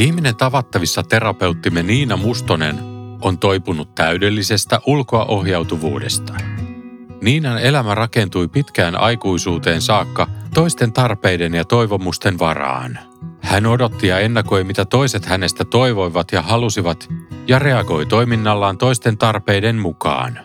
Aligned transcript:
Ihminen 0.00 0.36
tavattavissa 0.36 1.02
terapeuttimme 1.02 1.82
Niina 1.82 2.16
Mustonen 2.16 2.78
on 3.22 3.38
toipunut 3.38 3.94
täydellisestä 3.94 4.80
ulkoa 4.86 5.24
ohjautuvuudesta. 5.24 6.32
Niinan 7.22 7.58
elämä 7.58 7.94
rakentui 7.94 8.48
pitkään 8.48 9.00
aikuisuuteen 9.00 9.82
saakka 9.82 10.26
toisten 10.54 10.92
tarpeiden 10.92 11.54
ja 11.54 11.64
toivomusten 11.64 12.38
varaan. 12.38 12.98
Hän 13.40 13.66
odotti 13.66 14.06
ja 14.06 14.18
ennakoi, 14.18 14.64
mitä 14.64 14.84
toiset 14.84 15.24
hänestä 15.24 15.64
toivoivat 15.64 16.32
ja 16.32 16.42
halusivat, 16.42 17.08
ja 17.46 17.58
reagoi 17.58 18.06
toiminnallaan 18.06 18.78
toisten 18.78 19.18
tarpeiden 19.18 19.76
mukaan. 19.78 20.38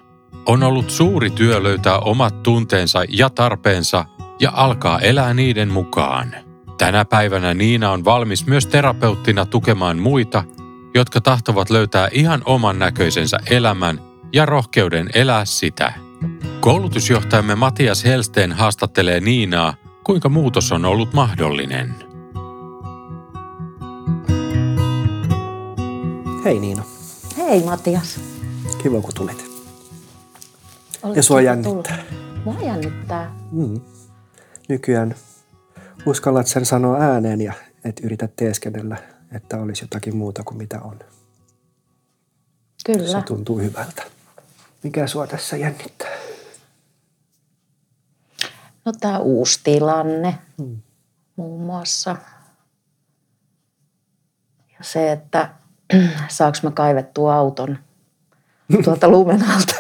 On 0.46 0.64
ollut 0.64 0.90
suuri 0.90 1.30
työ 1.30 1.64
löytää 1.64 2.00
omat 2.00 2.44
tunteensa 2.44 3.04
ja 3.10 3.30
tarpeensa 3.30 4.06
ja 4.40 4.52
alkaa 4.56 5.00
elää 5.00 5.34
niiden 5.34 5.72
mukaan. 5.72 6.45
Tänä 6.78 7.06
päivänä 7.06 7.54
Niina 7.54 7.92
on 7.92 8.06
valmis 8.06 8.48
myös 8.48 8.68
terapeuttina 8.68 9.46
tukemaan 9.46 10.00
muita, 10.00 10.44
jotka 10.96 11.22
tahtovat 11.22 11.70
löytää 11.70 12.10
ihan 12.12 12.42
oman 12.46 12.80
näköisensä 12.80 13.38
elämän 13.50 14.02
ja 14.34 14.46
rohkeuden 14.46 15.10
elää 15.14 15.46
sitä. 15.46 15.94
Koulutusjohtajamme 16.60 17.56
Matias 17.56 18.06
Helsteen 18.06 18.52
haastattelee 18.52 19.20
Niinaa, 19.20 19.74
kuinka 20.04 20.30
muutos 20.30 20.72
on 20.72 20.86
ollut 20.86 21.14
mahdollinen. 21.14 21.96
Hei 26.46 26.60
Niina. 26.60 26.84
Hei 27.38 27.64
Matias. 27.64 28.20
Kiva 28.84 29.02
kun 29.02 29.14
tulit. 29.14 29.46
Olet 31.04 31.16
Ja 31.16 31.24
sua 31.24 31.42
jännittää. 31.42 32.04
Mua 32.46 32.62
jännittää. 32.62 33.36
Mm. 33.52 33.82
Nykyään 34.70 35.16
uskallat 36.06 36.48
sen 36.48 36.66
sanoa 36.66 36.98
ääneen 36.98 37.42
ja 37.42 37.54
et 37.84 38.00
yritä 38.04 38.30
teeskennellä, 38.36 38.98
että 39.32 39.58
olisi 39.58 39.84
jotakin 39.84 40.16
muuta 40.18 40.44
kuin 40.44 40.58
mitä 40.58 40.82
on. 40.82 41.00
Se 42.78 42.94
Kyllä. 42.98 43.22
tuntuu 43.22 43.60
hyvältä. 43.60 44.04
Mikä 44.84 45.08
sua 45.08 45.28
tässä 45.28 45.58
jännittää? 45.58 46.12
No 48.86 48.92
tämä 49.00 49.20
uusi 49.20 49.60
tilanne 49.64 50.38
Mm. 50.58 50.82
muun 51.36 51.62
muassa. 51.62 52.16
Ja 54.72 54.80
se, 54.82 55.12
että 55.12 55.50
saaks 56.30 56.64
mä 56.64 56.72
kaivettua 56.72 57.36
auton 57.36 57.78
tuolta 58.84 59.08
lumen 59.10 59.44
alta 59.52 59.76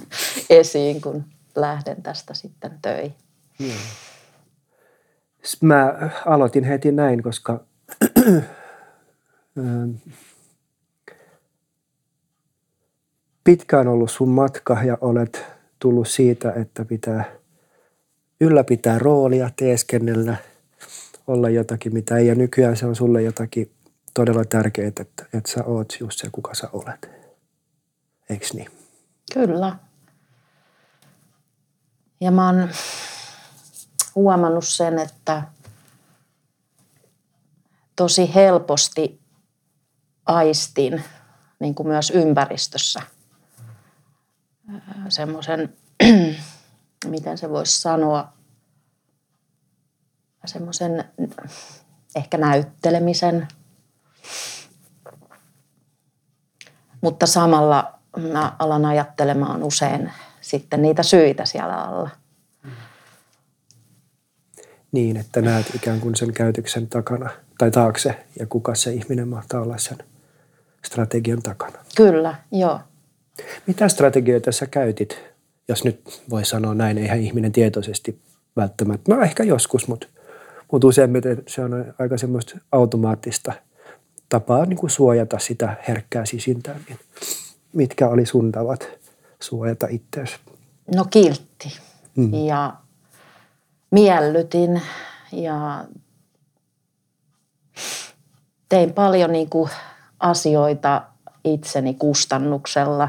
esiin, 0.50 1.00
kun 1.00 1.24
lähden 1.56 2.02
tästä 2.02 2.34
sitten 2.34 2.78
töihin. 2.82 3.14
S- 3.62 4.07
Mä 5.60 6.10
aloitin 6.26 6.64
heti 6.64 6.92
näin, 6.92 7.22
koska 7.22 7.60
ähm, 9.58 9.90
pitkään 13.44 13.88
ollut 13.88 14.10
sun 14.10 14.28
matka 14.28 14.82
ja 14.84 14.98
olet 15.00 15.44
tullut 15.78 16.08
siitä, 16.08 16.52
että 16.52 16.84
pitää 16.84 17.24
ylläpitää 18.40 18.98
roolia, 18.98 19.50
teeskennellä, 19.56 20.36
olla 21.26 21.50
jotakin, 21.50 21.94
mitä 21.94 22.16
ei. 22.16 22.26
Ja 22.26 22.34
nykyään 22.34 22.76
se 22.76 22.86
on 22.86 22.96
sulle 22.96 23.22
jotakin 23.22 23.70
todella 24.14 24.44
tärkeää, 24.44 24.88
että, 24.88 25.04
että 25.22 25.50
sä 25.50 25.64
oot 25.64 25.96
just 26.00 26.18
se, 26.20 26.28
kuka 26.32 26.54
sä 26.54 26.68
olet. 26.72 27.10
Eiks 28.30 28.54
niin? 28.54 28.70
Kyllä. 29.34 29.76
Ja 32.20 32.30
mä 32.30 32.46
oon 32.46 32.68
huomannut 34.18 34.66
sen, 34.66 34.98
että 34.98 35.42
tosi 37.96 38.34
helposti 38.34 39.20
aistin, 40.26 41.04
niin 41.60 41.74
kuin 41.74 41.88
myös 41.88 42.10
ympäristössä, 42.10 43.00
semmoisen, 45.08 45.76
miten 47.06 47.38
se 47.38 47.50
voisi 47.50 47.80
sanoa, 47.80 48.32
semmoisen 50.44 51.04
ehkä 52.16 52.38
näyttelemisen, 52.38 53.48
mutta 57.00 57.26
samalla 57.26 57.98
mä 58.16 58.56
alan 58.58 58.84
ajattelemaan 58.84 59.62
usein 59.62 60.12
sitten 60.40 60.82
niitä 60.82 61.02
syitä 61.02 61.44
siellä 61.44 61.82
alla. 61.82 62.10
Niin, 64.92 65.16
että 65.16 65.42
näet 65.42 65.74
ikään 65.74 66.00
kuin 66.00 66.16
sen 66.16 66.32
käytöksen 66.32 66.86
takana 66.86 67.30
tai 67.58 67.70
taakse 67.70 68.14
ja 68.38 68.46
kuka 68.46 68.74
se 68.74 68.92
ihminen 68.92 69.28
mahtaa 69.28 69.60
olla 69.60 69.78
sen 69.78 69.98
strategian 70.84 71.42
takana. 71.42 71.78
Kyllä, 71.96 72.34
joo. 72.52 72.80
Mitä 73.66 73.88
strategioita 73.88 74.52
sä 74.52 74.66
käytit, 74.66 75.18
jos 75.68 75.84
nyt 75.84 76.22
voi 76.30 76.44
sanoa 76.44 76.74
näin, 76.74 76.98
eihän 76.98 77.20
ihminen 77.20 77.52
tietoisesti 77.52 78.18
välttämättä, 78.56 79.14
no 79.14 79.22
ehkä 79.22 79.42
joskus, 79.42 79.88
mutta, 79.88 80.06
mutta 80.72 80.86
useimmiten 80.86 81.42
se 81.46 81.60
on 81.60 81.94
aika 81.98 82.18
semmoista 82.18 82.58
automaattista 82.72 83.52
tapaa 84.28 84.66
niin 84.66 84.76
kuin 84.76 84.90
suojata 84.90 85.38
sitä 85.38 85.76
herkkää 85.88 86.26
sisintää. 86.26 86.80
Niin 86.88 86.98
mitkä 87.72 88.08
oli 88.08 88.26
sun 88.26 88.52
tavat 88.52 88.88
suojata 89.40 89.86
itseäsi? 89.90 90.36
No 90.94 91.04
kiltti. 91.04 91.78
Mm. 92.16 92.34
Ja 92.34 92.74
miellytin 93.90 94.82
ja 95.32 95.84
tein 98.68 98.92
paljon 98.92 99.32
niin 99.32 99.50
kuin 99.50 99.70
asioita 100.20 101.02
itseni 101.44 101.94
kustannuksella. 101.94 103.08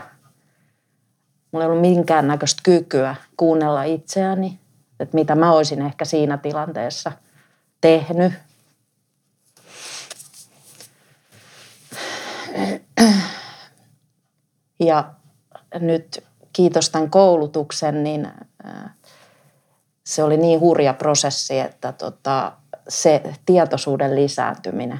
Mulla 1.52 1.66
ei 1.66 1.70
ollut 1.70 1.82
minkäännäköistä 1.82 2.62
kykyä 2.64 3.16
kuunnella 3.38 3.84
itseäni, 3.84 4.60
että 5.00 5.16
mitä 5.16 5.36
mä 5.36 5.52
olisin 5.52 5.82
ehkä 5.82 6.06
siinä 6.06 6.38
tilanteessa 6.38 7.12
tehnyt. 7.82 8.34
Ja 14.80 15.14
nyt 15.80 16.24
kiitos 16.54 16.90
tämän 16.90 17.10
koulutuksen, 17.10 18.04
niin 18.04 18.26
äh, 18.66 18.96
se 20.09 20.24
oli 20.24 20.38
niin 20.38 20.59
hurja 20.59 20.94
prosessi, 20.94 21.59
että 21.59 21.92
tota, 21.92 22.52
se 22.88 23.24
tietoisuuden 23.46 24.16
lisääntyminen 24.16 25.00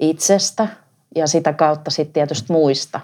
itsestä 0.00 0.68
ja 1.16 1.26
sitä 1.26 1.52
kautta 1.52 1.90
sitten 1.90 2.12
tietysti 2.12 2.52
muista. 2.52 3.00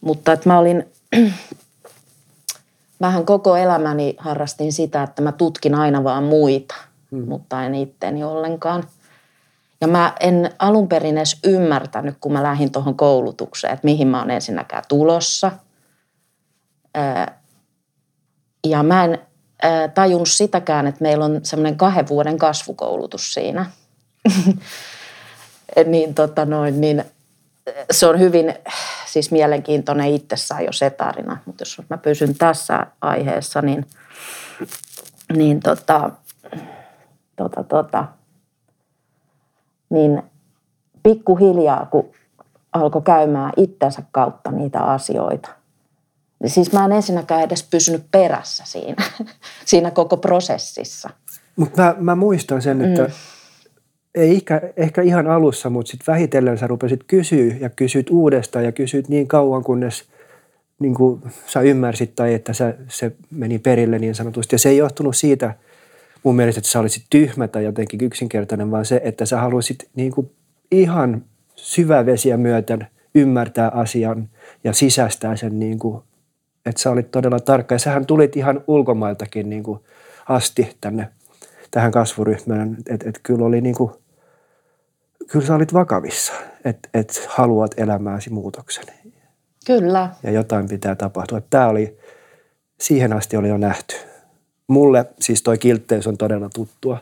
Mutta 0.00 0.32
että 0.32 0.48
mä 0.48 0.58
olin, 0.58 0.92
vähän 3.00 3.26
koko 3.26 3.56
elämäni 3.56 4.14
harrastin 4.18 4.72
sitä, 4.72 5.02
että 5.02 5.22
mä 5.22 5.32
tutkin 5.32 5.74
aina 5.74 6.04
vaan 6.04 6.24
muita, 6.24 6.74
hmm. 7.10 7.28
mutta 7.28 7.64
en 7.64 7.74
itteni 7.74 8.24
ollenkaan. 8.24 8.84
Ja 9.80 9.86
mä 9.86 10.12
en 10.20 10.50
alun 10.58 10.88
perin 10.88 11.18
edes 11.18 11.38
ymmärtänyt, 11.44 12.16
kun 12.20 12.32
mä 12.32 12.42
lähdin 12.42 12.72
tuohon 12.72 12.96
koulutukseen, 12.96 13.72
että 13.72 13.84
mihin 13.84 14.08
mä 14.08 14.18
oon 14.18 14.30
ensinnäkään 14.30 14.84
tulossa. 14.88 15.52
Ja 18.66 18.82
mä 18.82 19.04
en 19.04 19.18
tajunnut 19.94 20.28
sitäkään, 20.28 20.86
että 20.86 21.02
meillä 21.02 21.24
on 21.24 21.40
semmoinen 21.42 21.76
kahden 21.76 22.08
vuoden 22.08 22.38
kasvukoulutus 22.38 23.34
siinä. 23.34 23.66
niin, 25.84 26.14
tota 26.14 26.44
noin, 26.44 26.80
niin 26.80 27.04
se 27.90 28.06
on 28.06 28.18
hyvin 28.18 28.54
siis 29.06 29.30
mielenkiintoinen 29.30 30.14
itsessään 30.14 30.64
jo 30.64 30.72
se 30.72 30.90
tarina. 30.90 31.36
Mutta 31.46 31.62
jos 31.62 31.82
mä 31.90 31.98
pysyn 31.98 32.34
tässä 32.34 32.86
aiheessa, 33.00 33.62
niin, 33.62 33.86
niin 35.36 35.60
tota, 35.60 36.10
tota, 37.36 37.64
tota, 37.64 38.04
niin 39.90 40.22
pikkuhiljaa, 41.02 41.86
kun 41.90 42.10
alkoi 42.72 43.02
käymään 43.02 43.52
itsensä 43.56 44.02
kautta 44.12 44.50
niitä 44.50 44.80
asioita, 44.80 45.48
siis 46.46 46.72
mä 46.72 46.84
en 46.84 46.92
ensinnäkään 46.92 47.42
edes 47.42 47.62
pysynyt 47.62 48.02
perässä 48.10 48.64
siinä, 48.66 49.04
siinä 49.64 49.90
koko 49.90 50.16
prosessissa. 50.16 51.10
Mutta 51.56 51.82
mä, 51.82 51.94
mä 51.98 52.14
muistan 52.14 52.62
sen, 52.62 52.82
että 52.82 53.02
mm. 53.02 53.10
ei 54.14 54.30
ehkä, 54.30 54.60
ehkä 54.76 55.02
ihan 55.02 55.26
alussa, 55.26 55.70
mutta 55.70 55.90
sitten 55.90 56.12
vähitellen 56.12 56.58
sä 56.58 56.66
rupesit 56.66 57.00
kysyä 57.06 57.54
ja 57.60 57.70
kysyt 57.70 58.10
uudestaan 58.10 58.64
ja 58.64 58.72
kysyt 58.72 59.08
niin 59.08 59.28
kauan, 59.28 59.64
kunnes 59.64 60.04
niin 60.78 60.94
kuin 60.94 61.22
sä 61.46 61.60
ymmärsit 61.60 62.14
tai 62.16 62.34
että 62.34 62.52
sä, 62.52 62.74
se 62.88 63.12
meni 63.30 63.58
perille 63.58 63.98
niin 63.98 64.14
sanotusti. 64.14 64.54
Ja 64.54 64.58
se 64.58 64.68
ei 64.68 64.76
johtunut 64.76 65.16
siitä 65.16 65.54
mun 66.22 66.36
mielestä, 66.36 66.58
että 66.58 66.70
sä 66.70 66.80
olisit 66.80 67.04
tyhmä 67.10 67.48
tai 67.48 67.64
jotenkin 67.64 68.04
yksinkertainen, 68.04 68.70
vaan 68.70 68.84
se, 68.84 69.00
että 69.04 69.26
sä 69.26 69.40
haluaisit 69.40 69.88
niin 69.94 70.12
kuin 70.12 70.30
ihan 70.70 71.24
syvävesiä 71.56 72.36
myöten 72.36 72.86
ymmärtää 73.14 73.68
asian 73.68 74.28
ja 74.64 74.72
sisäistää 74.72 75.36
sen, 75.36 75.58
niin 75.58 75.78
kuin, 75.78 76.02
että 76.66 76.82
sä 76.82 76.90
olit 76.90 77.10
todella 77.10 77.40
tarkka. 77.40 77.74
Ja 77.74 77.78
sähän 77.78 78.06
tulit 78.06 78.36
ihan 78.36 78.64
ulkomailtakin 78.66 79.50
niin 79.50 79.62
kuin 79.62 79.80
asti 80.28 80.76
tänne 80.80 81.08
tähän 81.70 81.92
kasvuryhmään, 81.92 82.76
että 82.88 83.08
et 83.08 83.20
kyllä 83.22 83.44
oli 83.44 83.60
niin 83.60 83.74
kuin, 83.74 83.92
kyllä 85.30 85.46
sä 85.46 85.54
olit 85.54 85.72
vakavissa, 85.74 86.32
että 86.64 86.88
et 86.94 87.26
haluat 87.28 87.74
elämääsi 87.76 88.30
muutoksen. 88.30 88.84
Kyllä. 89.66 90.10
Ja 90.22 90.30
jotain 90.30 90.68
pitää 90.68 90.94
tapahtua. 90.94 91.40
Tämä 91.40 91.68
oli, 91.68 91.98
siihen 92.80 93.12
asti 93.12 93.36
oli 93.36 93.48
jo 93.48 93.56
nähty. 93.56 93.96
Mulle 94.66 95.04
siis 95.20 95.42
toi 95.42 95.58
kiltteys 95.58 96.06
on 96.06 96.18
todella 96.18 96.48
tuttua. 96.54 96.98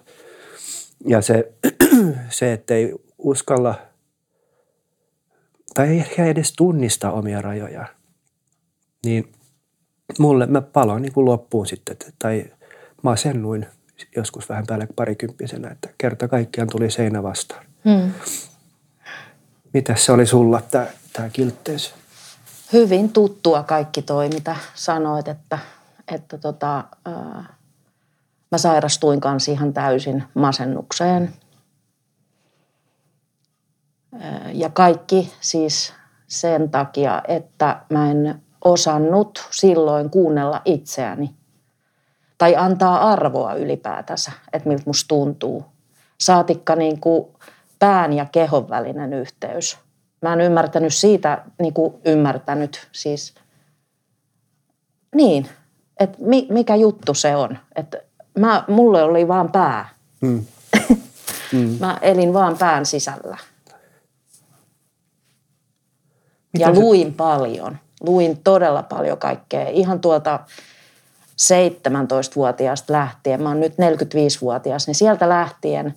Ja 1.07 1.21
se, 1.23 1.53
se 2.31 2.53
ettei 2.53 2.95
uskalla 3.19 3.75
tai 5.75 5.89
ei 5.89 5.99
ehkä 5.99 6.27
edes 6.27 6.53
tunnista 6.53 7.11
omia 7.11 7.43
rajoja, 7.43 7.87
niin 9.05 9.33
mulle 10.19 10.47
mä 10.47 10.61
paloin 10.61 11.03
niin 11.03 11.13
kuin 11.13 11.25
loppuun 11.25 11.67
sitten. 11.67 11.97
Tai 12.19 12.45
masennuin 13.03 13.67
joskus 14.17 14.49
vähän 14.49 14.65
päälle 14.67 14.89
parikymppisenä, 14.97 15.71
että 15.71 15.89
kerta 15.99 16.29
kaikkiaan 16.29 16.69
tuli 16.69 16.91
seinä 16.91 17.23
vastaan. 17.23 17.65
Hmm. 17.85 18.13
Mitäs 19.73 20.05
se 20.05 20.13
oli 20.13 20.27
sulla, 20.27 20.63
tämä, 20.71 20.87
tämä 21.13 21.29
kiltteys? 21.31 21.95
Hyvin 22.73 23.13
tuttua 23.13 23.63
kaikki 23.63 24.03
toi, 24.03 24.29
mitä 24.29 24.57
sanoit, 24.75 25.29
että, 25.29 25.59
että 26.09 26.39
tota, 26.39 26.85
ää, 27.05 27.55
mä 28.51 28.59
sairastuin 28.59 29.21
kanssa 29.21 29.53
ihan 29.53 29.73
täysin 29.73 30.25
masennukseen. 30.35 31.33
Ja 34.53 34.71
kaikki 34.71 35.33
siis 35.41 35.93
sen 36.27 36.71
takia, 36.71 37.23
että 37.29 37.83
mä 37.91 38.11
en 38.11 38.43
osannut 38.69 39.49
silloin 39.51 40.11
kuunnella 40.11 40.63
itseäni 40.65 41.35
tai 42.39 42.57
antaa 42.57 43.13
arvoa 43.13 43.55
ylipäätänsä, 43.55 44.33
että 44.53 44.69
miltä 44.69 44.83
musta 44.87 45.09
tuntuu. 45.09 45.65
Saatikka 46.21 46.77
niin 46.77 47.01
kuin 47.01 47.29
pään 47.79 48.13
ja 48.13 48.27
kehon 48.33 48.69
välinen 48.69 49.13
yhteys. 49.13 49.79
Mä 50.23 50.33
en 50.33 50.41
ymmärtänyt 50.41 50.95
siitä, 50.95 51.45
niin 51.61 51.75
kuin 51.75 51.95
ymmärtänyt 52.05 52.89
siis, 52.93 53.35
niin, 55.15 55.49
että 56.01 56.19
mikä 56.51 56.77
juttu 56.77 57.15
se 57.15 57.37
on. 57.37 57.59
Että 57.77 57.99
mä, 58.39 58.65
mulle 58.69 59.03
oli 59.03 59.29
vaan 59.29 59.53
pää. 59.53 59.89
Mm. 60.21 60.45
Mm. 61.53 61.77
mä 61.81 61.99
elin 62.03 62.33
vaan 62.33 62.59
pään 62.59 62.87
sisällä. 62.87 63.37
Mitä 66.53 66.65
ja 66.65 66.75
luin 66.75 67.07
se... 67.07 67.15
paljon. 67.17 67.79
Luin 68.01 68.41
todella 68.45 68.83
paljon 68.83 69.19
kaikkea. 69.19 69.69
Ihan 69.69 70.01
tuolta 70.01 70.41
17-vuotiaasta 71.43 72.93
lähtien, 72.93 73.43
mä 73.43 73.49
oon 73.49 73.61
nyt 73.61 73.73
45-vuotias, 73.73 74.87
niin 74.87 74.95
sieltä 74.95 75.29
lähtien 75.29 75.95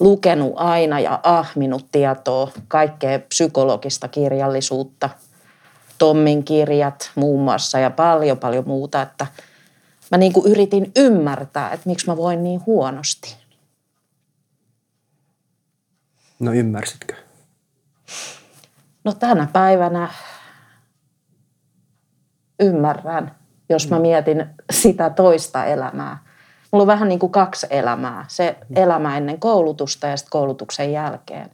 lukenut 0.00 0.52
aina 0.56 1.00
ja 1.00 1.20
ahminut 1.22 1.86
tietoa, 1.92 2.50
kaikkea 2.68 3.18
psykologista 3.18 4.08
kirjallisuutta, 4.08 5.10
Tommin 5.98 6.44
kirjat 6.44 7.10
muun 7.14 7.42
muassa 7.42 7.78
ja 7.78 7.90
paljon 7.90 8.38
paljon 8.38 8.64
muuta, 8.66 9.02
että 9.02 9.26
mä 10.10 10.18
niin 10.18 10.32
kuin 10.32 10.52
yritin 10.52 10.92
ymmärtää, 10.96 11.70
että 11.70 11.88
miksi 11.88 12.06
mä 12.06 12.16
voin 12.16 12.44
niin 12.44 12.66
huonosti. 12.66 13.36
No 16.38 16.52
ymmärsitkö? 16.52 17.14
No 19.04 19.12
tänä 19.12 19.48
päivänä 19.52 20.08
ymmärrän 22.60 23.34
jos 23.70 23.90
mä 23.90 23.98
mietin 23.98 24.46
sitä 24.72 25.10
toista 25.10 25.64
elämää. 25.64 26.18
Mulla 26.70 26.82
on 26.82 26.86
vähän 26.86 27.08
niin 27.08 27.18
kuin 27.18 27.32
kaksi 27.32 27.66
elämää. 27.70 28.24
Se 28.28 28.56
elämä 28.76 29.16
ennen 29.16 29.40
koulutusta 29.40 30.06
ja 30.06 30.16
sitten 30.16 30.30
koulutuksen 30.30 30.92
jälkeen. 30.92 31.50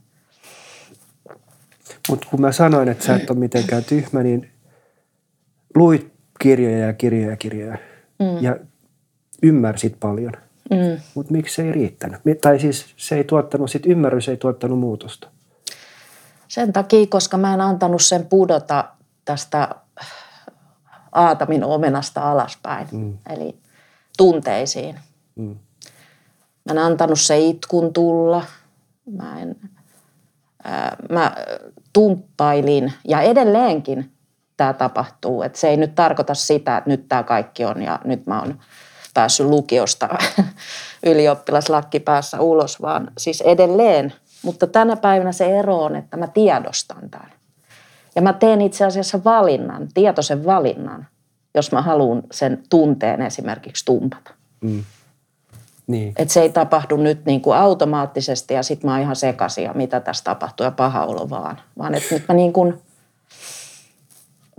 Mutta 2.09 2.27
kun 2.31 2.41
mä 2.41 2.53
sanoin, 2.53 2.89
että 2.89 3.05
sä 3.05 3.17
et 3.17 3.31
ole 3.31 3.39
mitenkään 3.39 3.85
tyhmä, 3.85 4.23
niin 4.23 4.51
luit 5.75 6.13
kirjoja 6.39 6.87
ja 6.87 6.93
kirjoja 6.93 7.31
ja 7.31 7.37
kirjoja. 7.37 7.79
Mm. 8.19 8.43
Ja 8.43 8.57
ymmärsit 9.43 9.97
paljon. 10.01 10.33
Mm. 10.71 11.01
Mutta 11.15 11.33
miksi 11.33 11.55
se 11.55 11.63
ei 11.63 11.73
riittänyt? 11.73 12.21
Tai 12.41 12.61
siis 12.61 12.95
se 12.97 13.17
ei 13.17 13.25
tuottanut, 13.25 13.71
sit 13.71 13.87
ymmärrys 13.87 14.29
ei 14.29 14.37
tuottanut 14.37 14.79
muutosta. 14.79 15.29
Sen 16.49 16.73
takia, 16.73 17.07
koska 17.07 17.39
mä 17.39 17.55
en 17.55 17.61
antanut 17.61 18.03
sen 18.03 18.27
pudota 18.27 18.85
tästä 19.25 19.69
aatamin 21.17 21.65
omenasta 21.65 22.31
alaspäin, 22.31 22.89
mm. 22.93 23.19
eli 23.31 23.59
tunteisiin. 24.17 25.01
Mm. 25.35 25.57
Mä 26.65 26.73
en 26.73 26.79
antanut 26.79 27.21
se 27.21 27.39
itkun 27.39 27.93
tulla. 27.93 28.45
Mä, 29.11 29.41
en, 29.41 29.57
ää, 30.65 30.97
mä 31.11 31.37
tumppailin 31.93 32.93
ja 33.09 33.21
edelleenkin 33.21 34.13
tämä 34.57 34.73
tapahtuu. 34.73 35.43
Et 35.43 35.55
se 35.55 35.69
ei 35.69 35.77
nyt 35.77 35.95
tarkoita 35.95 36.35
sitä, 36.35 36.77
että 36.77 36.91
nyt 36.91 37.09
tämä 37.09 37.23
kaikki 37.23 37.65
on 37.65 37.83
ja 37.83 37.99
nyt 38.05 38.27
mä 38.27 38.41
oon 38.41 38.59
päässyt 39.15 39.47
lukiosta 39.47 40.09
ylioppilaslakki 41.07 42.01
päässä 42.01 42.41
ulos, 42.41 42.83
vaan 42.83 43.11
siis 43.19 43.41
edelleen. 43.41 44.13
Mutta 44.43 44.67
tänä 44.67 44.97
päivänä 44.97 45.33
se 45.33 45.59
ero 45.59 45.85
on, 45.85 45.97
että 45.97 46.17
mä 46.17 46.27
tiedostan 46.27 47.11
tämän. 47.11 47.36
Ja 48.17 48.23
mä 48.23 48.33
teen 48.33 48.61
itse 48.61 48.85
asiassa 48.85 49.25
valinnan, 49.25 49.89
tietoisen 49.95 50.45
valinnan, 50.45 51.07
jos 51.55 51.73
mä 51.73 51.83
haluan 51.83 52.23
sen 52.33 52.63
tunteen 52.71 53.23
esimerkiksi 53.23 53.85
tumpata. 53.85 54.31
Mm. 54.61 54.85
Niin. 55.87 56.13
Et 56.17 56.31
se 56.31 56.41
ei 56.41 56.49
tapahdu 56.49 56.97
nyt 56.97 57.25
niin 57.25 57.41
kuin 57.41 57.57
automaattisesti 57.57 58.55
ja 58.55 58.63
sitten 58.63 58.91
mä 58.91 58.95
oon 58.95 59.03
ihan 59.03 59.17
sekaisin 59.17 59.65
ja 59.65 59.73
mitä 59.73 60.01
tässä 60.01 60.25
tapahtuu 60.25 60.65
ja 60.65 60.71
paha 60.71 61.05
olo 61.05 61.31
vaan. 61.31 61.61
Vaan 61.79 61.95
että 61.95 62.15
nyt 62.15 62.25
mä 62.29 62.35
niin 62.35 62.53
kuin 62.53 62.83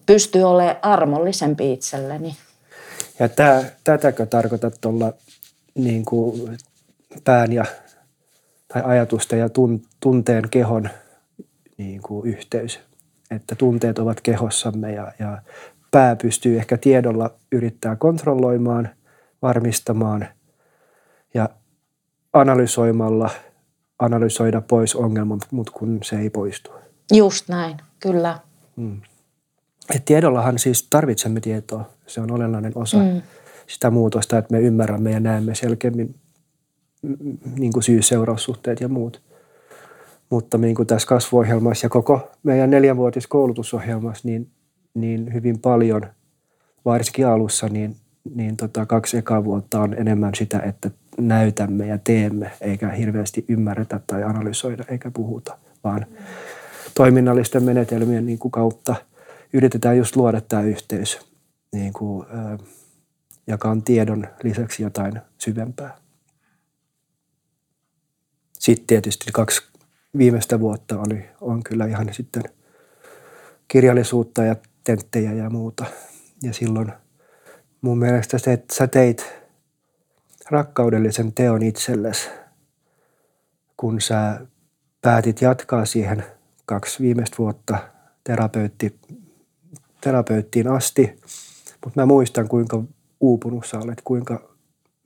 pystyn 0.06 0.46
olemaan 0.46 0.76
armollisempi 0.82 1.74
itselleni. 1.74 2.36
Ja 3.20 3.30
tää, 3.30 3.64
tätäkö 3.84 4.26
tarkoitat 4.26 4.74
tuolla 4.82 5.14
niin 5.76 6.06
kuin 6.06 6.58
pään 7.24 7.54
ja 7.54 7.66
tai 8.74 8.82
ajatusten 8.86 9.40
ja 9.40 9.50
tun, 9.50 9.82
tunteen 10.00 10.50
kehon 10.50 10.90
niin 11.78 12.02
kuin 12.02 12.28
yhteys? 12.28 12.87
Että 13.32 13.56
tunteet 13.56 14.00
ovat 14.00 14.22
kehossamme 14.22 14.92
ja, 14.92 15.12
ja 15.20 15.42
pää 15.92 16.16
pystyy 16.16 16.58
ehkä 16.58 16.78
tiedolla 16.78 17.34
yrittää 17.52 17.96
kontrolloimaan, 17.96 18.90
varmistamaan 19.42 20.28
ja 21.34 21.50
analysoimalla 22.34 23.30
analysoida 24.00 24.62
pois 24.62 24.96
ongelman, 24.96 25.40
mutta 25.52 25.72
kun 25.76 26.00
se 26.04 26.20
ei 26.20 26.30
poistu. 26.30 26.72
Just 27.14 27.50
näin, 27.50 27.78
kyllä. 28.00 28.40
Mm. 28.76 29.02
Et 29.96 30.06
tiedollahan 30.06 30.60
siis 30.60 30.88
tarvitsemme 30.90 31.40
tietoa. 31.40 31.90
Se 32.08 32.22
on 32.22 32.32
olennainen 32.32 32.72
osa 32.76 32.98
mm. 32.98 33.22
sitä 33.68 33.90
muutosta, 33.90 34.38
että 34.38 34.54
me 34.54 34.62
ymmärrämme 34.62 35.12
ja 35.12 35.20
näemme 35.20 35.56
selkeämmin 35.56 36.16
niin 37.58 37.74
kuin 37.74 37.84
syy-seuraussuhteet 37.84 38.82
ja 38.82 38.88
muut. 38.88 39.22
Mutta 40.30 40.58
niin 40.58 40.76
kuin 40.76 40.88
tässä 40.88 41.08
kasvuohjelmassa 41.08 41.86
ja 41.86 41.90
koko 41.90 42.32
meidän 42.44 42.70
neljänvuotiskoulutusohjelmassa, 42.70 44.28
niin, 44.28 44.52
niin 44.94 45.34
hyvin 45.34 45.60
paljon, 45.60 46.02
varsinkin 46.86 47.28
alussa, 47.28 47.70
niin, 47.70 47.96
niin 48.36 48.58
tota 48.58 48.86
kaksi 48.86 49.18
ekaa 49.18 49.44
vuotta 49.44 49.82
on 49.82 49.94
enemmän 49.94 50.36
sitä, 50.36 50.60
että 50.60 50.92
näytämme 51.18 51.88
ja 51.88 51.98
teemme, 51.98 52.52
eikä 52.62 52.90
hirveästi 52.90 53.46
ymmärretä 53.48 54.00
tai 54.08 54.24
analysoida 54.24 54.84
eikä 54.88 55.12
puhuta, 55.12 55.58
vaan 55.84 56.06
toiminnallisten 56.96 57.64
menetelmien 57.64 58.26
niin 58.26 58.40
kuin 58.40 58.52
kautta 58.52 58.96
yritetään 59.54 59.98
just 59.98 60.16
luoda 60.16 60.42
tämä 60.42 60.62
yhteys, 60.62 61.20
niin 61.74 61.94
kuin, 61.94 62.28
joka 63.48 63.70
on 63.70 63.84
tiedon 63.84 64.28
lisäksi 64.44 64.84
jotain 64.84 65.22
syvempää. 65.38 65.98
Sitten 68.60 68.88
tietysti 68.88 69.26
kaksi 69.34 69.62
viimeistä 70.18 70.60
vuotta 70.60 71.00
oli, 71.00 71.26
on 71.42 71.64
kyllä 71.64 71.86
ihan 71.86 72.14
sitten 72.14 72.44
kirjallisuutta 73.68 74.44
ja 74.44 74.56
tenttejä 74.84 75.34
ja 75.34 75.50
muuta. 75.50 75.86
Ja 76.44 76.54
silloin 76.54 76.94
mun 77.82 77.98
mielestä 77.98 78.38
se, 78.38 78.54
että 78.54 78.76
sä 78.76 78.88
teit 78.88 79.34
rakkaudellisen 80.50 81.34
teon 81.34 81.64
itsellesi 81.64 82.30
kun 83.78 84.02
sä 84.02 84.40
päätit 85.02 85.42
jatkaa 85.42 85.86
siihen 85.86 86.24
kaksi 86.66 87.04
viimeistä 87.04 87.38
vuotta 87.38 87.78
terapeutti, 88.24 89.00
terapeuttiin 90.02 90.68
asti. 90.68 91.20
Mutta 91.86 92.02
mä 92.02 92.06
muistan, 92.06 92.48
kuinka 92.48 92.84
uupunut 93.20 93.66
sä 93.66 93.80
olet, 93.80 94.02
kuinka 94.04 94.50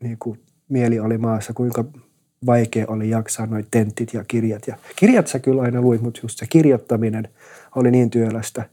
niin 0.03 0.17
kuin, 0.19 0.39
mieli 0.69 0.99
oli 0.99 1.17
maassa, 1.17 1.53
kuinka 1.53 1.85
vaikea 2.45 2.85
oli 2.87 3.09
jaksaa 3.09 3.45
noin 3.45 3.67
tentit 3.71 4.13
ja 4.13 4.23
kirjat. 4.27 4.67
Ja 4.67 4.75
kirjat 4.95 5.27
sä 5.27 5.39
kyllä 5.39 5.61
aina 5.61 5.81
luit, 5.81 6.01
mutta 6.01 6.19
just 6.23 6.39
se 6.39 6.45
kirjoittaminen 6.47 7.29
oli 7.75 7.91
niin 7.91 8.09
työlästä, 8.09 8.63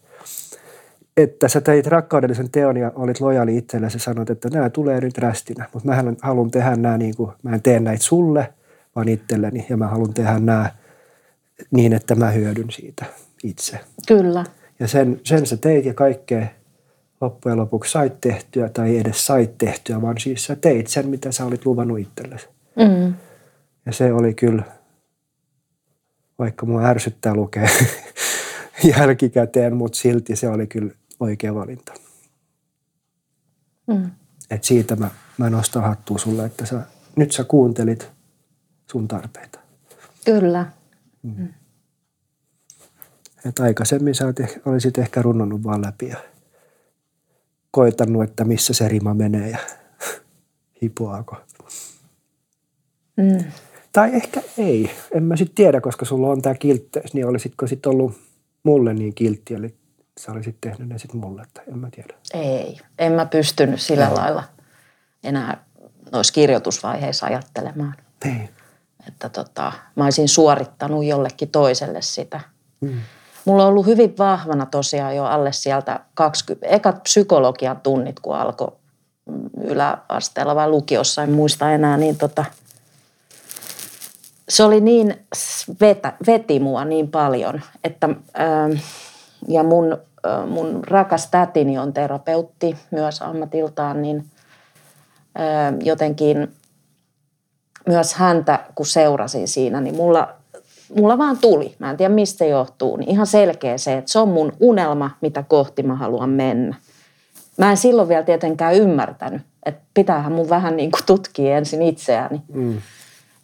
että 1.16 1.48
sä 1.48 1.60
teit 1.60 1.86
rakkaudellisen 1.86 2.50
teon 2.50 2.76
ja 2.76 2.92
olit 2.94 3.20
lojaali 3.20 3.56
itsellesi 3.56 3.96
ja 3.96 4.00
sanoit, 4.00 4.30
että 4.30 4.48
nämä 4.50 4.70
tulee 4.70 5.00
nyt 5.00 5.18
rästinä. 5.18 5.68
Mutta 5.72 5.88
mä 5.88 6.02
haluan 6.22 6.50
tehdä 6.50 6.76
nämä 6.76 6.98
niin 6.98 7.16
kuin, 7.16 7.30
mä 7.42 7.54
en 7.54 7.62
tee 7.62 7.80
näitä 7.80 8.04
sulle, 8.04 8.52
vaan 8.96 9.08
itselleni 9.08 9.66
ja 9.68 9.76
mä 9.76 9.86
haluan 9.86 10.14
tehdä 10.14 10.38
nämä 10.38 10.70
niin, 11.70 11.92
että 11.92 12.14
mä 12.14 12.30
hyödyn 12.30 12.70
siitä 12.70 13.04
itse. 13.44 13.80
Kyllä. 14.08 14.44
Ja 14.80 14.88
sen, 14.88 15.20
sen 15.24 15.46
sä 15.46 15.56
teit 15.56 15.84
ja 15.84 15.94
kaikkea 15.94 16.46
loppujen 17.20 17.58
lopuksi 17.58 17.92
sait 17.92 18.20
tehtyä 18.20 18.68
tai 18.68 18.90
ei 18.90 18.98
edes 18.98 19.26
sait 19.26 19.58
tehtyä, 19.58 20.02
vaan 20.02 20.18
siis 20.18 20.44
sä 20.44 20.56
teit 20.56 20.86
sen, 20.86 21.08
mitä 21.08 21.32
sä 21.32 21.44
olit 21.44 21.66
luvannut 21.66 21.98
itsellesi. 21.98 22.48
Mm. 22.76 23.14
Ja 23.88 23.92
se 23.92 24.12
oli 24.12 24.34
kyllä, 24.34 24.62
vaikka 26.38 26.66
mua 26.66 26.84
ärsyttää 26.84 27.34
lukea 27.34 27.68
jälkikäteen, 28.96 29.76
mutta 29.76 29.98
silti 29.98 30.36
se 30.36 30.48
oli 30.48 30.66
kyllä 30.66 30.92
oikea 31.20 31.54
valinta. 31.54 31.94
Mm. 33.86 34.10
Et 34.50 34.64
siitä 34.64 34.96
mä, 34.96 35.10
mä 35.38 35.50
nostan 35.50 35.82
hattua 35.82 36.18
sulle, 36.18 36.44
että 36.44 36.66
sä, 36.66 36.80
nyt 37.16 37.32
sä 37.32 37.44
kuuntelit 37.44 38.10
sun 38.90 39.08
tarpeita. 39.08 39.58
Kyllä. 40.24 40.66
Mm. 41.22 41.48
Et 43.44 43.58
aikaisemmin 43.58 44.14
sä 44.14 44.24
olisit 44.66 44.98
ehkä 44.98 45.22
runnonnut 45.22 45.64
vaan 45.64 45.82
läpi 45.82 46.08
ja 46.08 46.16
koitannut, 47.70 48.22
että 48.22 48.44
missä 48.44 48.74
se 48.74 48.88
rima 48.88 49.14
menee 49.14 49.50
ja 49.50 49.58
hipoako. 50.82 51.36
Mm. 53.16 53.44
Tai 53.92 54.14
ehkä 54.14 54.42
ei. 54.58 54.90
En 55.12 55.22
mä 55.22 55.36
sitten 55.36 55.54
tiedä, 55.54 55.80
koska 55.80 56.04
sulla 56.04 56.28
on 56.28 56.42
tämä 56.42 56.54
kiltteys, 56.54 57.14
niin 57.14 57.26
olisitko 57.26 57.66
sitten 57.66 57.92
ollut 57.92 58.12
mulle 58.62 58.94
niin 58.94 59.14
kiltti, 59.14 59.54
eli 59.54 59.74
sä 60.20 60.32
olisit 60.32 60.56
tehnyt 60.60 60.88
ne 60.88 60.98
sitten 60.98 61.20
mulle, 61.20 61.42
että 61.42 61.62
en 61.68 61.78
mä 61.78 61.88
tiedä. 61.90 62.14
Ei, 62.34 62.78
en 62.98 63.12
mä 63.12 63.26
pystynyt 63.26 63.80
sillä 63.80 64.08
no. 64.08 64.14
lailla 64.14 64.44
enää 65.24 65.64
noissa 66.12 66.32
kirjoitusvaiheissa 66.32 67.26
ajattelemaan. 67.26 67.94
Niin. 68.24 68.48
Että 69.08 69.28
tota, 69.28 69.72
mä 69.96 70.04
olisin 70.04 70.28
suorittanut 70.28 71.04
jollekin 71.04 71.50
toiselle 71.50 72.02
sitä. 72.02 72.40
Mm. 72.80 73.00
Mulla 73.44 73.62
on 73.62 73.68
ollut 73.68 73.86
hyvin 73.86 74.18
vahvana 74.18 74.66
tosiaan 74.66 75.16
jo 75.16 75.24
alle 75.24 75.52
sieltä 75.52 76.00
20, 76.14 76.66
ekat 76.66 77.02
psykologian 77.02 77.80
tunnit, 77.80 78.20
kun 78.20 78.36
alkoi 78.36 78.72
yläasteella 79.64 80.54
vai 80.54 80.68
lukiossa, 80.68 81.22
en 81.22 81.32
muista 81.32 81.72
enää, 81.72 81.96
niin 81.96 82.16
tota, 82.16 82.44
se 84.48 84.64
oli 84.64 84.80
niin, 84.80 85.26
vetä, 85.80 86.12
veti 86.26 86.60
mua 86.60 86.84
niin 86.84 87.08
paljon, 87.08 87.60
että 87.84 88.08
ää, 88.34 88.68
ja 89.48 89.62
mun, 89.62 89.98
ää, 90.24 90.46
mun 90.46 90.84
rakas 90.84 91.26
tätini 91.30 91.78
on 91.78 91.92
terapeutti 91.92 92.76
myös 92.90 93.22
ammatiltaan, 93.22 94.02
niin 94.02 94.24
ää, 95.34 95.72
jotenkin 95.82 96.52
myös 97.86 98.14
häntä, 98.14 98.58
kun 98.74 98.86
seurasin 98.86 99.48
siinä, 99.48 99.80
niin 99.80 99.96
mulla, 99.96 100.28
mulla 100.96 101.18
vaan 101.18 101.38
tuli, 101.38 101.74
mä 101.78 101.90
en 101.90 101.96
tiedä 101.96 102.14
mistä 102.14 102.44
johtuu, 102.44 102.96
niin 102.96 103.10
ihan 103.10 103.26
selkeä 103.26 103.78
se, 103.78 103.96
että 103.96 104.12
se 104.12 104.18
on 104.18 104.28
mun 104.28 104.52
unelma, 104.60 105.10
mitä 105.20 105.44
kohti 105.48 105.82
mä 105.82 105.94
haluan 105.94 106.30
mennä. 106.30 106.76
Mä 107.56 107.70
en 107.70 107.76
silloin 107.76 108.08
vielä 108.08 108.22
tietenkään 108.22 108.74
ymmärtänyt, 108.74 109.42
että 109.66 109.80
pitäähän 109.94 110.32
mun 110.32 110.48
vähän 110.48 110.76
niin 110.76 110.90
kuin 110.90 111.06
tutkia 111.06 111.56
ensin 111.56 111.82
itseäni. 111.82 112.42
Mm. 112.52 112.80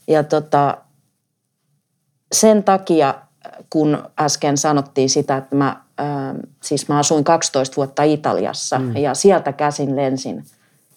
Ja 0.09 0.25
tota, 0.25 0.77
sen 2.35 2.65
takia, 2.65 3.15
kun 3.71 4.03
äsken 4.21 4.57
sanottiin 4.57 5.11
sitä, 5.11 5.37
että 5.37 5.57
mä, 5.57 5.69
äh, 6.01 6.07
siis 6.63 6.89
mä 6.89 6.99
asuin 6.99 7.25
12 7.25 7.77
vuotta 7.77 8.03
Italiassa 8.03 8.79
mm. 8.79 8.97
ja 8.97 9.15
sieltä 9.15 9.53
käsin 9.53 9.97
lensin 9.97 10.45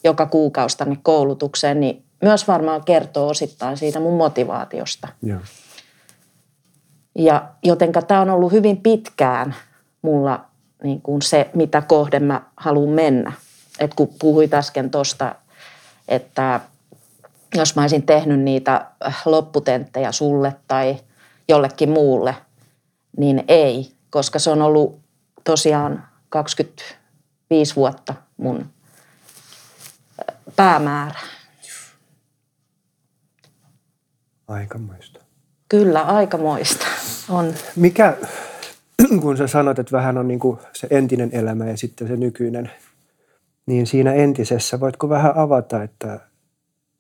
joka 0.04 0.26
kuukausi 0.26 0.78
tänne 0.78 0.98
koulutukseen, 1.04 1.80
niin 1.80 2.04
myös 2.22 2.48
varmaan 2.48 2.84
kertoo 2.84 3.28
osittain 3.28 3.78
siitä 3.78 4.00
mun 4.00 4.18
motivaatiosta. 4.18 5.08
Joo. 5.24 5.40
Ja 7.16 7.48
jotenka 7.64 8.02
tämä 8.02 8.22
on 8.22 8.30
ollut 8.30 8.52
hyvin 8.52 8.78
pitkään 8.78 9.56
mulla 10.02 10.46
niin 10.84 11.02
kuin 11.02 11.22
se, 11.22 11.50
mitä 11.54 11.82
kohden 11.82 12.24
mä 12.24 12.42
haluan 12.58 12.90
mennä. 12.90 13.32
Et 13.80 13.94
kun 13.94 14.10
puhuit 14.20 14.54
äsken 14.54 14.90
tuosta, 14.90 15.36
että 16.08 16.60
jos 17.56 17.76
mä 17.76 17.82
olisin 17.82 18.04
tehnyt 18.04 18.40
niitä 18.40 18.86
lopputenttejä 19.26 20.12
sulle 20.12 20.56
tai 20.68 20.98
jollekin 21.50 21.90
muulle, 21.90 22.36
niin 23.18 23.44
ei, 23.48 23.92
koska 24.10 24.40
se 24.40 24.50
on 24.50 24.62
ollut 24.62 25.00
tosiaan 25.44 26.08
25 26.30 27.76
vuotta 27.76 28.14
mun 28.38 28.66
päämäärä. 30.56 31.20
Aikamoista. 34.48 35.20
Kyllä, 35.70 36.02
aikamoista 36.02 36.86
on. 37.30 37.54
Mikä, 37.76 38.18
kun 39.22 39.38
sä 39.38 39.48
sanot, 39.48 39.80
että 39.80 39.98
vähän 39.98 40.18
on 40.18 40.28
niin 40.28 40.40
kuin 40.40 40.60
se 40.74 40.88
entinen 40.92 41.30
elämä 41.34 41.66
ja 41.66 41.78
sitten 41.78 42.08
se 42.08 42.18
nykyinen, 42.18 42.72
niin 43.66 43.88
siinä 43.88 44.14
entisessä 44.14 44.80
voitko 44.80 45.10
vähän 45.10 45.38
avata, 45.38 45.84
että, 45.84 46.20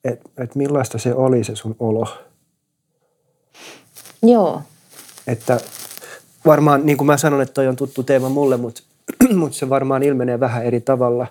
että, 0.03 0.29
että 0.37 0.57
millaista 0.57 0.97
se 0.97 1.13
oli 1.13 1.43
se 1.43 1.55
sun 1.55 1.75
olo? 1.79 2.07
Joo. 4.23 4.61
Että 5.27 5.59
varmaan, 6.45 6.85
niin 6.85 6.97
kuin 6.97 7.05
mä 7.05 7.17
sanon, 7.17 7.41
että 7.41 7.53
toi 7.53 7.67
on 7.67 7.75
tuttu 7.75 8.03
teema 8.03 8.29
mulle, 8.29 8.57
mutta, 8.57 8.81
mutta 9.35 9.57
se 9.57 9.69
varmaan 9.69 10.03
ilmenee 10.03 10.39
vähän 10.39 10.65
eri 10.65 10.81
tavalla 10.81 11.27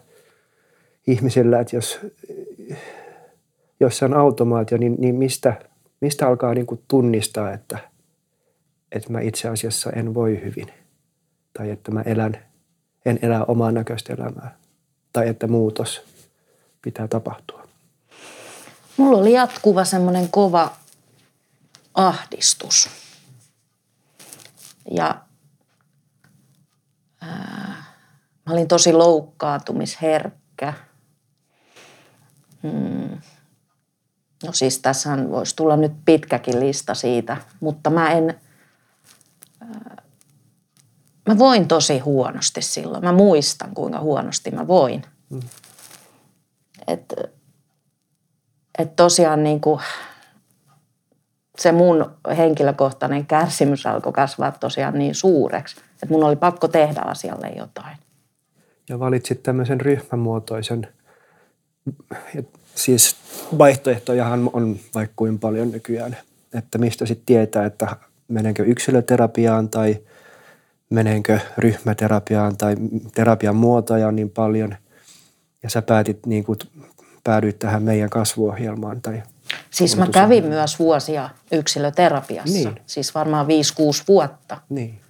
ihmisillä, 1.07 1.61
että 1.61 1.77
jos, 1.77 1.99
jos 3.81 3.99
se 3.99 4.05
on 4.05 4.15
automaatio, 4.15 4.79
niin, 4.79 4.97
niin 4.99 5.15
mistä, 5.15 5.55
mistä 6.01 6.29
alkaa 6.29 6.55
niin 6.55 6.67
kuin 6.67 6.83
tunnistaa, 6.89 7.53
että, 7.53 7.79
että 8.93 9.13
mä 9.13 9.21
itse 9.21 9.49
asiassa 9.49 9.91
en 9.91 10.15
voi 10.15 10.41
hyvin 10.45 10.67
tai 11.53 11.71
että 11.71 11.91
mä 11.91 12.03
elän, 12.03 12.39
en 13.07 13.19
elä 13.23 13.45
omaa 13.45 13.73
näköistä 13.73 14.13
elämää 14.13 14.57
tai 15.13 15.29
että 15.29 15.47
muutos 15.47 16.03
pitää 16.83 17.09
tapahtua. 17.09 17.67
Mulla 18.97 19.19
oli 19.19 19.33
jatkuva 19.33 19.85
semmoinen 19.85 20.29
kova 20.31 20.71
ahdistus. 21.97 22.89
Ja 24.91 25.21
ää, 27.21 27.85
mä 28.47 28.53
olin 28.53 28.69
tosi 28.69 28.93
loukkaantumisherkkä. 28.93 30.73
Hmm. 32.63 33.21
No 34.45 34.53
siis 34.53 34.79
tässähän 34.79 35.31
voisi 35.31 35.57
tulla 35.57 35.77
nyt 35.77 35.93
pitkäkin 36.05 36.61
lista 36.61 36.95
siitä, 36.95 37.37
mutta 37.61 37.91
mä 37.91 38.11
en, 38.11 38.41
ää, 39.61 40.03
mä 41.29 41.39
voin 41.39 41.69
tosi 41.69 41.99
huonosti 41.99 42.63
silloin. 42.63 43.05
Mä 43.05 43.13
muistan, 43.13 43.75
kuinka 43.75 44.01
huonosti 44.01 44.51
mä 44.51 44.67
voin. 44.67 45.03
Mm. 45.31 45.41
Että 46.87 47.17
et 48.79 48.97
tosiaan 48.97 49.43
niin 49.43 49.61
kuin, 49.61 49.81
se 51.59 51.73
mun 51.73 52.11
henkilökohtainen 52.37 53.27
kärsimys 53.27 53.87
alkoi 53.87 54.13
kasvaa 54.13 54.53
tosiaan 54.53 54.99
niin 54.99 55.15
suureksi, 55.15 55.77
että 55.93 56.07
mun 56.09 56.25
oli 56.25 56.37
pakko 56.37 56.69
tehdä 56.69 57.01
asialle 57.01 57.49
jotain. 57.49 57.97
Ja 58.89 58.99
valitsit 58.99 59.43
tämmöisen 59.43 59.81
ryhmämuotoisen, 59.81 60.89
siis 62.75 63.17
vaihtoehtojahan 63.59 64.51
on 64.53 64.77
vaikka 64.95 65.13
kuin 65.17 65.39
paljon 65.39 65.71
nykyään, 65.71 66.17
että 66.55 66.79
mistä 66.79 67.07
sitten 67.07 67.27
tietää, 67.27 67.67
että 67.67 67.97
menenkö 68.29 68.65
yksilöterapiaan 68.65 69.69
tai 69.69 69.97
menenkö 70.91 71.39
ryhmäterapiaan 71.59 72.57
tai 72.57 72.77
terapian 73.15 73.57
muotoja 73.57 74.09
on 74.09 74.17
niin 74.17 74.31
paljon. 74.31 74.75
Ja 75.63 75.71
sä 75.71 75.83
päätit 75.83 76.27
niin 76.27 76.45
kuin, 76.45 76.59
päädyit 77.25 77.59
tähän 77.59 77.83
meidän 77.83 78.11
kasvuohjelmaan 78.11 79.03
tai 79.03 79.23
Siis 79.71 79.97
mä 79.97 80.07
kävin 80.07 80.45
myös 80.45 80.79
vuosia 80.79 81.31
yksilöterapiassa, 81.53 82.53
niin. 82.53 82.81
siis 82.87 83.15
varmaan 83.15 83.47
5-6 83.47 83.49
vuotta. 84.09 84.59
Niin. 84.69 85.01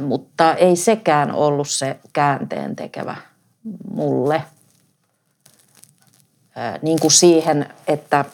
Mutta 0.00 0.54
ei 0.54 0.76
sekään 0.76 1.32
ollut 1.32 1.68
se 1.68 2.00
käänteen 2.12 2.76
tekevä 2.76 3.16
mulle. 3.90 4.42
Niin 6.82 7.00
kuin 7.00 7.10
siihen, 7.10 7.68
että 7.86 8.24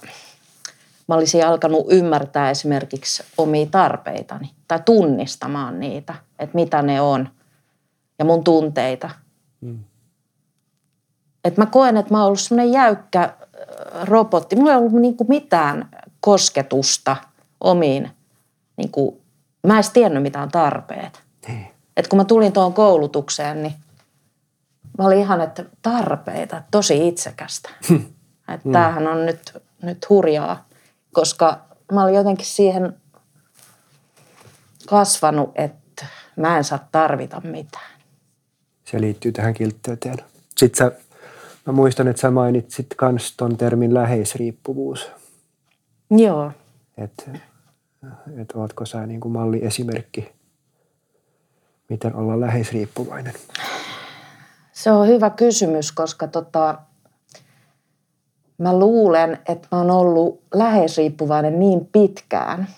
mä 1.08 1.14
olisin 1.14 1.46
alkanut 1.46 1.86
ymmärtää 1.90 2.50
esimerkiksi 2.50 3.22
omia 3.38 3.66
tarpeitani 3.66 4.50
tai 4.68 4.80
tunnistamaan 4.84 5.80
niitä, 5.80 6.14
että 6.38 6.54
mitä 6.54 6.82
ne 6.82 7.00
on 7.00 7.28
ja 8.18 8.24
mun 8.24 8.44
tunteita. 8.44 9.10
Mm. 9.60 9.78
Et 11.44 11.56
mä 11.56 11.66
koen, 11.66 11.96
että 11.96 12.14
mä 12.14 12.18
oon 12.18 12.26
ollut 12.26 12.40
semmoinen 12.40 12.72
jäykkä 12.72 13.34
robotti. 14.02 14.56
Mulla 14.56 14.70
ei 14.72 14.78
ollut 14.78 14.92
niinku 14.92 15.24
mitään 15.28 15.88
kosketusta 16.20 17.16
omiin, 17.60 18.10
niinku, 18.76 19.20
mä 19.66 19.72
en 19.72 19.76
edes 19.76 19.90
tiennyt 19.90 20.22
mitä 20.22 20.42
on 20.42 20.48
tarpeet. 20.48 21.22
Niin. 21.48 21.66
Et 21.96 22.08
kun 22.08 22.16
mä 22.16 22.24
tulin 22.24 22.52
tuohon 22.52 22.72
koulutukseen, 22.72 23.62
niin 23.62 23.74
mä 24.98 25.06
olin 25.06 25.18
ihan, 25.18 25.40
että 25.40 25.64
tarpeita, 25.82 26.62
tosi 26.70 27.08
itsekästä. 27.08 27.70
että 28.54 28.68
mm. 28.68 28.72
tämähän 28.72 29.06
on 29.06 29.26
nyt, 29.26 29.62
nyt 29.82 30.08
hurjaa, 30.08 30.68
koska 31.12 31.60
mä 31.92 32.02
olin 32.02 32.14
jotenkin 32.14 32.46
siihen 32.46 32.96
kasvanut, 34.88 35.52
että 35.54 36.06
mä 36.36 36.56
en 36.56 36.64
saa 36.64 36.88
tarvita 36.92 37.40
mitään. 37.44 37.98
Se 38.84 39.00
liittyy 39.00 39.32
tähän 39.32 39.54
kiltteyteen. 39.54 40.16
Sitten 40.56 40.78
sä, 40.78 41.07
mä 41.68 41.72
muistan, 41.72 42.08
että 42.08 42.20
sä 42.20 42.30
mainitsit 42.30 42.86
kans 42.96 43.36
ton 43.36 43.56
termin 43.56 43.94
läheisriippuvuus. 43.94 45.10
Joo. 46.10 46.52
Että 46.98 47.30
et 48.42 48.52
ootko 48.54 48.86
sä 48.86 49.06
niin 49.06 49.20
kuin 49.20 49.32
malliesimerkki, 49.32 50.32
miten 51.88 52.14
olla 52.14 52.40
läheisriippuvainen? 52.40 53.34
Se 54.72 54.90
on 54.90 55.06
hyvä 55.06 55.30
kysymys, 55.30 55.92
koska 55.92 56.28
tota, 56.28 56.78
mä 58.58 58.78
luulen, 58.78 59.38
että 59.48 59.68
mä 59.72 59.78
oon 59.78 59.90
ollut 59.90 60.42
läheisriippuvainen 60.54 61.60
niin 61.60 61.88
pitkään, 61.92 62.68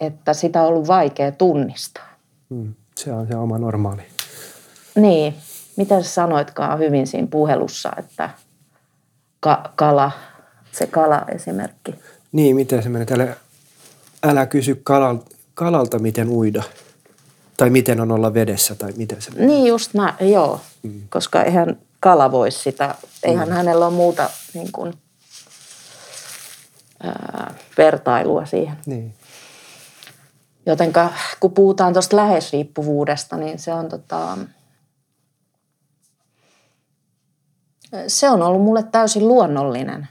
että 0.00 0.34
sitä 0.34 0.62
on 0.62 0.68
ollut 0.68 0.88
vaikea 0.88 1.32
tunnistaa. 1.32 2.08
Hmm, 2.50 2.74
se 2.96 3.12
on 3.12 3.26
se 3.26 3.36
oma 3.36 3.58
normaali. 3.58 4.02
Niin. 4.94 5.34
Miten 5.80 6.04
sä 6.04 6.10
sanoitkaan 6.10 6.78
hyvin 6.78 7.06
siinä 7.06 7.28
puhelussa, 7.30 7.92
että 7.98 8.30
ka- 9.40 9.72
kala, 9.76 10.10
se 10.72 10.86
kala-esimerkki. 10.86 11.94
Niin, 12.32 12.56
miten 12.56 12.82
se 12.82 12.88
menee? 12.88 13.06
Älä, 13.10 13.36
älä 14.22 14.46
kysy 14.46 14.80
kalalta, 14.82 15.36
kalalta, 15.54 15.98
miten 15.98 16.28
uida. 16.28 16.62
Tai 17.56 17.70
miten 17.70 18.00
on 18.00 18.12
olla 18.12 18.34
vedessä, 18.34 18.74
tai 18.74 18.92
miten 18.96 19.22
se 19.22 19.30
menee. 19.30 19.46
Niin 19.46 19.66
just 19.66 19.94
mä, 19.94 20.14
joo. 20.20 20.60
Mm. 20.82 21.02
Koska 21.10 21.42
eihän 21.42 21.78
kala 22.00 22.32
voi 22.32 22.50
sitä, 22.50 22.94
eihän 23.22 23.48
mm. 23.48 23.54
hänellä 23.54 23.86
ole 23.86 23.94
muuta 23.94 24.30
niin 24.54 24.72
kuin, 24.72 24.94
ää, 27.02 27.54
vertailua 27.78 28.46
siihen. 28.46 28.76
Niin. 28.86 29.14
Jotenka 30.66 31.10
kun 31.40 31.52
puhutaan 31.52 31.92
tuosta 31.92 32.16
läheisriippuvuudesta, 32.16 33.36
niin 33.36 33.58
se 33.58 33.72
on 33.72 33.88
tota, 33.88 34.38
se 38.06 38.30
on 38.30 38.42
ollut 38.42 38.62
mulle 38.62 38.82
täysin 38.82 39.28
luonnollinen 39.28 40.08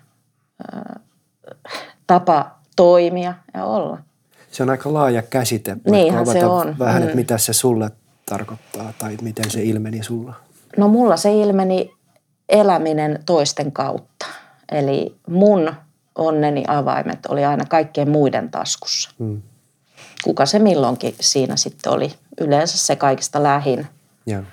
tapa 2.08 2.52
toimia 2.76 3.34
ja 3.54 3.66
olla. 3.66 3.98
Se 4.52 4.64
on 4.64 4.70
aika 4.70 4.94
laaja 4.94 5.22
käsite. 5.22 5.78
Niinhän 5.92 6.26
se 6.26 6.46
on. 6.46 6.80
Vähän, 6.80 7.02
että 7.02 7.14
mm. 7.14 7.20
mitä 7.20 7.38
se 7.38 7.54
sulle 7.54 7.92
tarkoittaa 8.26 8.94
tai 9.00 9.18
miten 9.22 9.52
se 9.52 9.64
ilmeni 9.64 10.04
sulla? 10.04 10.34
No 10.78 10.88
mulla 10.88 11.18
se 11.18 11.34
ilmeni 11.34 11.94
eläminen 12.50 13.20
toisten 13.26 13.72
kautta. 13.72 14.26
Eli 14.72 15.16
mun 15.28 15.74
onneni 16.16 16.64
avaimet 16.68 17.26
oli 17.26 17.46
aina 17.46 17.66
kaikkien 17.66 18.10
muiden 18.10 18.52
taskussa. 18.52 19.10
Hmm. 19.20 19.42
Kuka 20.24 20.46
se 20.46 20.60
milloinkin 20.60 21.16
siinä 21.20 21.56
sitten 21.56 21.92
oli. 21.94 22.14
Yleensä 22.42 22.78
se 22.78 22.96
kaikista 22.96 23.44
lähin. 23.44 23.88
Yeah 24.30 24.46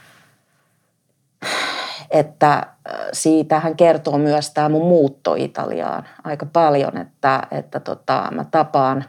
että 2.11 2.67
äh, 2.91 2.99
siitähän 3.13 3.77
kertoo 3.77 4.19
myös 4.19 4.51
tämä 4.51 4.69
mun 4.69 4.89
muutto 4.89 5.35
Italiaan 5.35 6.05
aika 6.25 6.47
paljon, 6.53 6.97
että, 6.97 7.43
että 7.51 7.81
tota, 7.81 8.29
mä 8.35 8.45
tapaan 8.51 9.05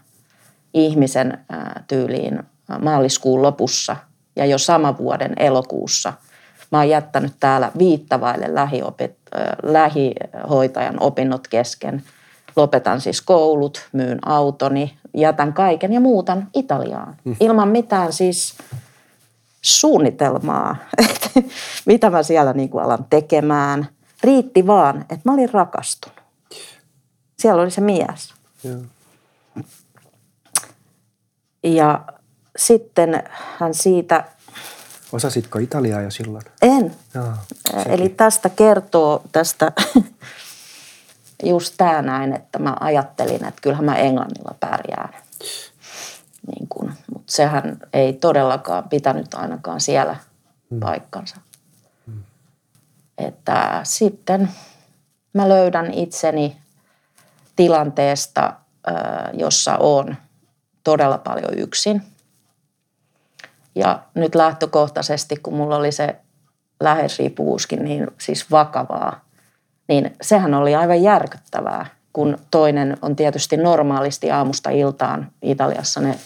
ihmisen 0.74 1.46
tyyliin 1.88 2.44
maaliskuun 2.82 3.42
lopussa 3.42 3.96
ja 4.36 4.46
jo 4.46 4.58
sama 4.58 4.98
vuoden 4.98 5.34
elokuussa 5.38 6.14
mä 6.72 6.78
oon 6.78 6.90
jättänyt 6.90 7.34
täällä 7.40 7.72
viittavaille 7.78 8.56
lähiopet, 8.56 9.18
äh, 9.36 9.48
lähihoitajan 9.64 10.98
opinnot 11.00 11.48
kesken. 11.48 12.04
Lopetan 12.56 13.02
siis 13.02 13.22
koulut, 13.22 13.88
myyn 13.92 14.20
autoni, 14.28 14.98
jätän 15.14 15.54
kaiken 15.54 15.94
ja 15.94 16.00
muutan 16.00 16.48
Italiaan. 16.54 17.16
Mm. 17.24 17.36
Ilman 17.40 17.68
mitään 17.68 18.14
siis 18.14 18.58
suunnitelmaa, 19.68 20.76
että 21.10 21.30
mitä 21.86 22.10
mä 22.10 22.24
siellä 22.24 22.54
niin 22.54 22.70
kuin 22.70 22.84
alan 22.84 23.06
tekemään. 23.10 23.88
Riitti 24.24 24.68
vaan, 24.68 25.02
että 25.02 25.22
mä 25.26 25.34
olin 25.34 25.54
rakastunut. 25.54 26.22
Siellä 27.40 27.62
oli 27.62 27.72
se 27.72 27.82
mies. 27.82 28.34
Joo. 28.64 28.78
Ja 31.64 32.02
sitten 32.58 33.24
hän 33.60 33.74
siitä... 33.74 34.24
Osasitko 35.12 35.60
Italiaa 35.60 36.02
jo 36.02 36.12
silloin? 36.12 36.44
En. 36.62 36.96
Jaa, 37.14 37.46
Eli 37.86 38.10
tästä 38.10 38.50
kertoo 38.50 39.24
tästä 39.32 39.72
just 41.44 41.74
tämä 41.78 42.02
näin, 42.02 42.34
että 42.34 42.60
mä 42.60 42.76
ajattelin, 42.80 43.46
että 43.46 43.62
kyllähän 43.62 43.86
mä 43.86 43.96
englannilla 43.96 44.56
pärjään. 44.60 45.14
Niin 46.48 46.68
kun, 46.70 46.94
mutta 47.14 47.32
sehän 47.32 47.78
ei 47.94 48.14
todellakaan 48.14 48.90
pitänyt 48.90 49.34
ainakaan 49.34 49.82
siellä 49.82 50.16
hmm. 50.70 50.80
paikkansa. 50.80 51.36
Hmm. 52.06 52.24
Että 53.18 53.80
sitten 53.84 54.50
mä 55.34 55.50
löydän 55.50 55.94
itseni 55.94 56.58
tilanteesta, 57.56 58.54
jossa 59.34 59.78
on 59.78 60.16
todella 60.84 61.18
paljon 61.18 61.58
yksin. 61.58 62.04
Ja 63.76 64.00
nyt 64.14 64.36
lähtökohtaisesti, 64.36 65.36
kun 65.36 65.54
mulla 65.54 65.76
oli 65.76 65.92
se 65.92 66.16
läheisriippuvuuskin 66.80 67.84
niin 67.84 68.08
siis 68.18 68.52
vakavaa, 68.52 69.26
niin 69.88 70.16
sehän 70.22 70.54
oli 70.54 70.76
aivan 70.76 71.04
järkyttävää 71.04 71.86
kun 72.18 72.38
toinen 72.52 72.98
on 73.02 73.16
tietysti 73.16 73.58
normaalisti 73.58 74.32
aamusta 74.32 74.70
iltaan. 74.70 75.32
Italiassa 75.42 76.02
ne 76.02 76.20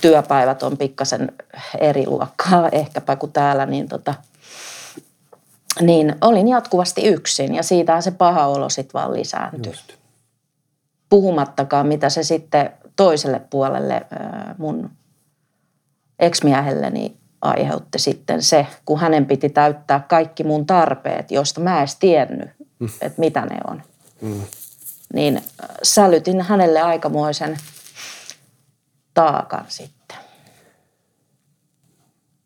työpäivät 0.00 0.62
on 0.62 0.76
pikkasen 0.76 1.32
eri 1.78 2.06
luokkaa 2.06 2.68
ehkäpä 2.72 3.16
kuin 3.16 3.32
täällä, 3.32 3.66
niin, 3.66 3.88
tota, 3.88 4.14
niin 5.80 6.16
olin 6.20 6.48
jatkuvasti 6.48 7.06
yksin 7.06 7.54
ja 7.54 7.62
siitä 7.62 8.00
se 8.00 8.10
paha 8.10 8.46
olo 8.46 8.68
sitten 8.68 8.92
vaan 8.92 9.12
lisääntyi. 9.12 9.72
Just. 9.72 9.92
Puhumattakaan, 11.08 11.86
mitä 11.86 12.08
se 12.08 12.22
sitten 12.22 12.70
toiselle 12.96 13.40
puolelle 13.50 14.06
mun 14.58 14.90
eksmiehelleni 16.18 17.16
aiheutti 17.40 17.98
sitten 17.98 18.42
se, 18.42 18.66
kun 18.84 19.00
hänen 19.00 19.26
piti 19.26 19.48
täyttää 19.48 20.00
kaikki 20.08 20.44
mun 20.44 20.66
tarpeet, 20.66 21.30
joista 21.30 21.60
mä 21.60 21.72
en 21.72 21.78
edes 21.78 21.96
tiennyt, 21.96 22.50
mm. 22.78 22.88
että 23.00 23.20
mitä 23.20 23.40
ne 23.40 23.58
on. 23.68 23.82
Mm 24.20 24.40
niin 25.14 25.36
äh, 25.36 25.42
sälytin 25.82 26.40
hänelle 26.40 26.80
aikamoisen 26.80 27.56
taakan 29.14 29.64
sitten. 29.68 30.16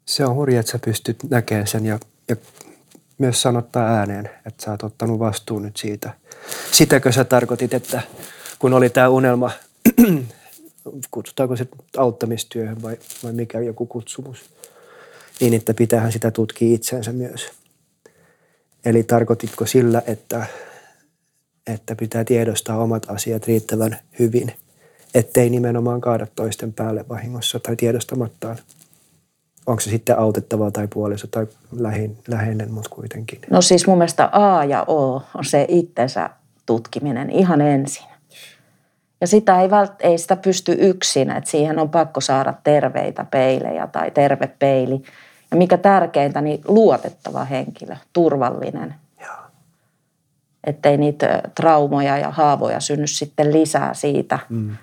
Se 0.07 0.25
on 0.25 0.35
hurja, 0.35 0.61
että 0.61 0.73
sä 0.73 0.79
pystyt 0.79 1.17
näkemään 1.31 1.67
sen 1.67 1.87
ja, 1.87 1.99
ja 2.29 2.37
myös 3.19 3.43
sanottaa 3.43 3.87
ääneen, 3.89 4.31
että 4.47 4.65
sä 4.65 4.71
oot 4.71 4.83
ottanut 4.83 5.19
vastuun 5.19 5.63
nyt 5.63 5.77
siitä. 5.77 6.15
Sitäkö 6.73 7.13
sä 7.13 7.25
tarkoitit, 7.25 7.75
että 7.75 8.03
kun 8.59 8.73
oli 8.73 8.91
tämä 8.91 9.09
unelma, 9.09 9.51
kutsutaanko 11.11 11.57
se 11.57 11.69
auttamistyöhön 11.97 12.83
vai, 12.83 12.97
vai 13.25 13.33
mikä 13.33 13.61
joku 13.61 13.87
kutsumus, 13.87 14.51
niin 15.41 15.55
että 15.55 15.75
pitäähän 15.75 16.13
sitä 16.13 16.31
tutkia 16.31 16.75
itsensä 16.75 17.13
myös. 17.13 17.51
Eli 18.85 19.03
tarkoititko 19.03 19.67
sillä, 19.67 20.03
että 20.07 20.47
että 21.67 21.97
pitää 21.97 22.25
tiedostaa 22.25 22.79
omat 22.79 23.07
asiat 23.11 23.47
riittävän 23.47 23.97
hyvin, 24.19 24.53
ettei 25.15 25.51
nimenomaan 25.51 26.01
kaada 26.01 26.27
toisten 26.35 26.73
päälle 26.73 27.05
vahingossa 27.09 27.61
tai 27.61 27.77
tiedostamattaan. 27.77 28.59
Onko 29.67 29.81
se 29.81 29.91
sitten 29.91 30.19
autettava 30.19 30.71
tai 30.71 30.89
puoliso 30.89 31.27
tai 31.27 31.47
lähin, 31.73 32.19
läheinen, 32.29 32.73
mutta 32.73 32.91
kuitenkin. 32.91 33.39
No 33.51 33.63
siis 33.63 33.87
mun 33.87 33.99
mielestä 33.99 34.29
A 34.33 34.65
ja 34.65 34.85
O 34.89 35.23
on 35.35 35.45
se 35.45 35.65
itsensä 35.69 36.31
tutkiminen 36.67 37.31
ihan 37.31 37.61
ensin. 37.61 38.07
Ja 39.21 39.27
sitä 39.27 39.61
ei, 39.61 39.71
vält, 39.71 39.93
ei 40.01 40.19
sitä 40.19 40.37
pysty 40.37 40.77
yksin, 40.79 41.31
että 41.31 41.51
siihen 41.51 41.79
on 41.79 41.89
pakko 41.89 42.21
saada 42.21 42.55
terveitä 42.65 43.25
peilejä 43.25 43.87
tai 43.87 44.11
terve 44.11 44.47
peili. 44.59 45.03
Ja 45.51 45.57
mikä 45.57 45.77
tärkeintä, 45.77 46.41
niin 46.41 46.61
luotettava 46.69 47.45
henkilö, 47.45 47.97
turvallinen– 48.13 48.95
Ettei 50.65 50.97
niitä 50.97 51.43
traumoja 51.55 52.19
ja 52.19 52.31
haavoja 52.31 52.81
synny 52.81 53.07
sitten 53.07 53.53
lisää 53.53 53.95
siitä, 53.95 54.39
mm. 54.49 54.77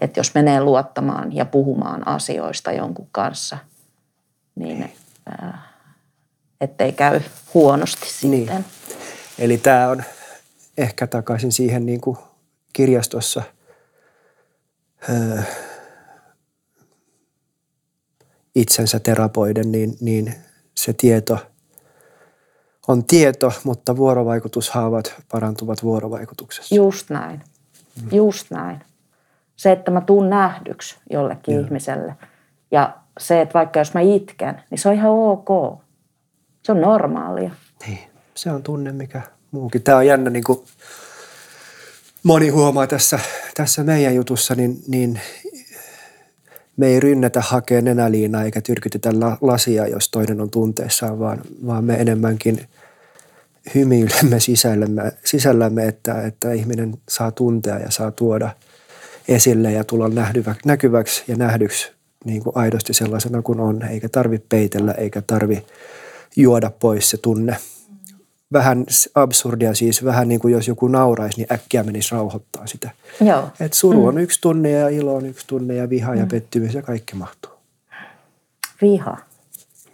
että 0.00 0.20
jos 0.20 0.34
menee 0.34 0.60
luottamaan 0.60 1.36
ja 1.36 1.44
puhumaan 1.44 2.08
asioista 2.08 2.72
jonkun 2.72 3.08
kanssa, 3.12 3.58
niin 4.54 4.92
äh, 5.42 5.54
ettei 6.60 6.92
käy 6.92 7.20
huonosti 7.54 8.06
sitten. 8.06 8.30
Niin. 8.30 8.64
Eli 9.38 9.58
tämä 9.58 9.88
on 9.88 10.02
ehkä 10.78 11.06
takaisin 11.06 11.52
siihen 11.52 11.86
niin 11.86 12.00
kuin 12.00 12.16
kirjastossa 12.72 13.42
öö, 15.08 15.42
itsensä 18.54 19.00
terapoiden, 19.00 19.72
niin, 19.72 19.96
niin 20.00 20.34
se 20.74 20.92
tieto 20.92 21.51
on 22.88 23.04
tieto, 23.04 23.52
mutta 23.64 23.96
vuorovaikutushaavat 23.96 25.14
parantuvat 25.32 25.82
vuorovaikutuksessa. 25.82 26.74
Just 26.74 27.10
näin. 27.10 27.42
Mm. 28.02 28.08
Just 28.12 28.50
näin. 28.50 28.80
Se, 29.56 29.72
että 29.72 29.90
mä 29.90 30.00
tuun 30.00 30.30
nähdyksi 30.30 30.96
jollekin 31.10 31.54
Joo. 31.54 31.64
ihmiselle 31.64 32.16
ja 32.70 32.96
se, 33.20 33.40
että 33.40 33.54
vaikka 33.54 33.80
jos 33.80 33.94
mä 33.94 34.00
itken, 34.00 34.62
niin 34.70 34.78
se 34.78 34.88
on 34.88 34.94
ihan 34.94 35.10
ok. 35.10 35.78
Se 36.62 36.72
on 36.72 36.80
normaalia. 36.80 37.50
Niin, 37.86 37.98
se 38.34 38.50
on 38.50 38.62
tunne 38.62 38.92
mikä 38.92 39.22
muukin. 39.50 39.82
Tämä 39.82 39.98
on 39.98 40.06
jännä, 40.06 40.30
niin 40.30 40.44
kuin 40.44 40.64
moni 42.22 42.48
huomaa 42.48 42.86
tässä, 42.86 43.18
tässä 43.56 43.84
meidän 43.84 44.14
jutussa, 44.14 44.54
niin, 44.54 44.82
niin 44.88 45.20
me 46.76 46.86
ei 46.86 47.00
rynnätä 47.00 47.40
hakea 47.40 47.82
nenäliinaa 47.82 48.44
eikä 48.44 48.60
tyrkytetä 48.60 49.10
lasia, 49.40 49.86
jos 49.86 50.08
toinen 50.08 50.40
on 50.40 50.50
tunteessaan, 50.50 51.18
vaan, 51.18 51.40
vaan 51.66 51.84
me 51.84 51.94
enemmänkin 51.94 52.68
hymyilemme 53.74 54.40
sisällämme, 54.40 55.12
sisällämme 55.24 55.86
että, 55.88 56.22
että 56.22 56.52
ihminen 56.52 56.94
saa 57.08 57.30
tuntea 57.30 57.78
ja 57.78 57.90
saa 57.90 58.10
tuoda 58.10 58.50
esille 59.28 59.72
ja 59.72 59.84
tulla 59.84 60.08
nähdyvä, 60.08 60.54
näkyväksi 60.64 61.24
ja 61.28 61.36
nähdyksi 61.36 61.92
niin 62.24 62.42
kuin 62.42 62.56
aidosti 62.56 62.94
sellaisena 62.94 63.42
kuin 63.42 63.60
on, 63.60 63.82
eikä 63.82 64.08
tarvi 64.08 64.38
peitellä 64.48 64.92
eikä 64.92 65.22
tarvi 65.22 65.64
juoda 66.36 66.70
pois 66.80 67.10
se 67.10 67.16
tunne 67.16 67.56
vähän 68.52 68.86
absurdia 69.14 69.74
siis, 69.74 70.04
vähän 70.04 70.28
niin 70.28 70.40
kuin 70.40 70.52
jos 70.52 70.68
joku 70.68 70.88
nauraisi, 70.88 71.36
niin 71.36 71.52
äkkiä 71.52 71.82
menisi 71.82 72.14
rauhoittaa 72.14 72.66
sitä. 72.66 72.90
Joo. 73.20 73.48
Et 73.60 73.72
suru 73.72 74.06
on 74.06 74.14
mm. 74.14 74.20
yksi 74.20 74.40
tunne 74.40 74.70
ja 74.70 74.88
ilo 74.88 75.14
on 75.14 75.26
yksi 75.26 75.46
tunne 75.46 75.74
ja 75.74 75.90
viha 75.90 76.12
mm. 76.12 76.18
ja 76.18 76.26
pettymys 76.26 76.74
ja 76.74 76.82
kaikki 76.82 77.16
mahtuu. 77.16 77.52
Viha. 78.82 79.16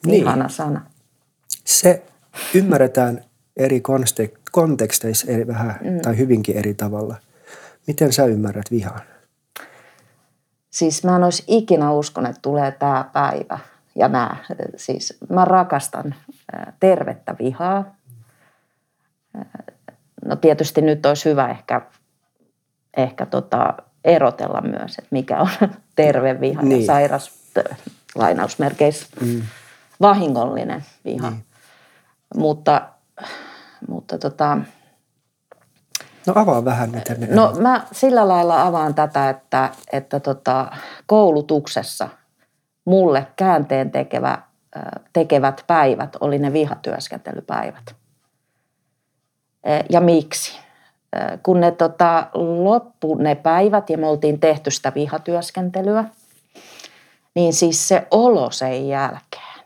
Vihana 0.07 0.44
niin. 0.44 0.51
sana. 0.51 0.81
Se 1.64 2.03
ymmärretään 2.55 3.25
eri 3.57 3.83
konteksteissa 4.51 5.33
eri, 5.33 5.47
vähän, 5.47 5.79
mm. 5.81 6.01
tai 6.01 6.18
hyvinkin 6.18 6.57
eri 6.57 6.75
tavalla. 6.75 7.16
Miten 7.87 8.12
sä 8.12 8.25
ymmärrät 8.25 8.71
vihan? 8.71 9.01
Siis 10.71 11.05
mä 11.05 11.16
en 11.16 11.25
olisi 11.25 11.44
ikinä 11.47 11.92
uskonut, 11.92 12.31
että 12.31 12.42
tulee 12.42 12.71
tämä 12.71 13.11
päivä 13.12 13.59
ja 13.94 14.09
nämä. 14.09 14.37
Siis 14.77 15.18
mä 15.29 15.44
rakastan 15.44 16.14
tervettä 16.81 17.37
vihaa 17.38 17.98
No 20.24 20.37
tietysti 20.37 20.83
nyt 20.83 21.07
olisi 21.07 21.29
hyvä 21.29 21.48
ehkä, 21.48 21.81
ehkä 22.96 23.27
tota 23.27 23.74
erotella 24.05 24.61
myös, 24.61 24.98
että 24.98 25.09
mikä 25.11 25.40
on 25.40 25.48
terve 25.96 26.40
viha 26.40 26.62
niin. 26.62 26.81
ja 26.81 26.87
sairas 26.87 27.31
lainausmerkeissä 28.14 29.07
mm. 29.20 29.42
vahingollinen 30.01 30.85
viha. 31.05 31.31
Niin. 31.31 31.44
Mutta, 32.35 32.88
mutta 33.88 34.18
tota, 34.18 34.59
No 36.27 36.33
avaa 36.37 36.64
vähän, 36.64 36.90
miten 36.90 37.20
ne 37.20 37.27
No 37.31 37.55
mä 37.61 37.83
sillä 37.92 38.29
lailla 38.29 38.66
avaan 38.66 38.94
tätä, 38.94 39.31
että, 39.31 39.70
että 39.92 40.20
tota, 40.20 40.70
koulutuksessa 41.07 42.09
mulle 42.85 43.27
käänteen 43.37 43.90
tekevä, 43.90 44.38
tekevät 45.12 45.64
päivät 45.66 46.16
oli 46.20 46.38
ne 46.38 46.53
vihatyöskentelypäivät. 46.53 47.94
Ja 49.90 50.00
miksi? 50.00 50.59
Kun 51.42 51.61
ne 51.61 51.70
tota, 51.70 52.26
loppu 52.35 53.14
ne 53.14 53.35
päivät 53.35 53.90
ja 53.90 53.98
me 53.98 54.07
oltiin 54.07 54.40
tehty 54.40 54.70
sitä 54.70 54.92
vihatyöskentelyä, 54.94 56.04
niin 57.35 57.52
siis 57.52 57.88
se 57.88 58.07
olo 58.11 58.50
sen 58.50 58.88
jälkeen, 58.88 59.64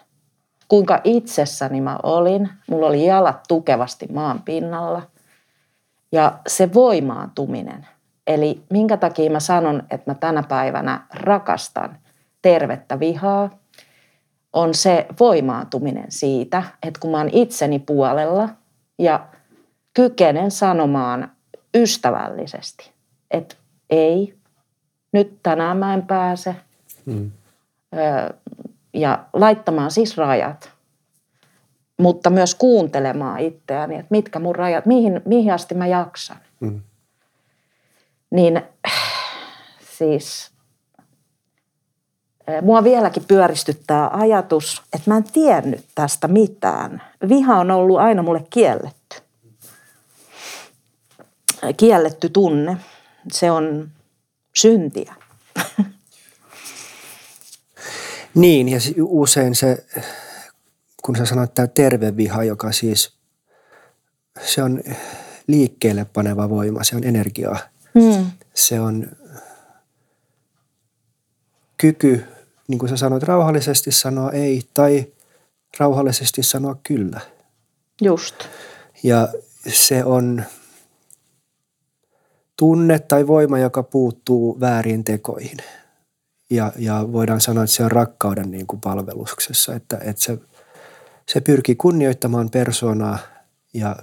kuinka 0.68 1.00
itsessäni 1.04 1.80
mä 1.80 1.98
olin, 2.02 2.48
mulla 2.70 2.86
oli 2.86 3.06
jalat 3.06 3.40
tukevasti 3.48 4.06
maan 4.06 4.42
pinnalla 4.42 5.02
ja 6.12 6.38
se 6.46 6.74
voimaantuminen. 6.74 7.86
Eli 8.26 8.62
minkä 8.70 8.96
takia 8.96 9.30
mä 9.30 9.40
sanon, 9.40 9.82
että 9.90 10.10
mä 10.10 10.14
tänä 10.14 10.42
päivänä 10.42 11.06
rakastan 11.14 11.98
tervettä 12.42 13.00
vihaa, 13.00 13.50
on 14.52 14.74
se 14.74 15.06
voimaantuminen 15.20 16.06
siitä, 16.08 16.62
että 16.82 17.00
kun 17.00 17.10
mä 17.10 17.18
oon 17.18 17.30
itseni 17.32 17.78
puolella 17.78 18.48
ja 18.98 19.26
kykenen 19.94 20.50
sanomaan 20.50 21.30
ystävällisesti, 21.74 22.90
että 23.30 23.54
ei, 23.90 24.34
nyt 25.12 25.38
tänään 25.42 25.76
mä 25.76 25.94
en 25.94 26.06
pääse. 26.06 26.56
Mm. 27.06 27.30
Ja 28.94 29.24
laittamaan 29.32 29.90
siis 29.90 30.16
rajat, 30.16 30.70
mutta 31.98 32.30
myös 32.30 32.54
kuuntelemaan 32.54 33.40
itseäni, 33.40 33.94
että 33.94 34.06
mitkä 34.10 34.38
mun 34.38 34.56
rajat, 34.56 34.86
mihin, 34.86 35.22
mihin 35.24 35.52
asti 35.52 35.74
mä 35.74 35.86
jaksan. 35.86 36.36
Mm. 36.60 36.80
Niin 38.30 38.62
siis 39.98 40.52
mua 42.62 42.84
vieläkin 42.84 43.24
pyöristyttää 43.28 44.10
ajatus, 44.12 44.82
että 44.92 45.10
mä 45.10 45.16
en 45.16 45.24
tiennyt 45.32 45.84
tästä 45.94 46.28
mitään. 46.28 47.02
Viha 47.28 47.58
on 47.58 47.70
ollut 47.70 47.98
aina 47.98 48.22
mulle 48.22 48.44
kielletty 48.50 49.22
kielletty 51.76 52.28
tunne. 52.28 52.76
Se 53.32 53.50
on 53.50 53.90
syntiä. 54.54 55.14
Niin, 58.34 58.68
ja 58.68 58.78
usein 58.98 59.54
se, 59.54 59.86
kun 61.02 61.16
sä 61.16 61.26
sanoit 61.26 61.54
tämä 61.54 61.66
terve 61.66 62.16
viha, 62.16 62.44
joka 62.44 62.72
siis, 62.72 63.12
se 64.40 64.62
on 64.62 64.82
liikkeelle 65.46 66.04
paneva 66.04 66.50
voima, 66.50 66.84
se 66.84 66.96
on 66.96 67.04
energiaa. 67.04 67.58
Mm. 67.94 68.26
Se 68.54 68.80
on 68.80 69.06
kyky, 71.76 72.24
niin 72.68 72.78
kuin 72.78 72.88
sä 72.88 72.96
sanoit, 72.96 73.22
rauhallisesti 73.22 73.92
sanoa 73.92 74.30
ei 74.30 74.62
tai 74.74 75.06
rauhallisesti 75.78 76.42
sanoa 76.42 76.76
kyllä. 76.82 77.20
Just. 78.00 78.34
Ja 79.02 79.28
se 79.68 80.04
on 80.04 80.42
tunne 82.62 82.98
tai 82.98 83.26
voima, 83.26 83.58
joka 83.58 83.82
puuttuu 83.82 84.60
väärin 84.60 85.04
tekoihin. 85.04 85.58
Ja, 86.50 86.72
ja 86.78 87.12
voidaan 87.12 87.40
sanoa, 87.40 87.64
että 87.64 87.76
se 87.76 87.84
on 87.84 87.90
rakkauden 87.90 88.50
niin 88.50 88.66
kuin 88.66 88.80
palveluksessa, 88.80 89.74
että, 89.74 89.98
että 90.04 90.22
se, 90.22 90.38
se 91.28 91.40
pyrkii 91.40 91.74
kunnioittamaan 91.74 92.50
persoonaa 92.50 93.18
ja 93.74 93.96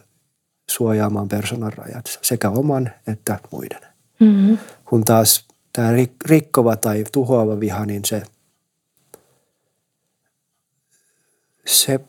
suojaamaan 0.69 1.27
persoonan 1.27 1.73
rajat, 1.73 2.19
sekä 2.21 2.49
oman 2.49 2.91
että 3.07 3.39
muiden. 3.51 3.81
Mm-hmm. 4.19 4.57
Kun 4.85 5.05
taas 5.05 5.47
tämä 5.73 5.91
rikkova 6.25 6.75
tai 6.75 7.05
tuhoava 7.11 7.59
viha, 7.59 7.85
niin 7.85 8.05
se, 8.05 8.23
se 11.65 11.99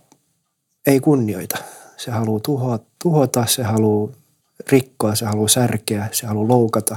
ei 0.86 1.00
kunnioita. 1.00 1.58
Se 1.96 2.10
haluaa 2.10 2.40
tuhota, 2.40 2.84
tuhota 3.02 3.46
se 3.46 3.62
haluaa 3.62 4.19
rikkoa, 4.68 5.14
se 5.14 5.26
haluaa 5.26 5.48
särkeä, 5.48 6.08
se 6.12 6.26
haluaa 6.26 6.48
loukata. 6.48 6.96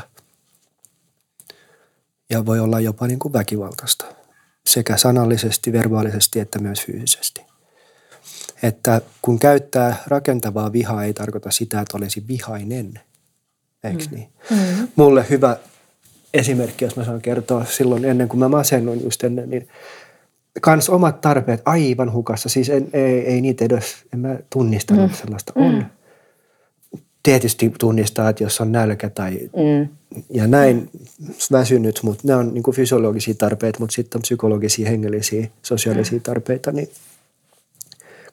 Ja 2.29 2.45
voi 2.45 2.59
olla 2.59 2.79
jopa 2.79 3.07
niin 3.07 3.19
kuin 3.19 3.33
väkivaltaista, 3.33 4.05
sekä 4.65 4.97
sanallisesti, 4.97 5.73
verbaalisesti 5.73 6.39
että 6.39 6.59
myös 6.59 6.85
fyysisesti. 6.85 7.41
Että 8.63 9.01
kun 9.21 9.39
käyttää 9.39 10.03
rakentavaa 10.07 10.71
vihaa, 10.71 11.03
ei 11.03 11.13
tarkoita 11.13 11.51
sitä, 11.51 11.81
että 11.81 11.97
olisi 11.97 12.23
vihainen. 12.27 12.99
Eikö 13.83 14.03
mm. 14.03 14.15
niin? 14.15 14.29
Mm. 14.49 14.87
Mulle 14.95 15.25
hyvä 15.29 15.57
esimerkki, 16.33 16.85
jos 16.85 16.95
mä 16.95 17.03
saan 17.03 17.21
kertoa 17.21 17.65
silloin 17.65 18.05
ennen 18.05 18.27
kuin 18.27 18.39
mä 18.39 18.49
masennuin 18.49 19.03
just 19.03 19.23
ennen, 19.23 19.49
niin 19.49 19.67
kans 20.61 20.89
omat 20.89 21.21
tarpeet 21.21 21.61
aivan 21.65 22.13
hukassa. 22.13 22.49
Siis 22.49 22.69
en, 22.69 22.89
ei, 22.93 23.19
ei 23.19 23.41
niitä 23.41 23.65
edes, 23.65 23.95
en 24.13 24.19
mä 24.19 24.37
tunnistanut 24.49 25.11
mm. 25.11 25.17
sellaista. 25.17 25.53
On. 25.55 25.75
Mm 25.75 25.85
tietysti 27.23 27.73
tunnistaa, 27.79 28.29
että 28.29 28.43
jos 28.43 28.61
on 28.61 28.71
nälkä 28.71 29.09
tai 29.09 29.39
mm. 29.41 29.87
ja 30.29 30.47
näin 30.47 30.89
väsynyt, 31.51 31.99
mutta 32.03 32.23
ne 32.27 32.35
on 32.35 32.53
niin 32.53 32.63
kuin 32.63 32.75
fysiologisia 32.75 33.33
tarpeita, 33.33 33.79
mutta 33.79 33.93
sitten 33.93 34.19
on 34.19 34.21
psykologisia, 34.21 34.89
hengellisiä, 34.89 35.47
sosiaalisia 35.61 36.17
mm. 36.17 36.23
tarpeita, 36.23 36.71
niin 36.71 36.89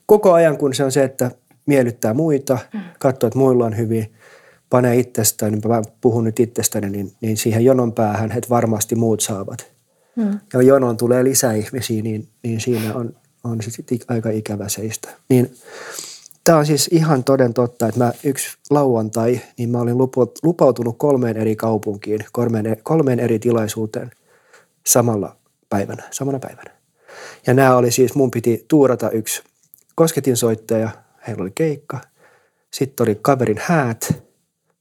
koko 0.07 0.33
ajan 0.33 0.59
kun 0.59 0.75
se 0.75 0.85
on 0.85 0.93
se, 0.93 1.05
että 1.05 1.31
miellyttää 1.67 2.15
muita, 2.15 2.59
mm. 2.75 2.81
katsoa, 2.99 3.29
että 3.29 3.39
muilla 3.39 3.67
on 3.67 3.77
hyvin, 3.77 4.13
panee 4.71 4.99
itsestään, 4.99 5.53
niin 5.53 5.63
mä 5.69 5.83
puhun 6.01 6.25
nyt 6.25 6.41
itsestäni, 6.41 6.91
niin, 6.91 7.13
niin 7.21 7.37
siihen 7.37 7.65
jonon 7.65 7.93
päähän, 7.93 8.33
että 8.33 8.51
varmasti 8.51 8.95
muut 8.95 9.21
saavat. 9.21 9.67
Mm. 10.17 10.39
Ja 10.53 10.63
jonoon 10.63 10.97
tulee 10.97 11.25
lisää 11.25 11.53
ihmisiä, 11.53 12.03
niin, 12.03 12.29
niin 12.43 12.61
siinä 12.61 12.95
on, 12.95 13.15
on 13.45 13.59
sitten 13.63 13.99
aika 14.09 14.31
ikävä 14.31 14.69
seistä. 14.69 15.09
Niin 15.29 15.55
Tämä 16.51 16.59
on 16.59 16.67
siis 16.67 16.89
ihan 16.93 17.25
toden 17.25 17.55
totta, 17.55 17.89
että 17.89 18.01
mä 18.01 18.13
yksi 18.25 18.59
lauantai, 18.71 19.41
niin 19.59 19.71
mä 19.71 19.81
olin 19.81 19.99
lupautunut 20.43 20.99
kolmeen 20.99 21.37
eri 21.37 21.57
kaupunkiin, 21.57 22.21
kolmeen, 22.33 22.77
kolmeen 22.83 23.21
eri 23.21 23.39
tilaisuuteen 23.39 24.11
samalla 24.87 25.37
päivänä, 25.69 26.03
samana 26.11 26.39
päivänä. 26.39 26.71
Ja 27.47 27.55
nämä 27.55 27.77
oli 27.77 27.91
siis, 27.91 28.15
mun 28.15 28.31
piti 28.31 28.65
tuurata 28.69 29.11
yksi 29.11 29.43
kosketinsoittaja, 29.95 30.91
heillä 31.27 31.43
oli 31.43 31.51
keikka. 31.55 32.01
Sitten 32.71 33.05
oli 33.05 33.19
kaverin 33.23 33.61
häät, 33.61 34.23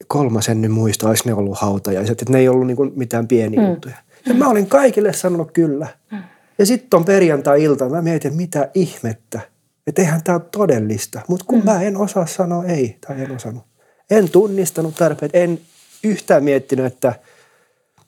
kolmas 0.07 0.49
en 0.49 0.61
nyt 0.61 0.71
muista, 0.71 1.09
olisi 1.09 1.25
ne 1.25 1.33
ollut 1.33 1.57
hautajaiset, 1.57 2.21
että 2.21 2.33
ne 2.33 2.39
ei 2.39 2.49
ollut 2.49 2.67
niinku 2.67 2.91
mitään 2.95 3.27
pieniä 3.27 3.61
mm. 3.61 3.69
juttuja. 3.69 3.95
Ja 4.25 4.33
mä 4.33 4.49
olin 4.49 4.67
kaikille 4.67 5.13
sanonut 5.13 5.51
kyllä. 5.51 5.87
Mm. 6.11 6.23
Ja 6.59 6.65
sitten 6.65 6.97
on 6.97 7.05
perjantai-ilta, 7.05 7.89
mä 7.89 8.01
mietin, 8.01 8.35
mitä 8.35 8.69
ihmettä– 8.73 9.41
että 9.89 10.01
eihän 10.01 10.23
tämä 10.23 10.35
ole 10.35 10.45
todellista. 10.51 11.21
Mutta 11.27 11.45
kun 11.47 11.59
mm. 11.59 11.65
mä 11.65 11.81
en 11.81 11.97
osaa 11.97 12.25
sanoa 12.25 12.65
ei 12.65 12.97
tai 13.07 13.21
en 13.21 13.31
osannut. 13.31 13.63
En 14.09 14.29
tunnistanut 14.29 14.95
tarpeet, 14.95 15.35
en 15.35 15.59
yhtään 16.03 16.43
miettinyt, 16.43 16.85
että 16.85 17.13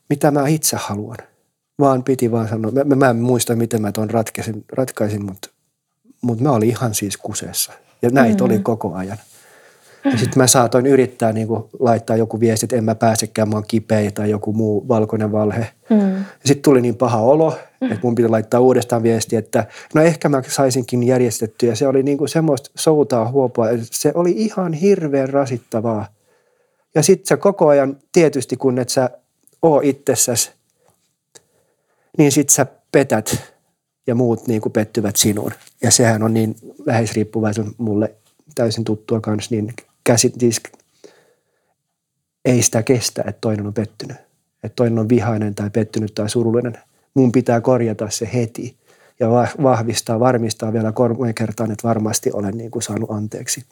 mitä 0.09 0.31
mä 0.31 0.47
itse 0.47 0.77
haluan. 0.77 1.17
Vaan 1.79 2.03
piti 2.03 2.31
vaan 2.31 2.47
sanoa, 2.47 2.71
mä, 2.71 2.95
mä 2.95 3.09
en 3.09 3.15
muista 3.15 3.55
miten 3.55 3.81
mä 3.81 3.91
tuon 3.91 4.09
ratkaisin, 4.09 4.65
ratkaisin 4.71 5.25
mutta, 5.25 5.49
mutta 6.21 6.43
mä 6.43 6.51
olin 6.51 6.69
ihan 6.69 6.95
siis 6.95 7.17
kuseessa. 7.17 7.73
Ja 8.01 8.09
näitä 8.09 8.43
mm. 8.43 8.45
oli 8.45 8.59
koko 8.59 8.93
ajan. 8.93 9.17
Ja 10.05 10.11
sitten 10.17 10.37
mä 10.37 10.47
saatoin 10.47 10.85
yrittää 10.85 11.33
niin 11.33 11.47
kuin 11.47 11.63
laittaa 11.79 12.15
joku 12.15 12.39
viesti, 12.39 12.65
että 12.65 12.75
en 12.75 12.83
mä 12.83 12.95
pääsekään, 12.95 13.49
mä 13.49 13.55
oon 13.55 13.63
kipeä 13.67 14.11
tai 14.11 14.29
joku 14.29 14.53
muu 14.53 14.87
valkoinen 14.87 15.31
valhe. 15.31 15.67
Mm. 15.89 16.25
Sitten 16.45 16.63
tuli 16.63 16.81
niin 16.81 16.95
paha 16.95 17.17
olo, 17.17 17.57
että 17.81 17.99
mun 18.03 18.15
piti 18.15 18.29
laittaa 18.29 18.59
uudestaan 18.59 19.03
viesti, 19.03 19.35
että 19.35 19.65
no 19.93 20.01
ehkä 20.01 20.29
mä 20.29 20.43
saisinkin 20.47 21.03
järjestettyä. 21.03 21.69
Ja 21.69 21.75
se 21.75 21.87
oli 21.87 22.03
niin 22.03 22.17
kuin 22.17 22.29
semmoista 22.29 22.69
soutaa 22.75 23.31
huopua. 23.31 23.65
Se 23.81 24.11
oli 24.15 24.31
ihan 24.31 24.73
hirveän 24.73 25.29
rasittavaa. 25.29 26.05
Ja 26.95 27.03
sitten 27.03 27.27
sä 27.27 27.37
koko 27.37 27.67
ajan, 27.67 27.97
tietysti 28.11 28.57
kun 28.57 28.79
et 28.79 28.89
sä 28.89 29.09
oo 29.61 29.81
itsessäsi, 29.83 30.51
niin 32.17 32.31
sit 32.31 32.49
sä 32.49 32.65
petät 32.91 33.53
ja 34.07 34.15
muut 34.15 34.47
niin 34.47 34.61
kuin 34.61 34.73
pettyvät 34.73 35.15
sinuun. 35.15 35.51
Ja 35.83 35.91
sehän 35.91 36.23
on 36.23 36.33
niin 36.33 36.55
läheisriippuvaisen 36.85 37.71
mulle 37.77 38.15
täysin 38.55 38.83
tuttua 38.83 39.19
kanssa, 39.19 39.55
niin 39.55 39.73
käsit, 40.03 40.33
siis 40.39 40.61
ei 42.45 42.61
sitä 42.61 42.83
kestä, 42.83 43.23
että 43.27 43.41
toinen 43.41 43.67
on 43.67 43.73
pettynyt. 43.73 44.17
Että 44.63 44.75
toinen 44.75 44.99
on 44.99 45.09
vihainen 45.09 45.55
tai 45.55 45.69
pettynyt 45.69 46.15
tai 46.15 46.29
surullinen. 46.29 46.77
Mun 47.13 47.31
pitää 47.31 47.61
korjata 47.61 48.09
se 48.09 48.29
heti 48.33 48.77
ja 49.19 49.29
vahvistaa, 49.63 50.19
varmistaa 50.19 50.73
vielä 50.73 50.91
kolme 50.91 51.33
kertaan, 51.33 51.71
että 51.71 51.87
varmasti 51.87 52.31
olen 52.33 52.57
niin 52.57 52.71
kuin 52.71 52.83
saanut 52.83 53.11
anteeksi. 53.11 53.65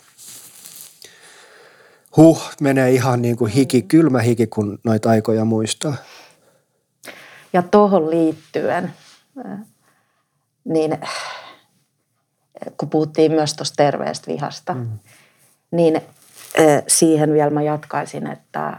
Huh, 2.17 2.51
menee 2.61 2.91
ihan 2.91 3.21
niin 3.21 3.37
kuin 3.37 3.51
hiki, 3.51 3.81
kylmä 3.81 4.19
hiki, 4.19 4.47
kun 4.47 4.79
noita 4.83 5.09
aikoja 5.09 5.45
muistaa. 5.45 5.95
Ja 7.53 7.61
tuohon 7.61 8.09
liittyen, 8.09 8.93
niin 10.65 10.97
kun 12.77 12.89
puhuttiin 12.89 13.31
myös 13.31 13.53
tuosta 13.53 13.75
terveestä 13.75 14.31
vihasta, 14.31 14.73
mm. 14.73 14.89
niin 15.71 16.01
siihen 16.87 17.33
vielä 17.33 17.49
mä 17.49 17.61
jatkaisin, 17.61 18.27
että, 18.27 18.77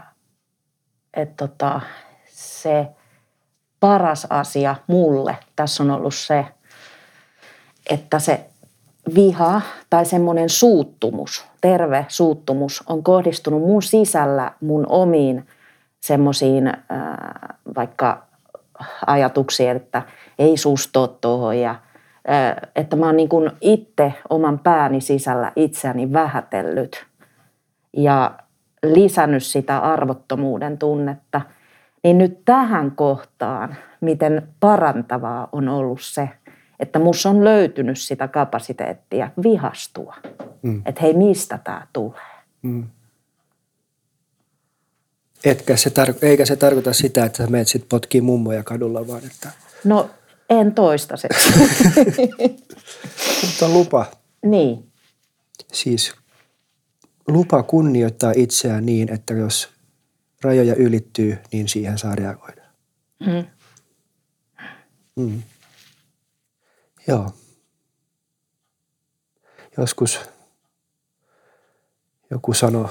että 1.13 1.47
tota, 1.47 1.81
se 2.27 2.87
paras 3.79 4.27
asia 4.29 4.75
mulle 4.87 5.37
tässä 5.55 5.83
on 5.83 5.91
ollut 5.91 6.15
se, 6.15 6.45
että 7.89 8.19
se 8.19 8.45
viha 9.15 9.61
tai 9.89 10.05
semmoinen 10.05 10.49
suuttumus, 10.49 11.45
terve 11.61 12.05
suuttumus 12.07 12.83
on 12.87 13.03
kohdistunut 13.03 13.61
mun 13.61 13.81
sisällä 13.81 14.51
mun 14.61 14.85
omiin 14.89 15.47
semmoisiin 15.99 16.73
vaikka 17.75 18.23
ajatuksiin, 19.07 19.75
että 19.75 20.01
ei 20.39 20.57
susto 20.57 21.07
tuohon 21.07 21.57
ja 21.57 21.75
että 22.75 22.95
mä 22.95 23.05
oon 23.05 23.17
niin 23.17 23.29
itse 23.61 24.13
oman 24.29 24.59
pääni 24.59 25.01
sisällä 25.01 25.51
itseäni 25.55 26.13
vähätellyt 26.13 27.05
ja 27.97 28.39
lisännyt 28.83 29.43
sitä 29.43 29.79
arvottomuuden 29.79 30.77
tunnetta, 30.77 31.41
niin 32.03 32.17
nyt 32.17 32.45
tähän 32.45 32.91
kohtaan, 32.91 33.75
miten 34.01 34.47
parantavaa 34.59 35.49
on 35.51 35.69
ollut 35.69 36.01
se, 36.01 36.29
että 36.79 36.99
mus 36.99 37.25
on 37.25 37.43
löytynyt 37.43 37.99
sitä 37.99 38.27
kapasiteettia 38.27 39.31
vihastua. 39.43 40.15
Mm. 40.61 40.81
Että 40.85 41.01
hei, 41.01 41.13
mistä 41.13 41.59
tämä 41.63 41.87
tulee? 41.93 42.19
Mm. 42.61 42.87
Etkä 45.45 45.75
se 45.75 45.89
tar- 45.89 46.17
eikä 46.21 46.45
se 46.45 46.55
tarkoita 46.55 46.93
sitä, 46.93 47.25
että 47.25 47.37
sä 47.37 47.49
menet 47.49 47.67
sit 47.67 47.85
potkii 47.89 48.21
mummoja 48.21 48.63
kadulla, 48.63 49.07
vaan 49.07 49.21
että... 49.25 49.49
No, 49.83 50.09
en 50.49 50.73
toistaiseksi. 50.73 51.53
Mutta 53.45 53.69
lupa. 53.69 54.05
Niin. 54.45 54.91
Siis 55.73 56.15
lupa 57.33 57.63
kunnioittaa 57.63 58.33
itseään 58.35 58.85
niin, 58.85 59.13
että 59.13 59.33
jos 59.33 59.69
rajoja 60.41 60.75
ylittyy, 60.75 61.37
niin 61.51 61.67
siihen 61.67 61.97
saa 61.97 62.15
reagoida. 62.15 62.61
Mm. 63.19 63.45
Mm. 65.15 65.43
Joo. 67.07 67.33
Joskus 69.77 70.19
joku 72.31 72.53
sanoi, 72.53 72.89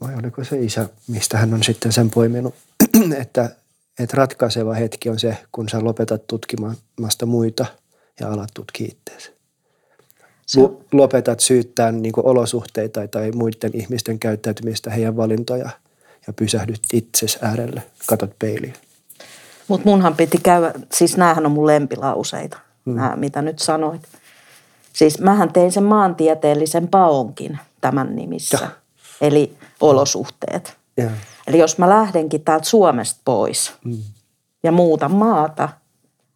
vai 0.00 0.14
oliko 0.14 0.44
se 0.44 0.60
isä, 0.60 0.88
mistä 1.08 1.38
hän 1.38 1.54
on 1.54 1.62
sitten 1.62 1.92
sen 1.92 2.10
poiminut, 2.10 2.54
että, 3.22 3.56
että 3.98 4.16
ratkaiseva 4.16 4.74
hetki 4.74 5.08
on 5.08 5.18
se, 5.18 5.38
kun 5.52 5.68
sä 5.68 5.84
lopetat 5.84 6.26
tutkimasta 6.26 7.26
muita 7.26 7.66
ja 8.20 8.32
alat 8.32 8.50
tutkia 8.54 8.88
itseäsi 8.90 9.37
lopetat 10.92 11.40
syyttää 11.40 11.92
niin 11.92 12.12
olosuhteita 12.16 13.08
tai 13.08 13.30
muiden 13.30 13.70
ihmisten 13.74 14.18
käyttäytymistä, 14.18 14.90
heidän 14.90 15.16
valintoja 15.16 15.70
ja 16.26 16.32
pysähdyt 16.32 16.80
itses 16.92 17.38
äärelle, 17.42 17.82
katot 18.06 18.30
peiliin. 18.38 18.74
Mutta 19.68 19.88
munhan 19.88 20.14
piti 20.14 20.38
käydä, 20.42 20.72
siis 20.92 21.16
näähän 21.16 21.46
on 21.46 21.52
mun 21.52 21.66
lempilauseita, 21.66 22.58
hmm. 22.86 22.96
nämä, 22.96 23.16
mitä 23.16 23.42
nyt 23.42 23.58
sanoit. 23.58 24.02
Siis 24.92 25.20
mähän 25.20 25.52
tein 25.52 25.72
sen 25.72 25.84
maantieteellisen 25.84 26.88
paonkin 26.88 27.58
tämän 27.80 28.16
nimissä, 28.16 28.58
ja. 28.62 28.70
eli 29.20 29.56
olosuhteet. 29.80 30.76
Ja. 30.96 31.10
Eli 31.46 31.58
jos 31.58 31.78
mä 31.78 31.88
lähdenkin 31.88 32.40
täältä 32.40 32.68
Suomesta 32.68 33.20
pois 33.24 33.72
hmm. 33.84 34.02
ja 34.62 34.72
muuta 34.72 35.08
maata, 35.08 35.68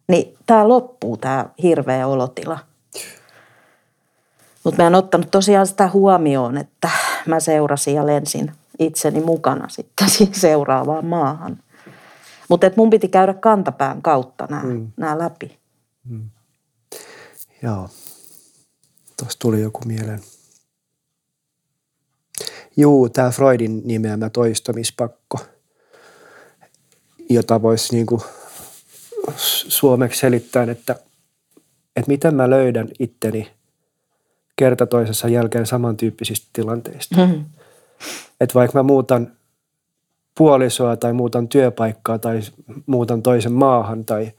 niin 0.07 0.37
tämä 0.45 0.67
loppuu 0.67 1.17
tämä 1.17 1.45
hirveä 1.63 2.07
olotila– 2.07 2.59
mutta 4.63 4.81
mä 4.81 4.87
en 4.87 4.95
ottanut 4.95 5.31
tosiaan 5.31 5.67
sitä 5.67 5.89
huomioon, 5.89 6.57
että 6.57 6.89
mä 7.25 7.39
seurasin 7.39 7.95
ja 7.95 8.05
lensin 8.05 8.51
itseni 8.79 9.21
mukana 9.21 9.69
sitten 9.69 10.09
seuraavaan 10.31 11.05
maahan. 11.05 11.63
Mutta 12.49 12.71
mun 12.75 12.89
piti 12.89 13.07
käydä 13.07 13.33
kantapään 13.33 14.01
kautta 14.01 14.47
nämä 14.49 14.63
mm. 14.63 15.19
läpi. 15.19 15.57
Mm. 16.09 16.29
Joo. 17.61 17.89
Tuossa 19.17 19.39
tuli 19.39 19.61
joku 19.61 19.79
mieleen. 19.85 20.21
Juu, 22.77 23.09
tämä 23.09 23.31
Freudin 23.31 23.81
nimeämä 23.85 24.29
toistamispakko, 24.29 25.39
jota 27.29 27.61
voisi 27.61 27.95
niinku 27.95 28.23
suomeksi 29.67 30.19
selittää, 30.19 30.63
että, 30.63 30.95
että 31.95 32.11
miten 32.11 32.35
mä 32.35 32.49
löydän 32.49 32.87
itteni– 32.99 33.51
kerta 34.55 34.85
toisessa 34.85 35.27
jälkeen 35.27 35.65
samantyyppisistä 35.65 36.47
tilanteista. 36.53 37.17
Mm-hmm. 37.17 37.45
Että 38.41 38.53
vaikka 38.53 38.79
mä 38.79 38.83
muutan 38.83 39.31
puolisoa 40.37 40.97
tai 40.97 41.13
muutan 41.13 41.47
työpaikkaa 41.47 42.19
tai 42.19 42.41
muutan 42.85 43.21
toisen 43.21 43.51
maahan 43.51 44.05
tai 44.05 44.31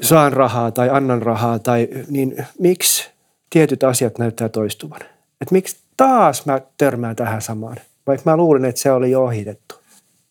saan 0.00 0.32
rahaa 0.32 0.70
tai 0.70 0.90
annan 0.90 1.22
rahaa, 1.22 1.58
tai, 1.58 1.88
niin 2.08 2.46
miksi 2.58 3.10
tietyt 3.50 3.84
asiat 3.84 4.18
näyttää 4.18 4.48
toistuvan? 4.48 5.00
Että 5.40 5.52
miksi 5.52 5.76
taas 5.96 6.46
mä 6.46 6.60
törmään 6.76 7.16
tähän 7.16 7.42
samaan, 7.42 7.76
vaikka 8.06 8.30
mä 8.30 8.36
luulin, 8.36 8.64
että 8.64 8.80
se 8.80 8.92
oli 8.92 9.10
jo 9.10 9.24
ohitettu 9.24 9.74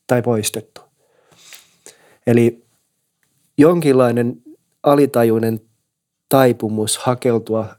tai 0.07 0.21
poistettu. 0.21 0.81
Eli 2.27 2.65
jonkinlainen 3.57 4.41
alitajuinen 4.83 5.61
taipumus 6.29 6.97
hakeutua 6.97 7.75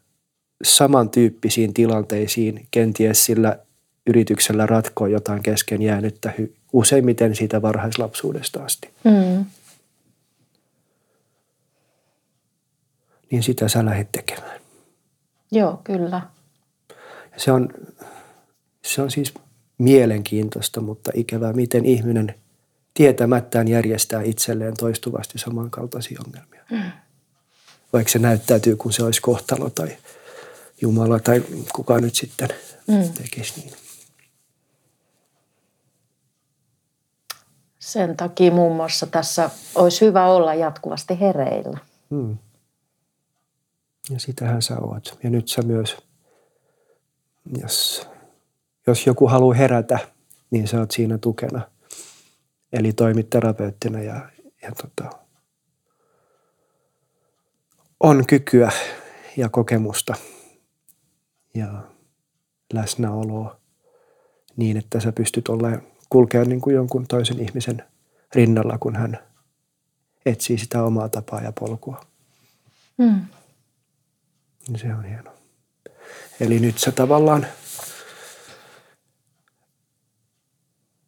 samantyyppisiin 0.64 1.74
tilanteisiin 1.74 2.66
kenties 2.70 3.24
sillä 3.24 3.58
yrityksellä 4.06 4.66
ratkoa 4.66 5.08
jotain 5.08 5.42
kesken 5.42 5.82
jäänyttä 5.82 6.32
useimmiten 6.72 7.34
siitä 7.34 7.62
varhaislapsuudesta 7.62 8.64
asti. 8.64 8.90
Mm. 9.04 9.44
Niin 13.30 13.42
sitä 13.42 13.68
sä 13.68 13.84
lähdet 13.84 14.12
tekemään. 14.12 14.60
Joo, 15.52 15.80
kyllä. 15.84 16.22
Se 17.36 17.52
on, 17.52 17.68
se 18.84 19.02
on 19.02 19.10
siis 19.10 19.34
mielenkiintoista, 19.78 20.80
mutta 20.80 21.10
ikävää, 21.14 21.52
miten 21.52 21.84
ihminen 21.84 22.34
tietämättään 22.94 23.68
järjestää 23.68 24.22
itselleen 24.22 24.74
toistuvasti 24.78 25.38
samankaltaisia 25.38 26.20
ongelmia. 26.26 26.64
Mm. 26.70 26.92
Vaikka 27.92 28.12
se 28.12 28.18
näyttäytyy, 28.18 28.76
kun 28.76 28.92
se 28.92 29.04
olisi 29.04 29.20
kohtalo 29.22 29.70
tai 29.70 29.96
Jumala 30.80 31.18
tai 31.18 31.42
kuka 31.74 31.98
nyt 31.98 32.14
sitten 32.14 32.48
mm. 32.86 33.12
tekisi 33.12 33.60
niin. 33.60 33.72
Sen 37.78 38.16
takia 38.16 38.50
muun 38.50 38.76
muassa 38.76 39.06
tässä 39.06 39.50
olisi 39.74 40.06
hyvä 40.06 40.26
olla 40.26 40.54
jatkuvasti 40.54 41.20
hereillä. 41.20 41.78
Mm. 42.10 42.38
Ja 44.10 44.20
sitähän 44.20 44.62
sä 44.62 44.78
oot. 44.78 45.18
Ja 45.22 45.30
nyt 45.30 45.48
sä 45.48 45.62
myös, 45.62 45.96
jos, 47.62 48.08
jos 48.86 49.06
joku 49.06 49.28
haluaa 49.28 49.54
herätä, 49.54 49.98
niin 50.50 50.68
sä 50.68 50.80
oot 50.80 50.90
siinä 50.90 51.18
tukena. 51.18 51.60
Eli 52.72 52.92
toimit 52.92 53.30
terapeuttina 53.30 54.00
ja, 54.00 54.30
ja 54.62 54.72
tota, 54.72 55.18
on 58.00 58.26
kykyä 58.26 58.72
ja 59.36 59.48
kokemusta 59.48 60.14
ja 61.54 61.82
läsnäoloa 62.72 63.60
niin, 64.56 64.76
että 64.76 65.00
sä 65.00 65.12
pystyt 65.12 65.48
olemaan 65.48 65.82
kulkea 66.10 66.44
niin 66.44 66.60
kuin 66.60 66.76
jonkun 66.76 67.06
toisen 67.06 67.40
ihmisen 67.40 67.84
rinnalla, 68.34 68.78
kun 68.78 68.96
hän 68.96 69.18
etsii 70.26 70.58
sitä 70.58 70.82
omaa 70.82 71.08
tapaa 71.08 71.40
ja 71.40 71.52
polkua. 71.52 72.00
Mm. 72.98 73.20
Se 74.76 74.94
on 74.94 75.04
hieno. 75.04 75.32
Eli 76.40 76.58
nyt 76.60 76.78
sä 76.78 76.92
tavallaan 76.92 77.46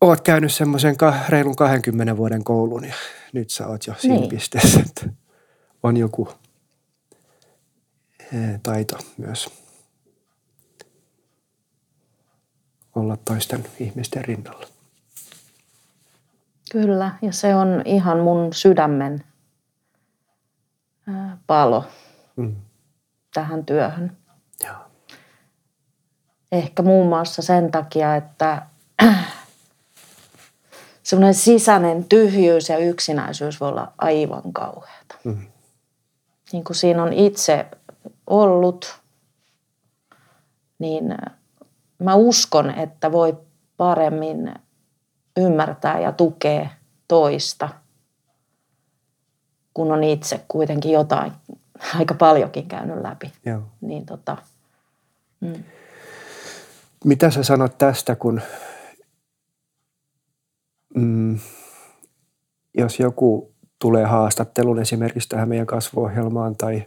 oot 0.01 0.21
käynyt 0.21 0.53
semmoisen 0.53 0.97
reilun 1.29 1.57
20 1.57 2.17
vuoden 2.17 2.45
koulun 2.45 2.85
ja 2.85 2.95
nyt 3.33 3.51
sä 3.51 3.67
oot 3.67 3.87
jo 3.87 3.95
siinä 3.99 4.17
niin. 4.17 4.29
pisteessä, 4.29 4.81
että 4.81 5.09
on 5.83 5.97
joku 5.97 6.29
taito 8.63 8.99
myös 9.17 9.49
olla 12.95 13.17
toisten 13.17 13.65
ihmisten 13.81 14.25
rinnalla. 14.25 14.67
Kyllä, 16.73 17.13
ja 17.23 17.33
se 17.33 17.55
on 17.55 17.83
ihan 17.85 18.19
mun 18.19 18.53
sydämen 18.53 19.25
palo 21.47 21.85
mm. 22.37 22.57
tähän 23.35 23.67
työhön. 23.67 24.17
Joo. 24.65 24.77
Ehkä 26.53 26.83
muun 26.83 27.09
muassa 27.09 27.43
sen 27.43 27.71
takia, 27.71 28.17
että 28.17 28.63
semmoinen 31.03 31.35
sisäinen 31.35 32.05
tyhjyys 32.05 32.69
ja 32.69 32.79
yksinäisyys 32.79 33.61
voi 33.61 33.69
olla 33.69 33.93
aivan 33.99 34.53
kauheata. 34.53 35.17
Mm. 35.25 35.47
Niin 36.53 36.65
kuin 36.65 36.77
siinä 36.77 37.03
on 37.03 37.13
itse 37.13 37.67
ollut, 38.31 39.01
niin 40.79 41.17
mä 41.99 42.15
uskon, 42.15 42.71
että 42.71 43.13
voi 43.13 43.39
paremmin 43.77 44.55
ymmärtää 45.37 46.01
ja 46.01 46.13
tukea 46.13 46.69
toista, 47.09 47.69
kun 49.75 49.93
on 49.93 50.05
itse 50.05 50.45
kuitenkin 50.49 50.93
jotain 50.93 51.33
aika 51.99 52.15
paljonkin 52.15 52.69
käynyt 52.69 53.03
läpi. 53.03 53.33
Joo. 53.47 53.63
Niin 53.81 54.07
tota, 54.07 54.37
mm. 55.41 55.65
Mitä 57.05 57.31
sä 57.31 57.43
sanot 57.43 57.79
tästä, 57.79 58.17
kun 58.17 58.41
mm, 60.95 61.39
jos 62.79 63.01
joku 63.01 63.53
tulee 63.79 64.05
haastattelun 64.05 64.79
esimerkiksi 64.79 65.29
tähän 65.29 65.49
meidän 65.49 65.67
kasvuohjelmaan 65.67 66.57
tai, 66.57 66.87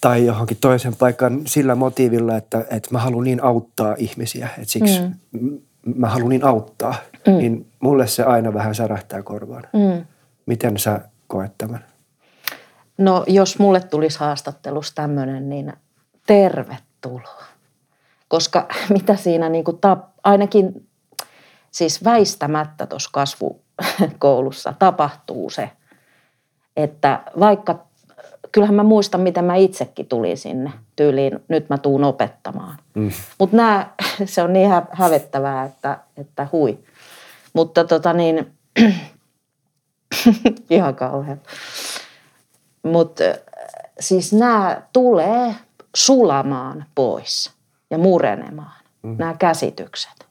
tai 0.00 0.26
johonkin 0.26 0.56
toisen 0.60 0.96
paikkaan 0.96 1.42
sillä 1.46 1.74
motiivilla, 1.74 2.36
että, 2.36 2.64
että 2.70 2.88
mä 2.90 2.98
haluan 2.98 3.24
niin 3.24 3.44
auttaa 3.44 3.94
ihmisiä, 3.98 4.48
että 4.58 4.72
siksi 4.72 5.00
mm 5.32 5.58
mä 5.84 6.08
haluan 6.08 6.28
niin 6.28 6.44
auttaa, 6.44 6.94
mm. 7.26 7.32
niin 7.32 7.70
mulle 7.80 8.06
se 8.06 8.22
aina 8.22 8.54
vähän 8.54 8.74
särähtää 8.74 9.22
korvaan. 9.22 9.64
Mm. 9.72 10.04
Miten 10.46 10.78
sä 10.78 11.00
koet 11.26 11.58
tämän? 11.58 11.84
No 12.98 13.24
jos 13.26 13.58
mulle 13.58 13.80
tulisi 13.80 14.18
haastattelus 14.18 14.92
tämmöinen, 14.94 15.48
niin 15.48 15.72
tervetuloa. 16.26 17.44
Koska 18.28 18.68
mitä 18.96 19.16
siinä 19.16 19.48
niin 19.48 19.64
kuin 19.64 19.78
tap, 19.78 20.04
ainakin 20.24 20.88
siis 21.70 22.04
väistämättä 22.04 22.86
tuossa 22.86 23.10
kasvukoulussa 23.12 24.74
tapahtuu 24.78 25.50
se, 25.50 25.70
että 26.76 27.22
vaikka 27.40 27.86
kyllähän 28.52 28.74
mä 28.74 28.82
muistan, 28.82 29.20
miten 29.20 29.44
mä 29.44 29.54
itsekin 29.54 30.06
tulin 30.06 30.38
sinne 30.38 30.72
tyyliin, 30.96 31.38
nyt 31.48 31.68
mä 31.68 31.78
tuun 31.78 32.04
opettamaan. 32.04 32.76
Mm. 32.94 33.10
Mutta 33.38 33.86
se 34.24 34.42
on 34.42 34.52
niin 34.52 34.68
hä- 34.68 34.86
hävettävää, 34.92 35.64
että, 35.64 35.98
että 36.16 36.48
hui. 36.52 36.78
Mutta 37.52 37.84
tota 37.84 38.12
niin, 38.12 38.52
ihan 40.70 40.94
kauhean. 40.94 41.40
Mutta 42.82 43.24
siis 44.00 44.32
nämä 44.32 44.82
tulee 44.92 45.54
sulamaan 45.96 46.84
pois 46.94 47.52
ja 47.90 47.98
murenemaan, 47.98 48.82
mm. 49.02 49.16
nämä 49.18 49.34
käsitykset. 49.38 50.26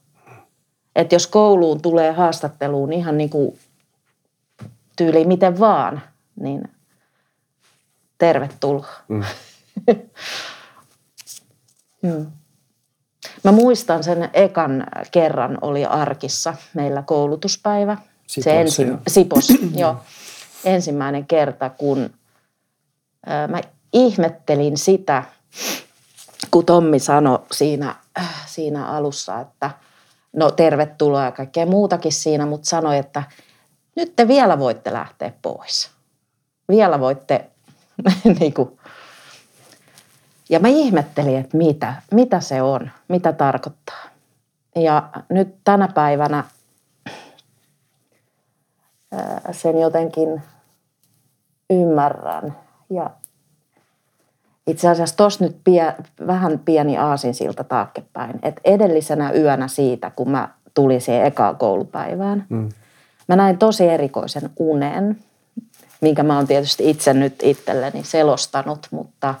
Että 0.96 1.14
jos 1.14 1.26
kouluun 1.26 1.82
tulee 1.82 2.12
haastatteluun 2.12 2.92
ihan 2.92 3.18
niin 3.18 3.30
kuin 3.30 3.58
tyyli 4.96 5.24
miten 5.24 5.58
vaan, 5.58 6.02
niin– 6.40 6.62
tervetuloa. 8.22 8.86
Mm. 9.08 9.24
mm. 12.02 12.26
Mä 13.44 13.52
muistan 13.52 14.04
sen 14.04 14.30
ekan 14.34 14.86
kerran 15.10 15.58
oli 15.60 15.84
arkissa 15.84 16.54
meillä 16.74 17.02
koulutuspäivä. 17.02 17.96
Sipossa, 18.26 18.50
se 18.50 18.60
ensi, 18.60 18.82
jo. 18.82 18.98
Sipos, 19.08 19.48
jo. 19.74 19.96
Ensimmäinen 20.64 21.26
kerta, 21.26 21.70
kun 21.70 22.10
mä 23.48 23.60
ihmettelin 23.92 24.76
sitä, 24.76 25.22
kun 26.50 26.66
Tommi 26.66 26.98
sanoi 26.98 27.38
siinä, 27.52 27.94
äh, 28.18 28.46
siinä 28.46 28.86
alussa, 28.86 29.40
että 29.40 29.70
no 30.32 30.50
tervetuloa 30.50 31.24
ja 31.24 31.32
kaikkea 31.32 31.66
muutakin 31.66 32.12
siinä, 32.12 32.46
mutta 32.46 32.68
sanoi, 32.68 32.98
että 32.98 33.22
nyt 33.96 34.16
te 34.16 34.28
vielä 34.28 34.58
voitte 34.58 34.92
lähteä 34.92 35.32
pois. 35.42 35.90
Vielä 36.68 37.00
voitte 37.00 37.50
niin 38.40 38.54
kuin. 38.54 38.78
Ja 40.50 40.60
mä 40.60 40.68
ihmettelin, 40.68 41.36
että 41.36 41.56
mitä, 41.56 41.94
mitä 42.10 42.40
se 42.40 42.62
on, 42.62 42.90
mitä 43.08 43.32
tarkoittaa. 43.32 44.02
Ja 44.76 45.08
nyt 45.28 45.54
tänä 45.64 45.88
päivänä 45.88 46.44
sen 49.50 49.80
jotenkin 49.80 50.42
ymmärrän. 51.70 52.56
Ja 52.90 53.10
itse 54.66 54.88
asiassa 54.88 55.16
tuossa 55.16 55.44
nyt 55.44 55.56
pie, 55.64 55.94
vähän 56.26 56.58
pieni 56.58 56.98
aasin 56.98 57.34
siltä 57.34 57.64
taaksepäin. 57.64 58.38
Että 58.42 58.60
edellisenä 58.64 59.32
yönä 59.32 59.68
siitä, 59.68 60.10
kun 60.16 60.30
mä 60.30 60.48
tulin 60.74 61.00
siihen 61.00 61.26
ekaan 61.26 61.56
koulupäivään, 61.56 62.46
mm. 62.48 62.68
mä 63.28 63.36
näin 63.36 63.58
tosi 63.58 63.88
erikoisen 63.88 64.50
unen– 64.56 65.18
minkä 66.02 66.22
mä 66.22 66.36
oon 66.36 66.46
tietysti 66.46 66.90
itse 66.90 67.14
nyt 67.14 67.34
itselleni 67.42 68.04
selostanut, 68.04 68.86
mutta 68.90 69.34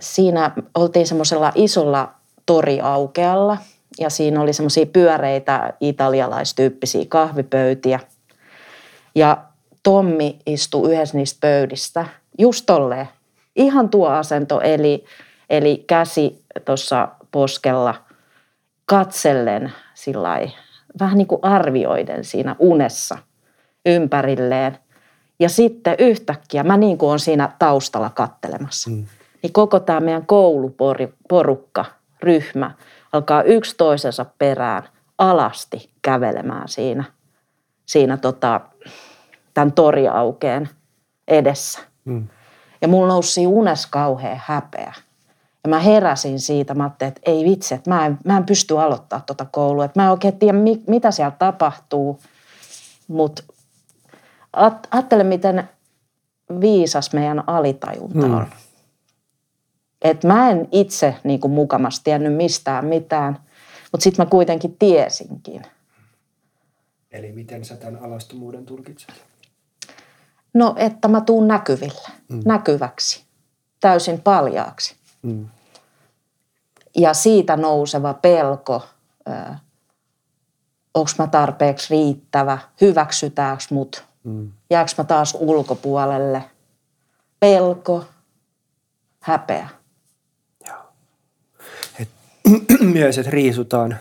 siinä 0.00 0.50
oltiin 0.74 1.06
semmoisella 1.06 1.52
isolla 1.54 2.12
toriaukealla 2.46 3.58
ja 3.98 4.10
siinä 4.10 4.40
oli 4.40 4.52
semmoisia 4.52 4.86
pyöreitä 4.86 5.72
italialaistyyppisiä 5.80 7.04
kahvipöytiä. 7.08 8.00
Ja 9.14 9.44
Tommi 9.82 10.38
istui 10.46 10.92
yhdessä 10.92 11.18
niistä 11.18 11.38
pöydistä 11.40 12.06
just 12.38 12.66
tolleen. 12.66 13.08
Ihan 13.56 13.88
tuo 13.88 14.08
asento, 14.08 14.60
eli, 14.60 15.04
eli 15.50 15.84
käsi 15.86 16.44
tuossa 16.64 17.08
poskella 17.32 17.94
katsellen 18.86 19.72
sillä 19.94 20.48
vähän 21.00 21.18
niin 21.18 21.26
kuin 21.26 21.44
arvioiden 21.44 22.24
siinä 22.24 22.56
unessa 22.58 23.18
ympärilleen– 23.86 24.78
ja 25.40 25.48
sitten 25.48 25.94
yhtäkkiä 25.98 26.64
mä 26.64 26.76
niin 26.76 26.98
kuin 26.98 27.10
on 27.10 27.20
siinä 27.20 27.52
taustalla 27.58 28.10
kattelemassa. 28.10 28.90
Mm. 28.90 29.06
niin 29.42 29.52
koko 29.52 29.80
tämä 29.80 30.00
meidän 30.00 30.26
kouluporukka, 30.26 31.84
ryhmä, 32.22 32.70
alkaa 33.12 33.42
yksi 33.42 33.74
toisensa 33.76 34.26
perään 34.38 34.88
alasti 35.18 35.90
kävelemään 36.02 36.68
siinä, 36.68 37.04
siinä 37.86 38.16
tota, 38.16 38.60
tämän 39.54 39.72
toriaukeen 39.72 40.68
edessä. 41.28 41.80
Mm. 42.04 42.28
Ja 42.82 42.88
mulla 42.88 43.08
nousi 43.08 43.46
unes 43.46 43.86
kauhean 43.86 44.40
häpeä. 44.44 44.92
Ja 45.64 45.70
mä 45.70 45.78
heräsin 45.78 46.40
siitä, 46.40 46.74
mä 46.74 46.84
ajattelin, 46.84 47.08
että 47.08 47.30
ei 47.30 47.44
vitsi, 47.44 47.74
että 47.74 47.90
mä 47.90 48.06
en, 48.06 48.18
mä 48.24 48.36
en 48.36 48.46
pysty 48.46 48.78
aloittaa 48.78 49.20
tuota 49.20 49.44
koulua. 49.44 49.84
Että 49.84 50.00
mä 50.00 50.04
en 50.04 50.10
oikein 50.10 50.38
tiedä, 50.38 50.58
mitä 50.86 51.10
siellä 51.10 51.36
tapahtuu. 51.38 52.20
Mutta 53.08 53.42
ajattele, 54.52 55.24
miten 55.24 55.68
viisas 56.60 57.12
meidän 57.12 57.44
alitajunta 57.46 58.26
mm. 58.26 58.34
on. 58.34 58.46
Et 60.02 60.24
mä 60.24 60.50
en 60.50 60.68
itse 60.72 61.16
niin 61.24 61.40
kuin 61.40 61.52
mukamas 61.52 62.00
tiennyt 62.00 62.34
mistään 62.34 62.84
mitään, 62.84 63.38
mutta 63.92 64.04
sitten 64.04 64.26
mä 64.26 64.30
kuitenkin 64.30 64.76
tiesinkin. 64.78 65.62
Eli 67.10 67.32
miten 67.32 67.64
sä 67.64 67.76
tämän 67.76 68.02
alastomuuden 68.02 68.66
tulkitset? 68.66 69.24
No, 70.54 70.74
että 70.76 71.08
mä 71.08 71.20
tuun 71.20 71.48
näkyville, 71.48 72.08
mm. 72.28 72.42
näkyväksi, 72.44 73.24
täysin 73.80 74.20
paljaaksi. 74.20 74.96
Mm. 75.22 75.48
Ja 76.96 77.14
siitä 77.14 77.56
nouseva 77.56 78.14
pelko, 78.14 78.82
onko 80.94 81.10
mä 81.18 81.26
tarpeeksi 81.26 81.94
riittävä, 81.94 82.58
hyväksytäänkö 82.80 83.64
mut, 83.70 84.04
mm. 84.24 84.52
jääkö 84.70 84.92
mä 84.98 85.04
taas 85.04 85.36
ulkopuolelle. 85.40 86.44
Pelko, 87.40 88.04
häpeä. 89.20 89.68
Et, 92.00 92.08
myös, 92.94 93.18
että 93.18 93.30
riisutaan 93.30 93.96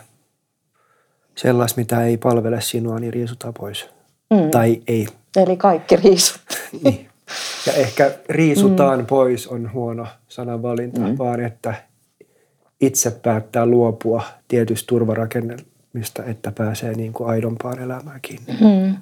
sellaista, 1.35 1.81
mitä 1.81 2.03
ei 2.03 2.17
palvele 2.17 2.61
sinua, 2.61 2.99
niin 2.99 3.13
riisutaan 3.13 3.53
pois. 3.53 3.89
Mm. 4.29 4.51
Tai 4.51 4.81
ei. 4.87 5.07
Eli 5.35 5.57
kaikki 5.57 5.95
riisut. 5.95 6.41
niin. 6.83 7.09
Ja 7.67 7.73
ehkä 7.73 8.11
riisutaan 8.29 8.99
mm. 8.99 9.05
pois 9.05 9.47
on 9.47 9.73
huono 9.73 10.07
sananvalinta, 10.27 10.99
mm. 10.99 11.17
vaan 11.17 11.39
että 11.39 11.73
itse 12.81 13.11
päättää 13.11 13.65
luopua 13.65 14.23
tietystä 14.47 14.87
turvarakennelmista, 14.87 16.23
että 16.25 16.51
pääsee 16.51 16.93
niin 16.93 17.13
kuin 17.13 17.29
aidompaan 17.29 17.79
elämään 17.79 18.19
kiinni. 18.21 18.53
Mm. 18.53 18.95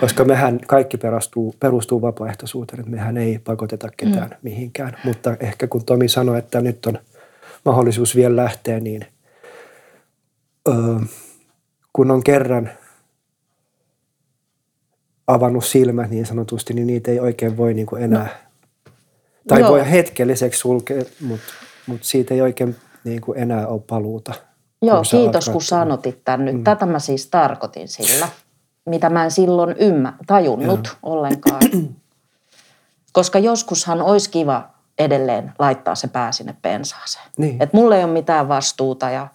Koska 0.00 0.24
mehän 0.24 0.60
kaikki 0.66 0.96
perustuu, 0.96 1.54
perustuu 1.60 2.02
vapaaehtoisuuteen, 2.02 2.80
että 2.80 2.90
mehän 2.90 3.16
ei 3.16 3.38
pakoteta 3.38 3.88
ketään 3.96 4.30
mm. 4.30 4.36
mihinkään. 4.42 4.96
Mutta 5.04 5.36
ehkä 5.40 5.66
kun 5.66 5.84
Tomi 5.84 6.08
sanoi, 6.08 6.38
että 6.38 6.60
nyt 6.60 6.86
on 6.86 6.98
mahdollisuus 7.64 8.16
vielä 8.16 8.36
lähteä, 8.36 8.80
niin 8.80 9.06
öö, 10.68 10.74
kun 11.92 12.10
on 12.10 12.22
kerran 12.24 12.70
avannut 15.26 15.64
silmät 15.64 16.10
niin 16.10 16.26
sanotusti, 16.26 16.74
niin 16.74 16.86
niitä 16.86 17.10
ei 17.10 17.20
oikein 17.20 17.56
voi 17.56 17.74
niin 17.74 17.86
kuin 17.86 18.02
enää, 18.02 18.28
no. 18.86 18.92
tai 19.48 19.60
Joo. 19.60 19.70
voi 19.70 19.90
hetkelliseksi 19.90 20.60
sulkea, 20.60 21.02
mutta, 21.20 21.46
mutta 21.86 22.06
siitä 22.06 22.34
ei 22.34 22.40
oikein 22.40 22.76
niin 23.04 23.20
kuin 23.20 23.38
enää 23.38 23.66
ole 23.66 23.80
paluuta. 23.86 24.34
Joo, 24.82 24.96
kun 24.96 25.20
kiitos 25.20 25.48
kun 25.48 25.62
sanotit 25.62 26.24
tämän 26.24 26.44
nyt. 26.44 26.56
Mm. 26.56 26.64
Tätä 26.64 26.86
mä 26.86 26.98
siis 26.98 27.26
tarkoitin 27.26 27.88
sillä, 27.88 28.28
mitä 28.86 29.10
mä 29.10 29.24
en 29.24 29.30
silloin 29.30 29.76
ymmä, 29.78 30.12
tajunnut 30.26 30.86
Joo. 30.86 30.96
ollenkaan. 31.02 31.60
Koska 33.12 33.38
joskushan 33.38 34.02
olisi 34.02 34.30
kiva 34.30 34.70
edelleen 34.98 35.52
laittaa 35.58 35.94
se 35.94 36.08
pää 36.08 36.32
sinne 36.32 36.56
pensaaseen. 36.62 37.24
Niin. 37.36 37.62
Että 37.62 37.76
mulla 37.76 37.96
ei 37.96 38.04
ole 38.04 38.12
mitään 38.12 38.48
vastuuta 38.48 39.10
ja 39.10 39.28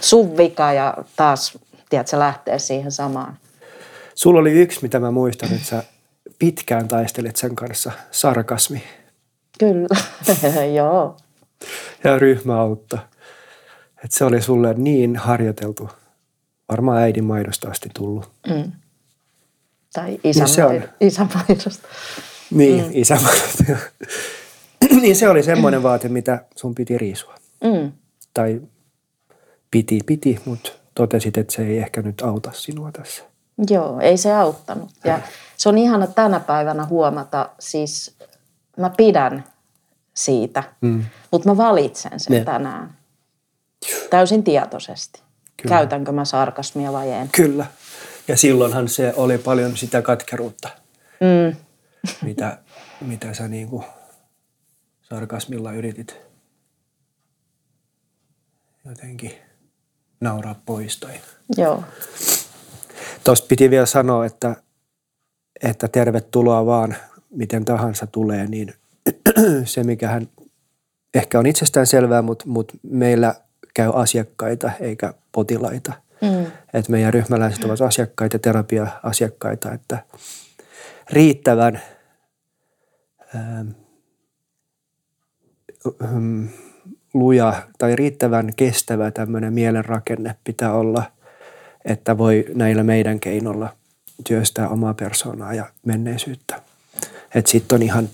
sun 0.00 0.36
vika 0.36 0.72
ja 0.72 0.94
taas, 1.16 1.58
tiedätkö, 1.90 2.18
lähtee 2.18 2.58
siihen 2.58 2.92
samaan. 2.92 3.38
Sulla 4.14 4.40
oli 4.40 4.52
yksi, 4.52 4.78
mitä 4.82 5.00
mä 5.00 5.10
muistan, 5.10 5.52
että 5.52 5.66
sä 5.66 5.82
pitkään 6.38 6.88
taistelit 6.88 7.36
sen 7.36 7.56
kanssa, 7.56 7.92
sarkasmi. 8.10 8.82
Kyllä, 9.58 9.96
joo. 10.76 11.16
Ja 12.04 12.18
ryhmäautto. 12.18 12.98
Että 14.04 14.16
se 14.16 14.24
oli 14.24 14.42
sulle 14.42 14.74
niin 14.74 15.16
harjoiteltu, 15.16 15.90
varmaan 16.72 17.02
äidin 17.02 17.24
maidosta 17.24 17.70
asti 17.70 17.88
tullut. 17.94 18.30
Mm. 18.48 18.72
Tai 19.92 20.20
isän, 20.24 20.46
niin 20.70 20.82
on... 20.82 20.88
isän 21.00 21.28
maidosta. 21.34 21.88
Niin, 22.50 22.84
mm. 22.84 22.90
isän 22.94 23.22
maidosta. 23.22 23.64
niin 25.02 25.16
se 25.16 25.28
oli 25.28 25.42
semmoinen 25.42 25.82
vaate, 25.82 26.08
mitä 26.08 26.44
sun 26.56 26.74
piti 26.74 26.98
riisua. 26.98 27.34
Mm. 27.64 27.92
Tai 28.34 28.60
piti, 29.70 30.00
piti, 30.06 30.40
mutta 30.44 30.72
totesit, 30.94 31.38
että 31.38 31.52
se 31.52 31.66
ei 31.66 31.78
ehkä 31.78 32.02
nyt 32.02 32.22
auta 32.22 32.52
sinua 32.52 32.92
tässä. 32.92 33.22
Joo, 33.70 34.00
ei 34.00 34.16
se 34.16 34.34
auttanut. 34.34 34.90
Ja 35.04 35.20
se 35.56 35.68
on 35.68 35.78
ihana 35.78 36.06
tänä 36.06 36.40
päivänä 36.40 36.86
huomata, 36.86 37.48
siis 37.58 38.16
mä 38.76 38.90
pidän 38.96 39.44
siitä, 40.14 40.62
mm. 40.80 41.04
mutta 41.30 41.48
mä 41.48 41.56
valitsen 41.56 42.20
sen 42.20 42.38
ne. 42.38 42.44
tänään. 42.44 42.94
Täysin 44.10 44.44
tietoisesti. 44.44 45.22
Kyllä. 45.62 45.76
Käytänkö 45.76 46.12
mä 46.12 46.24
sarkasmia 46.24 46.92
vai 46.92 47.10
en? 47.10 47.28
Kyllä. 47.32 47.66
Ja 48.28 48.36
silloinhan 48.36 48.88
se 48.88 49.12
oli 49.16 49.38
paljon 49.38 49.76
sitä 49.76 50.02
katkeruutta, 50.02 50.68
mm. 51.20 51.56
mitä, 52.22 52.58
mitä 53.00 53.34
sä 53.34 53.48
niinku 53.48 53.84
sarkasmilla 55.02 55.72
yritit 55.72 56.16
jotenkin 58.84 59.32
nauraa 60.20 60.62
pois. 60.66 61.00
Tai... 61.00 61.20
Joo. 61.56 61.84
Tuosta 63.24 63.46
piti 63.46 63.70
vielä 63.70 63.86
sanoa, 63.86 64.26
että, 64.26 64.56
että 65.62 65.88
tervetuloa 65.88 66.66
vaan 66.66 66.96
miten 67.30 67.64
tahansa 67.64 68.06
tulee, 68.06 68.46
niin 68.46 68.74
se 69.64 69.84
mikä 69.84 70.08
hän 70.08 70.28
ehkä 71.14 71.38
on 71.38 71.46
itsestään 71.46 71.86
selvää, 71.86 72.22
mutta, 72.22 72.44
mutta 72.46 72.74
meillä 72.82 73.34
käy 73.74 73.90
asiakkaita 73.94 74.70
eikä 74.80 75.14
potilaita. 75.32 75.92
Mm. 76.20 76.46
Että 76.74 76.92
meidän 76.92 77.14
ryhmäläiset 77.14 77.64
ovat 77.64 77.80
asiakkaita, 77.80 78.38
terapia-asiakkaita, 78.38 79.72
että 79.72 79.98
riittävän 81.10 81.82
ähm, 83.34 83.68
ähm, 86.04 86.44
luja 87.14 87.62
tai 87.78 87.96
riittävän 87.96 88.52
kestävä 88.56 89.10
tämmöinen 89.10 89.52
mielenrakenne 89.52 90.36
pitää 90.44 90.72
olla– 90.72 91.04
että 91.84 92.18
voi 92.18 92.44
näillä 92.54 92.82
meidän 92.82 93.20
keinolla 93.20 93.76
työstää 94.28 94.68
omaa 94.68 94.94
persoonaa 94.94 95.54
ja 95.54 95.66
menneisyyttä. 95.86 96.62
Että 97.34 97.50
sitten 97.50 97.76
on 97.76 97.82
ihan, 97.82 98.08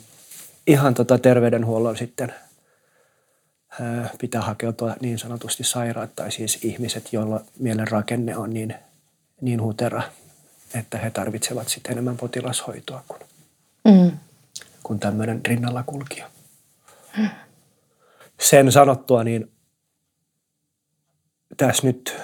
ihan 0.66 0.94
tota 0.94 1.18
terveydenhuollon 1.18 1.96
sitten 1.96 2.34
pitää 4.18 4.42
hakeutua 4.42 4.96
niin 5.00 5.18
sanotusti 5.18 5.64
sairaat 5.64 6.16
tai 6.16 6.32
siis 6.32 6.58
ihmiset, 6.64 7.12
joilla 7.12 7.40
mielen 7.58 7.88
rakenne 7.88 8.36
on 8.36 8.50
niin, 8.50 8.74
niin 9.40 9.62
hutera, 9.62 10.02
että 10.74 10.98
he 10.98 11.10
tarvitsevat 11.10 11.68
sitten 11.68 11.92
enemmän 11.92 12.16
potilashoitoa 12.16 13.04
kuin, 13.08 13.20
mm. 13.84 14.18
kuin 14.82 14.98
tämmöinen 14.98 15.46
rinnalla 15.46 15.82
kulkija. 15.82 16.30
Mm. 17.18 17.28
Sen 18.40 18.72
sanottua, 18.72 19.24
niin 19.24 19.52
tässä 21.56 21.86
nyt 21.86 22.16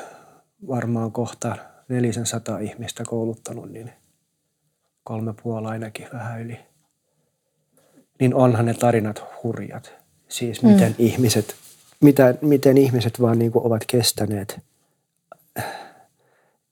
varmaan 0.69 1.13
kohta 1.13 1.57
400 1.89 2.59
ihmistä 2.59 3.05
kouluttanut, 3.07 3.71
niin 3.71 3.93
kolme 5.05 5.35
puolella 5.43 5.69
ainakin 5.69 6.09
vähän 6.13 6.43
yli. 6.43 6.59
Niin 8.21 8.35
onhan 8.35 8.67
ne 8.67 8.75
tarinat 8.75 9.23
hurjat. 9.43 10.04
Siis 10.29 10.63
miten 10.63 10.89
mm. 10.89 10.95
ihmiset, 10.99 11.55
mitä, 12.01 12.35
miten 12.41 12.79
ihmiset 12.79 13.21
vaan 13.21 13.39
niin 13.39 13.53
kuin 13.53 13.67
ovat 13.67 13.85
kestäneet 13.87 14.61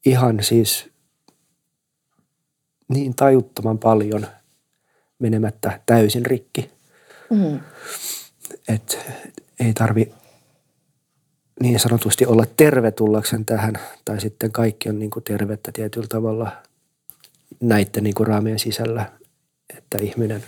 ihan 0.07 0.43
siis 0.43 0.89
niin 2.89 3.15
tajuttoman 3.15 3.79
paljon 3.79 4.27
menemättä 5.19 5.81
täysin 5.87 6.27
rikki. 6.27 6.71
Mm. 7.31 7.61
Että 8.69 8.97
ei 9.61 9.73
tarvi 9.73 10.15
niin 11.61 11.81
sanotusti 11.81 12.27
olla 12.27 12.45
terve 12.57 12.91
tullaksen 12.91 13.45
tähän, 13.45 13.75
tai 14.05 14.21
sitten 14.21 14.53
kaikki 14.53 14.89
on 14.89 14.99
niin 14.99 15.11
kuin 15.11 15.25
tervettä 15.25 15.73
tietyllä 15.73 16.07
tavalla 16.07 16.53
näiden 17.61 18.05
niin 18.05 18.15
kuin 18.15 18.27
raamien 18.27 18.59
sisällä, 18.59 19.13
että 19.77 19.99
ihminen 19.99 20.45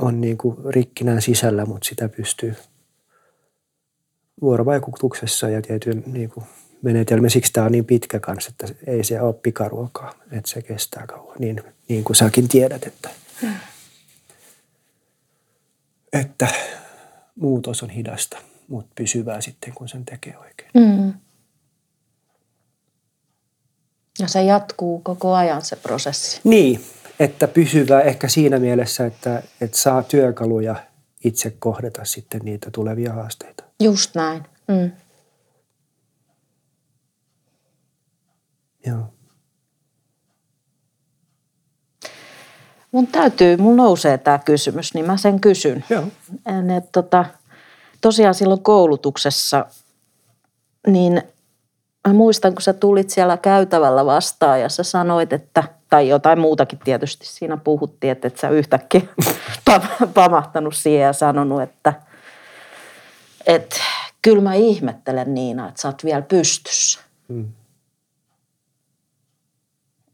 on 0.00 0.20
niin 0.20 0.38
kuin 0.38 0.56
rikkinään 0.68 1.22
sisällä, 1.22 1.66
mutta 1.66 1.88
sitä 1.88 2.08
pystyy 2.08 2.56
vuorovaikutuksessa 4.40 5.48
ja 5.48 5.62
tietyn 5.62 6.02
niin 6.06 6.30
kuin 6.30 6.46
menetelmä. 6.82 7.28
Siksi 7.28 7.52
tämä 7.52 7.66
on 7.66 7.72
niin 7.72 7.84
pitkä 7.84 8.20
kanssa, 8.20 8.50
että 8.50 8.74
ei 8.86 9.04
se 9.04 9.20
ole 9.20 9.34
pikaruokaa, 9.34 10.14
että 10.32 10.50
se 10.50 10.62
kestää 10.62 11.06
kauan, 11.06 11.36
niin, 11.38 11.62
niin 11.88 12.04
kuin 12.04 12.16
säkin 12.16 12.48
tiedät, 12.48 12.86
että 12.86 13.10
että 16.12 16.48
muutos 17.34 17.82
on 17.82 17.90
hidasta, 17.90 18.38
mutta 18.68 18.92
pysyvää 18.94 19.40
sitten, 19.40 19.72
kun 19.74 19.88
sen 19.88 20.04
tekee 20.04 20.38
oikein. 20.38 20.70
Mm. 20.74 21.12
Ja 24.18 24.28
se 24.28 24.42
jatkuu 24.42 25.00
koko 25.00 25.34
ajan 25.34 25.62
se 25.62 25.76
prosessi. 25.76 26.40
Niin, 26.44 26.80
että 27.20 27.48
pysyvää 27.48 28.00
ehkä 28.00 28.28
siinä 28.28 28.58
mielessä, 28.58 29.06
että, 29.06 29.42
että 29.60 29.78
saa 29.78 30.02
työkaluja 30.02 30.74
itse 31.24 31.50
kohdata 31.58 32.04
sitten 32.04 32.40
niitä 32.44 32.70
tulevia 32.70 33.12
haasteita. 33.12 33.64
Just 33.80 34.14
näin. 34.14 34.42
Mm. 34.68 34.92
Joo. 38.86 39.04
Mun 42.92 43.06
täytyy, 43.06 43.56
mun 43.56 43.76
nousee 43.76 44.18
tämä 44.18 44.38
kysymys, 44.38 44.94
niin 44.94 45.06
mä 45.06 45.16
sen 45.16 45.40
kysyn. 45.40 45.84
Joo. 45.90 46.04
En, 46.46 46.70
et, 46.70 46.84
tota, 46.92 47.24
tosiaan 48.00 48.34
silloin 48.34 48.62
koulutuksessa, 48.62 49.66
niin 50.86 51.22
mä 52.08 52.14
muistan, 52.14 52.54
kun 52.54 52.62
sä 52.62 52.72
tulit 52.72 53.10
siellä 53.10 53.36
käytävällä 53.36 54.06
vastaan 54.06 54.60
ja 54.60 54.68
sä 54.68 54.82
sanoit, 54.82 55.32
että, 55.32 55.79
tai 55.90 56.08
jotain 56.08 56.38
muutakin 56.38 56.78
tietysti 56.78 57.26
siinä 57.26 57.56
puhuttiin, 57.56 58.10
että 58.10 58.28
et 58.28 58.38
sä 58.38 58.48
yhtäkkiä 58.48 59.00
pamahtanut 60.14 60.76
siihen 60.76 61.06
ja 61.06 61.12
sanonut, 61.12 61.62
että 61.62 61.92
et, 63.46 63.80
kyllä 64.22 64.42
mä 64.42 64.54
ihmettelen 64.54 65.34
Niina, 65.34 65.68
että 65.68 65.82
sä 65.82 65.88
oot 65.88 66.04
vielä 66.04 66.22
pystyssä. 66.22 67.00
Mm. 67.28 67.48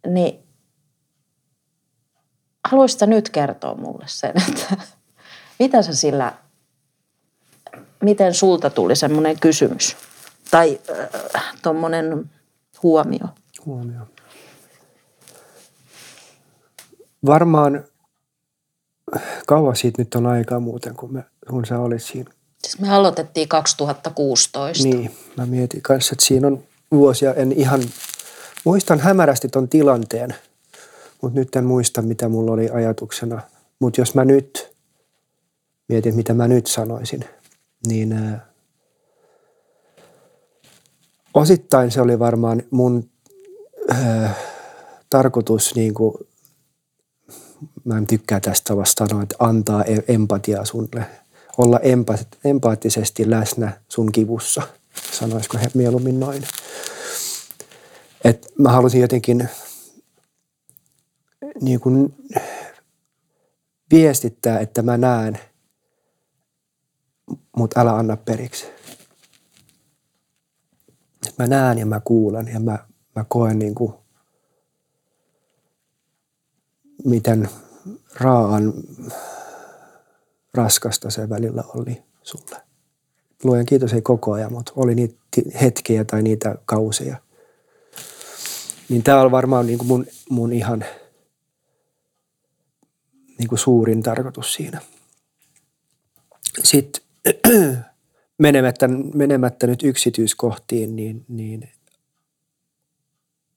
Niin 0.07 0.39
haluaisitko 2.64 3.07
nyt 3.07 3.29
kertoa 3.29 3.74
mulle 3.74 4.05
sen, 4.07 4.33
että 4.49 4.77
mitä 5.59 5.83
sä 5.83 5.95
sillä, 5.95 6.33
miten 8.03 8.35
sulta 8.35 8.70
tuli 8.70 8.97
semmoinen 8.97 9.41
kysymys 9.41 9.97
tai 10.51 10.81
äh, 11.37 11.55
tuommoinen 11.62 12.31
huomio? 12.83 13.29
Huomio. 13.66 14.01
Varmaan 17.27 17.85
kauan 19.47 19.77
siitä 19.77 20.03
nyt 20.03 20.14
on 20.14 20.27
aikaa 20.27 20.61
muuten, 20.61 20.95
kun, 20.95 21.12
me, 21.12 21.24
kun 21.51 21.66
sä 21.66 21.79
olit 21.79 22.03
siinä. 22.03 22.31
Siis 22.62 22.81
me 22.81 22.95
aloitettiin 22.95 23.49
2016. 23.49 24.89
Niin, 24.89 25.11
mä 25.37 25.47
mietin 25.47 25.83
kanssa, 25.83 26.12
että 26.12 26.24
siinä 26.24 26.47
on 26.47 26.64
vuosia, 26.91 27.35
en 27.35 27.53
ihan, 27.53 27.83
muistan 28.64 29.01
hämärästi 29.01 29.49
ton 29.49 29.68
tilanteen, 29.68 30.35
mutta 31.22 31.39
nyt 31.39 31.57
en 31.57 31.64
muista, 31.64 32.03
mitä 32.03 32.29
mulla 32.29 32.53
oli 32.53 32.70
ajatuksena. 32.70 33.41
Mutta 33.79 34.01
jos 34.01 34.14
mä 34.14 34.24
nyt 34.24 34.77
mietin, 35.89 36.16
mitä 36.16 36.35
mä 36.35 36.49
nyt 36.49 36.66
sanoisin, 36.66 37.24
niin 37.87 38.12
ää, 38.12 38.47
osittain 41.35 41.91
se 41.91 42.01
oli 42.01 42.18
varmaan 42.18 42.62
mun 42.70 43.11
ää, 43.89 44.35
tarkoitus, 45.11 45.74
niin 45.74 45.95
kuin, 45.95 46.14
mä 47.84 47.98
en 47.98 48.07
tykkää 48.07 48.40
tästä 48.40 48.64
tavasta 48.68 49.07
sanoa, 49.07 49.22
että 49.22 49.36
antaa 49.38 49.84
e- 49.84 50.04
empatiaa 50.14 50.64
sulle, 50.64 51.07
olla 51.59 51.78
empa- 51.78 52.38
empaattisesti 52.44 53.30
läsnä 53.30 53.80
sun 53.88 54.12
kivussa, 54.12 54.62
sanoisiko 55.12 55.59
he 55.59 55.70
mieluummin 55.74 56.20
noin. 56.20 56.44
Et 58.24 58.46
mä 58.59 58.72
halusin 58.72 59.00
jotenkin 59.00 59.48
niin 61.61 61.80
kuin 61.80 62.14
viestittää, 63.92 64.59
että 64.59 64.82
mä 64.82 64.96
näen, 64.96 65.38
mutta 67.57 67.80
älä 67.80 67.92
anna 67.92 68.16
periksi. 68.16 68.66
Mä 71.38 71.46
näen 71.46 71.78
ja 71.78 71.86
mä 71.86 72.00
kuulen 72.00 72.48
ja 72.48 72.61
mä, 72.61 72.78
mä 73.16 73.24
koen 73.28 73.59
niin 73.59 73.74
kuin, 73.74 73.94
miten 77.07 77.48
raaan 78.20 78.74
raskasta 80.54 81.11
se 81.11 81.28
välillä 81.28 81.64
oli 81.74 82.02
sulle. 82.22 82.57
Luojan 83.44 83.66
kiitos 83.66 83.92
ei 83.92 84.02
koko 84.02 84.32
ajan, 84.32 84.52
mutta 84.52 84.72
oli 84.76 84.94
niitä 84.94 85.16
hetkiä 85.62 86.04
tai 86.04 86.22
niitä 86.22 86.54
kausia. 86.64 87.16
Niin 88.88 89.02
tämä 89.02 89.20
on 89.20 89.30
varmaan 89.30 89.66
niin 89.66 89.78
kuin 89.78 89.88
mun, 89.88 90.07
mun 90.30 90.52
ihan– 90.52 90.84
niin 93.38 93.48
kuin 93.48 93.59
suurin 93.59 94.02
tarkoitus 94.02 94.52
siinä. 94.52 94.80
Sitten 96.62 97.02
menemättä, 98.38 98.88
menemättä 99.14 99.66
nyt 99.66 99.82
yksityiskohtiin, 99.82 100.96
niin, 100.96 101.24
niin 101.28 101.68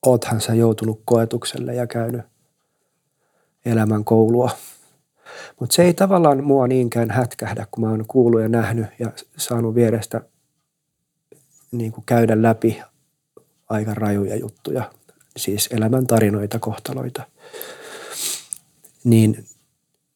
oothan 0.05 0.41
sä 0.41 0.53
joutunut 0.53 1.01
koetukselle 1.05 1.75
ja 1.75 1.87
käynyt 1.87 2.21
elämän 3.65 4.03
koulua. 4.03 4.49
Mutta 5.59 5.75
se 5.75 5.83
ei 5.83 5.93
tavallaan 5.93 6.43
mua 6.43 6.67
niinkään 6.67 7.11
hätkähdä, 7.11 7.67
kun 7.71 7.83
mä 7.83 7.89
oon 7.89 8.05
kuullut 8.07 8.41
ja 8.41 8.49
nähnyt 8.49 8.85
ja 8.99 9.11
saanut 9.37 9.75
vierestä 9.75 10.21
niin 11.71 11.91
kuin 11.91 12.05
käydä 12.05 12.41
läpi 12.41 12.81
aika 13.69 13.93
rajuja 13.93 14.35
juttuja, 14.35 14.91
siis 15.37 15.69
elämän 15.71 16.07
tarinoita, 16.07 16.59
kohtaloita. 16.59 17.23
Niin 19.03 19.45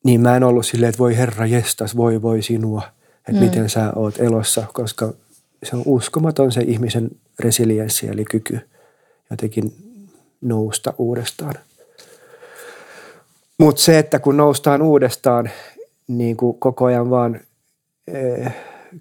niin 0.03 0.21
mä 0.21 0.35
en 0.35 0.43
ollut 0.43 0.65
silleen, 0.65 0.89
että 0.89 0.99
voi 0.99 1.17
herra 1.17 1.45
jestas, 1.45 1.97
voi 1.97 2.21
voi 2.21 2.41
sinua, 2.41 2.81
että 3.17 3.31
mm. 3.31 3.39
miten 3.39 3.69
sä 3.69 3.93
oot 3.95 4.19
elossa, 4.19 4.65
koska 4.73 5.13
se 5.63 5.75
on 5.75 5.83
uskomaton 5.85 6.51
se 6.51 6.61
ihmisen 6.61 7.11
resilienssi 7.39 8.07
eli 8.07 8.25
kyky 8.25 8.59
jotenkin 9.29 9.75
nousta 10.41 10.93
uudestaan. 10.97 11.55
Mutta 13.63 13.81
se, 13.81 13.99
että 13.99 14.19
kun 14.19 14.37
noustaan 14.37 14.81
uudestaan 14.81 15.49
niin 16.07 16.37
kuin 16.37 16.59
koko 16.59 16.85
ajan 16.85 17.09
vaan 17.09 17.39
e, 18.07 18.47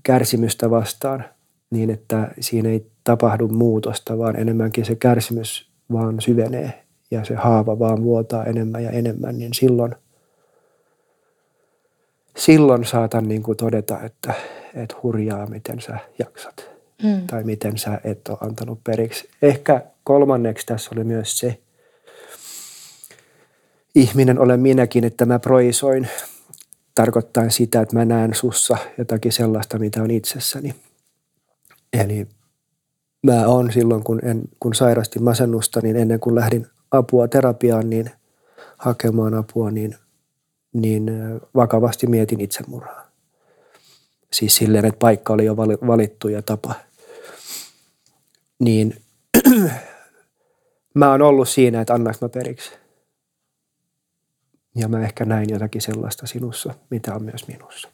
kärsimystä 0.02 0.70
vastaan, 0.70 1.24
niin 1.70 1.90
että 1.90 2.30
siinä 2.40 2.68
ei 2.68 2.86
tapahdu 3.04 3.48
muutosta, 3.48 4.18
vaan 4.18 4.36
enemmänkin 4.36 4.84
se 4.84 4.94
kärsimys 4.94 5.70
vaan 5.92 6.20
syvenee 6.20 6.82
ja 7.10 7.24
se 7.24 7.34
haava 7.34 7.78
vaan 7.78 8.02
vuotaa 8.02 8.44
enemmän 8.44 8.84
ja 8.84 8.90
enemmän, 8.90 9.38
niin 9.38 9.54
silloin– 9.54 9.94
silloin 12.36 12.84
saatan 12.84 13.28
niin 13.28 13.42
kuin 13.42 13.56
todeta, 13.56 14.00
että, 14.00 14.34
että 14.74 14.96
hurjaa, 15.02 15.46
miten 15.46 15.80
sä 15.80 15.98
jaksat. 16.18 16.70
Mm. 17.02 17.26
Tai 17.26 17.44
miten 17.44 17.78
sä 17.78 18.00
et 18.04 18.28
ole 18.28 18.38
antanut 18.40 18.80
periksi. 18.84 19.28
Ehkä 19.42 19.82
kolmanneksi 20.04 20.66
tässä 20.66 20.90
oli 20.94 21.04
myös 21.04 21.38
se, 21.38 21.58
ihminen 23.95 24.38
olen 24.38 24.61
minäkin, 24.61 25.05
että 25.05 25.26
mä 25.26 25.38
proisoin 25.38 26.09
tarkoittaa 26.95 27.51
sitä, 27.51 27.80
että 27.80 27.97
mä 27.97 28.05
näen 28.05 28.34
sussa 28.34 28.76
jotakin 28.99 29.32
sellaista, 29.32 29.78
mitä 29.78 30.03
on 30.03 30.11
itsessäni. 30.11 30.74
Eli 31.93 32.26
mä 33.26 33.47
oon 33.47 33.72
silloin, 33.72 34.05
kun, 34.05 34.20
en, 34.24 34.43
kun 34.61 34.74
sairastin 34.74 35.22
masennusta, 35.22 35.80
niin 35.82 35.97
ennen 35.97 36.20
kuin 36.20 36.34
lähdin 36.34 36.66
apua 36.90 37.28
terapiaan, 37.28 37.90
niin 37.90 38.11
hakemaan 38.76 39.34
apua, 39.34 39.70
niin 39.70 39.97
niin 40.72 41.11
vakavasti 41.55 42.07
mietin 42.07 42.40
itsemurhaa. 42.40 43.07
Siis 44.32 44.57
silleen, 44.57 44.84
että 44.84 44.99
paikka 44.99 45.32
oli 45.32 45.45
jo 45.45 45.57
valittu 45.57 46.28
ja 46.28 46.43
tapa. 46.43 46.74
Niin 48.59 48.97
mä 50.95 51.11
oon 51.11 51.22
ollut 51.22 51.49
siinä, 51.49 51.80
että 51.80 51.95
annaks 51.95 52.20
mä 52.20 52.28
periksi. 52.28 52.81
Ja 54.74 54.88
mä 54.88 55.00
ehkä 55.00 55.24
näin 55.24 55.50
jotakin 55.50 55.82
sellaista 55.82 56.26
sinussa, 56.26 56.74
mitä 56.90 57.14
on 57.14 57.22
myös 57.22 57.46
minussa. 57.48 57.88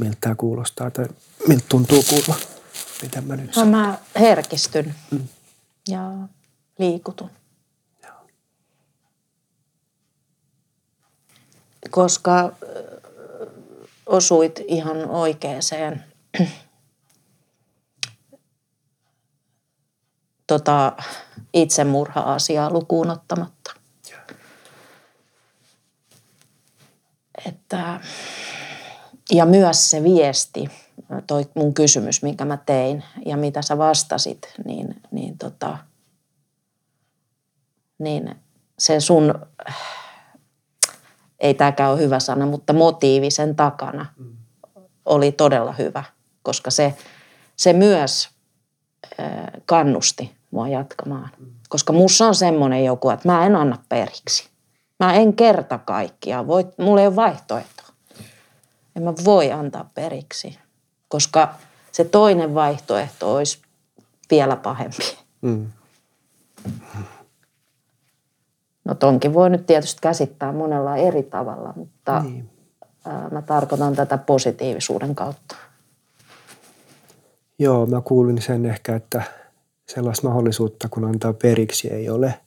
Miltä 0.00 0.16
tämä 0.20 0.34
kuulostaa 0.34 0.90
tai 0.90 1.06
miltä 1.48 1.64
tuntuu 1.68 2.04
kuulla? 2.08 2.34
Mitä 3.02 3.20
mä 3.20 3.36
nyt 3.36 3.54
sanon? 3.54 3.68
Mä 3.68 3.98
herkistyn 4.16 4.94
mm. 5.10 5.28
ja 5.88 6.12
liikutun. 6.78 7.30
koska 11.90 12.52
osuit 14.06 14.60
ihan 14.68 15.10
oikeeseen 15.10 16.04
tota, 20.46 20.92
itsemurha-asiaa 21.54 22.70
lukuun 22.70 23.10
ottamatta. 23.10 23.74
Että, 27.46 28.00
ja 29.32 29.46
myös 29.46 29.90
se 29.90 30.02
viesti, 30.02 30.70
toi 31.26 31.46
mun 31.54 31.74
kysymys, 31.74 32.22
minkä 32.22 32.44
mä 32.44 32.56
tein 32.56 33.04
ja 33.26 33.36
mitä 33.36 33.62
sä 33.62 33.78
vastasit, 33.78 34.52
niin, 34.64 35.00
niin, 35.10 35.38
tota, 35.38 35.78
niin 37.98 38.34
se 38.78 39.00
sun 39.00 39.34
ei 41.40 41.54
tämäkään 41.54 41.90
ole 41.90 42.00
hyvä 42.00 42.20
sana, 42.20 42.46
mutta 42.46 42.72
motiivi 42.72 43.30
sen 43.30 43.56
takana 43.56 44.06
oli 45.04 45.32
todella 45.32 45.72
hyvä, 45.72 46.04
koska 46.42 46.70
se, 46.70 46.94
se 47.56 47.72
myös 47.72 48.28
kannusti 49.66 50.32
mua 50.50 50.68
jatkamaan. 50.68 51.30
Koska 51.68 51.92
mussa 51.92 52.26
on 52.26 52.34
semmoinen 52.34 52.84
joku, 52.84 53.10
että 53.10 53.28
mä 53.28 53.46
en 53.46 53.56
anna 53.56 53.78
periksi. 53.88 54.53
Mä 55.04 55.14
en 55.14 55.32
kerta 55.32 55.78
kaikkiaan, 55.78 56.46
voi, 56.46 56.66
mulla 56.78 57.00
ei 57.00 57.06
ole 57.06 57.16
vaihtoehtoa. 57.16 57.86
En 58.96 59.02
mä 59.02 59.12
voi 59.24 59.52
antaa 59.52 59.90
periksi, 59.94 60.58
koska 61.08 61.54
se 61.92 62.04
toinen 62.04 62.54
vaihtoehto 62.54 63.34
olisi 63.34 63.58
vielä 64.30 64.56
pahempi. 64.56 65.18
Mm. 65.42 65.66
No 68.84 68.94
tonkin 68.94 69.34
voi 69.34 69.50
nyt 69.50 69.66
tietysti 69.66 69.98
käsittää 70.02 70.52
monella 70.52 70.96
eri 70.96 71.22
tavalla, 71.22 71.72
mutta 71.76 72.20
niin. 72.20 72.50
mä 73.30 73.42
tarkoitan 73.42 73.96
tätä 73.96 74.18
positiivisuuden 74.18 75.14
kautta. 75.14 75.56
Joo, 77.58 77.86
mä 77.86 78.00
kuulin 78.00 78.42
sen 78.42 78.66
ehkä, 78.66 78.96
että 78.96 79.22
sellaista 79.88 80.28
mahdollisuutta, 80.28 80.88
kun 80.88 81.04
antaa 81.04 81.32
periksi, 81.32 81.88
ei 81.88 82.10
ole 82.10 82.40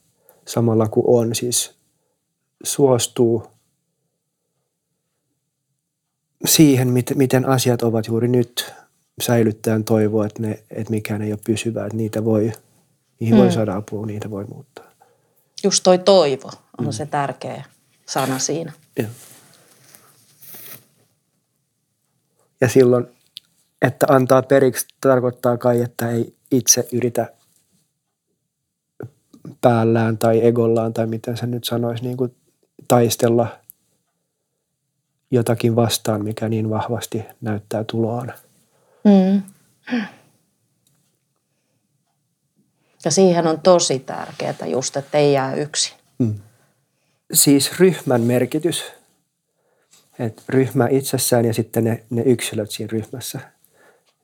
samalla 0.45 0.87
kuin 0.87 1.05
on. 1.07 1.35
Siis 1.35 1.76
suostuu 2.63 3.47
siihen, 6.45 6.87
miten 7.15 7.49
asiat 7.49 7.81
ovat 7.81 8.07
juuri 8.07 8.27
nyt, 8.27 8.73
säilyttäen 9.21 9.83
toivoa, 9.83 10.25
että, 10.25 10.41
ne, 10.41 10.63
että 10.69 10.91
mikään 10.91 11.21
ei 11.21 11.31
ole 11.31 11.39
pysyvää, 11.45 11.85
että 11.85 11.97
niitä 11.97 12.25
voi, 12.25 12.51
niihin 13.19 13.35
hmm. 13.35 13.43
voi 13.43 13.51
saada 13.51 13.75
apua, 13.75 14.05
niitä 14.05 14.29
voi 14.31 14.45
muuttaa. 14.45 14.85
Just 15.63 15.83
toi 15.83 15.97
toivo 15.97 16.47
on 16.77 16.85
hmm. 16.85 16.91
se 16.91 17.05
tärkeä 17.05 17.63
sana 18.05 18.39
siinä. 18.39 18.71
Ja. 18.99 19.07
ja 22.61 22.69
silloin, 22.69 23.07
että 23.81 24.05
antaa 24.09 24.41
periksi 24.41 24.87
tarkoittaa 25.01 25.57
kai, 25.57 25.81
että 25.81 26.11
ei 26.11 26.35
itse 26.51 26.87
yritä 26.93 27.33
päällään 29.61 30.17
tai 30.17 30.45
egollaan 30.45 30.93
tai 30.93 31.07
miten 31.07 31.37
se 31.37 31.45
nyt 31.45 31.63
sanoisi, 31.63 32.03
niin 32.03 32.17
kuin 32.17 32.35
taistella 32.87 33.47
jotakin 35.31 35.75
vastaan, 35.75 36.23
mikä 36.23 36.49
niin 36.49 36.69
vahvasti 36.69 37.23
näyttää 37.41 37.83
tuloaan. 37.83 38.33
Mm. 39.03 39.41
Ja 43.05 43.11
siihen 43.11 43.47
on 43.47 43.61
tosi 43.61 43.99
tärkeää 43.99 44.55
just, 44.65 44.97
että 44.97 45.17
ei 45.17 45.33
jää 45.33 45.53
yksin. 45.53 45.93
Mm. 46.19 46.35
Siis 47.33 47.79
ryhmän 47.79 48.21
merkitys. 48.21 48.83
Et 50.19 50.43
ryhmä 50.49 50.87
itsessään 50.91 51.45
ja 51.45 51.53
sitten 51.53 51.83
ne, 51.83 52.03
ne 52.09 52.21
yksilöt 52.21 52.71
siinä 52.71 52.89
ryhmässä. 52.91 53.39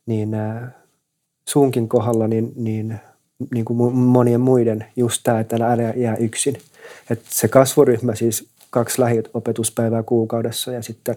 Niin 0.06 0.34
äh, 0.34 0.62
sunkin 1.48 1.88
kohdalla 1.88 2.28
niin, 2.28 2.52
niin, 2.56 3.00
niin 3.54 3.64
kuin 3.64 3.94
monien 3.94 4.40
muiden 4.40 4.86
just 4.96 5.20
tämä, 5.24 5.40
että 5.40 5.56
älä 5.56 5.92
jää 5.96 6.16
yksin. 6.16 6.58
Et 7.10 7.22
se 7.28 7.48
kasvuryhmä 7.48 8.14
siis 8.14 8.48
kaksi 8.74 9.00
lähiopetuspäivää 9.00 10.02
kuukaudessa 10.02 10.72
ja 10.72 10.82
sitten 10.82 11.16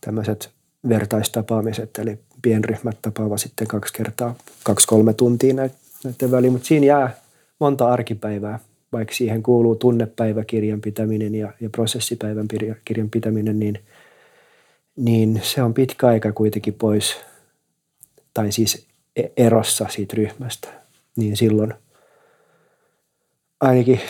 tämmöiset 0.00 0.50
vertaistapaamiset, 0.88 1.98
eli 1.98 2.18
pienryhmät 2.42 2.98
tapaavat 3.02 3.40
sitten 3.40 3.66
kaksi 3.66 3.94
kertaa, 3.94 4.34
kaksi-kolme 4.64 5.12
tuntia 5.12 5.54
näiden 5.54 6.30
väliin, 6.30 6.52
mutta 6.52 6.68
siinä 6.68 6.86
jää 6.86 7.16
monta 7.58 7.88
arkipäivää, 7.88 8.58
vaikka 8.92 9.14
siihen 9.14 9.42
kuuluu 9.42 9.76
tunnepäiväkirjan 9.76 10.80
pitäminen 10.80 11.34
ja, 11.34 11.52
ja 11.60 11.70
prosessipäivän 11.70 12.46
kirjan 12.84 13.10
pitäminen, 13.10 13.58
niin, 13.58 13.78
niin 14.96 15.40
se 15.44 15.62
on 15.62 15.74
pitkä 15.74 16.06
aika 16.06 16.32
kuitenkin 16.32 16.74
pois, 16.74 17.16
tai 18.34 18.52
siis 18.52 18.86
e-, 19.16 19.32
erossa 19.36 19.86
siitä 19.90 20.16
ryhmästä, 20.16 20.68
niin 21.16 21.36
silloin 21.36 21.74
ainakin 23.60 24.00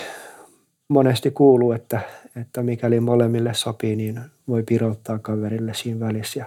monesti 0.90 1.30
kuuluu, 1.30 1.72
että, 1.72 2.00
että 2.36 2.62
mikäli 2.62 3.00
molemmille 3.00 3.54
sopii, 3.54 3.96
niin 3.96 4.20
voi 4.48 4.62
pirouttaa 4.62 5.18
kaverille 5.18 5.74
siinä 5.74 6.06
välissä 6.06 6.40
ja 6.40 6.46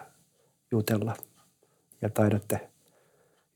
jutella. 0.71 1.15
Ja 2.01 2.09
taidatte 2.09 2.69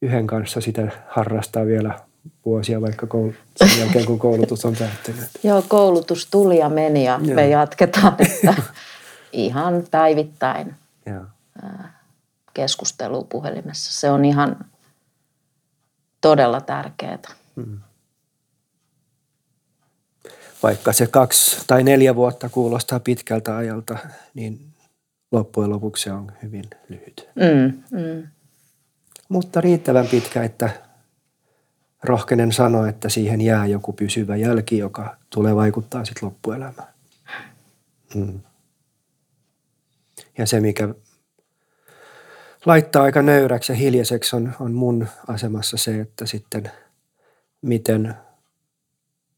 yhden 0.02 0.28
kanssa 0.28 0.62
sitä 0.62 0.92
harrastaa 1.08 1.66
vielä 1.66 2.00
vuosia, 2.46 2.82
vaikka 2.82 3.06
koul- 3.06 3.34
sen 3.56 3.80
jälkeen 3.80 4.06
kun 4.06 4.20
koulutus 4.20 4.66
on 4.66 4.76
päättynyt. 4.76 5.30
Joo, 5.44 5.64
koulutus 5.68 6.28
tuli 6.32 6.58
ja 6.60 6.70
meni 6.70 7.06
ja 7.06 7.20
Joo. 7.24 7.36
me 7.36 7.50
jatketaan 7.50 8.16
että 8.20 8.64
ihan 9.32 9.84
päivittäin 9.92 10.76
Joo. 11.06 11.26
keskustelua 12.54 13.26
puhelimessa. 13.30 14.00
Se 14.00 14.12
on 14.12 14.26
ihan 14.26 14.66
todella 16.22 16.62
tärkeää. 16.62 17.20
Hmm 17.56 17.80
vaikka 20.64 20.94
se 20.94 21.08
kaksi 21.08 21.64
tai 21.68 21.84
neljä 21.84 22.16
vuotta 22.16 22.50
kuulostaa 22.50 23.00
pitkältä 23.00 23.58
ajalta, 23.58 23.98
niin 24.34 24.60
loppujen 25.32 25.70
lopuksi 25.70 26.04
se 26.04 26.12
on 26.12 26.32
hyvin 26.44 26.64
lyhyt. 26.90 27.30
Mm, 27.36 27.84
mm. 27.92 28.28
Mutta 29.30 29.62
riittävän 29.62 30.08
pitkä, 30.08 30.44
että 30.44 30.70
rohkenen 32.04 32.52
sanoa, 32.52 32.90
että 32.90 33.10
siihen 33.10 33.42
jää 33.42 33.66
joku 33.66 33.94
pysyvä 33.94 34.36
jälki, 34.36 34.78
joka 34.78 35.18
tulee 35.30 35.56
vaikuttaa 35.56 36.06
sitten 36.06 36.26
loppuelämään. 36.26 36.94
Mm. 38.16 38.40
Ja 40.38 40.46
se, 40.46 40.60
mikä 40.60 40.96
laittaa 42.66 43.04
aika 43.04 43.22
nöyräksi 43.22 43.72
ja 43.72 43.76
hiljaiseksi 43.76 44.36
on, 44.36 44.54
on 44.60 44.74
mun 44.74 45.08
asemassa 45.28 45.78
se, 45.78 46.02
että 46.02 46.26
sitten 46.26 46.72
miten– 47.62 48.14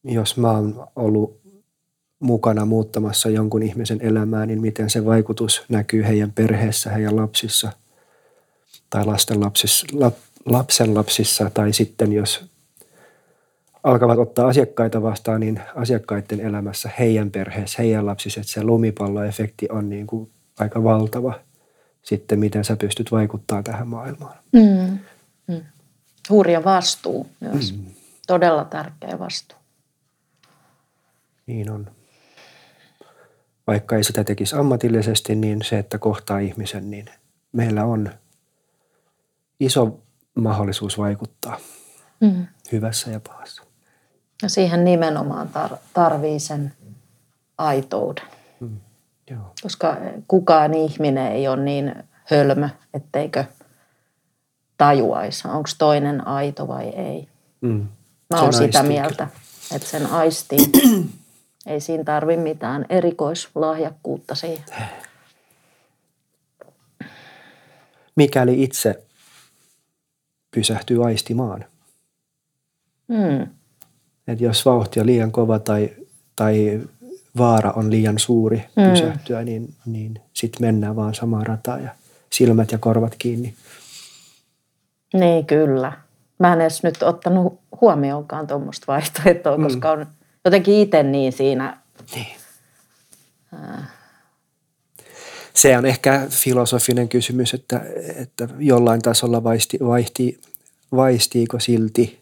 jos 0.04 0.38
mä 0.38 0.52
oon 0.52 0.88
ollut 0.96 1.40
mukana 2.20 2.66
muuttamassa 2.66 3.30
jonkun 3.30 3.64
ihmisen 3.64 4.02
elämää, 4.02 4.46
niin 4.46 4.62
miten 4.62 4.90
se 4.90 5.06
vaikutus 5.06 5.66
näkyy 5.70 6.04
heidän 6.04 6.32
perheessä, 6.32 6.90
heidän 6.90 7.16
lapsissa 7.16 7.72
tai 8.90 9.06
lasten 9.06 9.40
lapsissa, 9.40 9.88
lap, 9.94 10.16
lapsen 10.46 10.96
lapsissa 10.96 11.50
tai 11.54 11.74
sitten 11.74 12.14
jos 12.14 12.46
alkavat 13.84 14.20
ottaa 14.20 14.48
asiakkaita 14.48 15.02
vastaan, 15.02 15.40
niin 15.40 15.62
asiakkaiden 15.76 16.40
elämässä, 16.40 16.90
heidän 17.00 17.32
perheessä, 17.32 17.82
heidän 17.82 18.06
lapsissa, 18.06 18.40
että 18.40 18.54
se 18.54 18.64
lumipalloefekti 18.64 19.68
on 19.72 19.90
niin 19.90 20.08
kuin 20.08 20.30
aika 20.60 20.84
valtava 20.84 21.40
sitten, 22.04 22.40
miten 22.40 22.64
sä 22.64 22.76
pystyt 22.76 23.12
vaikuttamaan 23.12 23.64
tähän 23.64 23.88
maailmaan. 23.88 24.38
Mm. 24.52 25.00
Mm. 25.48 25.62
Hurja 26.30 26.64
vastuu 26.64 27.28
myös. 27.40 27.74
Mm. 27.74 27.86
Todella 28.28 28.66
tärkeä 28.66 29.20
vastuu. 29.20 29.59
Niin 31.50 31.72
on. 31.72 31.92
Vaikka 33.68 33.96
ei 33.96 34.04
sitä 34.04 34.24
tekisi 34.24 34.56
ammatillisesti, 34.56 35.36
niin 35.36 35.62
se, 35.64 35.80
että 35.80 35.98
kohtaa 35.98 36.40
ihmisen, 36.40 36.92
niin 36.92 37.06
meillä 37.52 37.86
on 37.86 38.10
iso 39.60 40.00
mahdollisuus 40.36 40.98
vaikuttaa 40.98 41.58
mm. 42.22 42.48
hyvässä 42.72 43.12
ja 43.12 43.20
pahassa. 43.20 43.64
Ja 44.42 44.50
siihen 44.50 44.84
nimenomaan 44.84 45.50
tar- 45.50 45.78
tarvii 45.94 46.40
sen 46.40 46.74
aitouden. 47.58 48.26
Mm. 48.60 48.80
Joo. 49.30 49.54
Koska 49.62 49.98
kukaan 50.28 50.74
ihminen 50.74 51.32
ei 51.32 51.48
ole 51.48 51.64
niin 51.64 51.96
hölmö, 52.24 52.70
etteikö 52.94 53.44
tajuaisi, 54.78 55.48
onko 55.48 55.70
toinen 55.78 56.28
aito 56.28 56.68
vai 56.68 56.90
ei. 56.90 57.28
Mm. 57.62 57.88
Mä 58.30 58.42
oon 58.42 58.54
sitä 58.54 58.84
mieltä, 58.84 59.28
että 59.72 59.88
sen 59.88 60.06
aistii. 60.06 60.60
Ei 61.66 61.80
siinä 61.80 62.04
tarvi 62.04 62.38
mitään 62.38 62.86
erikoislahjakkuutta 62.90 64.36
siihen. 64.36 64.66
Mikäli 68.16 68.64
itse 68.64 69.04
pysähtyy 70.52 71.06
aistimaan. 71.06 71.66
Mm. 73.08 73.48
Et 74.28 74.42
jos 74.42 74.66
vauhti 74.66 75.00
on 75.00 75.06
liian 75.06 75.32
kova 75.32 75.60
tai, 75.60 75.90
tai 76.36 76.82
vaara 77.38 77.72
on 77.72 77.92
liian 77.92 78.20
suuri 78.20 78.66
mm. 78.76 78.90
pysähtyä, 78.90 79.44
niin, 79.44 79.74
niin 79.86 80.22
sitten 80.34 80.68
mennään 80.68 80.96
vaan 80.96 81.16
samaan 81.16 81.48
rataan 81.48 81.84
ja 81.84 81.90
silmät 82.30 82.72
ja 82.72 82.78
korvat 82.78 83.16
kiinni. 83.18 83.54
Niin, 85.14 85.46
kyllä. 85.46 85.92
Mä 86.40 86.54
en 86.54 86.62
edes 86.62 86.84
nyt 86.84 87.04
ottanut 87.04 87.60
huomioonkaan 87.82 88.48
tuommoista 88.48 88.86
vaihtoehtoa, 88.88 89.58
mm. 89.58 89.64
koska 89.64 89.92
on 89.92 90.06
jotenkin 90.46 90.74
itse 90.74 91.04
niin 91.04 91.32
siinä. 91.32 91.78
Niin. 92.16 92.40
Se 95.54 95.78
on 95.78 95.86
ehkä 95.86 96.28
filosofinen 96.30 97.10
kysymys, 97.10 97.54
että, 97.54 97.82
että 98.16 98.48
jollain 98.60 99.02
tasolla 99.02 99.44
vaisti, 99.44 99.78
vaihti, 99.82 100.42
vaistiiko 100.92 101.60
silti, 101.60 102.22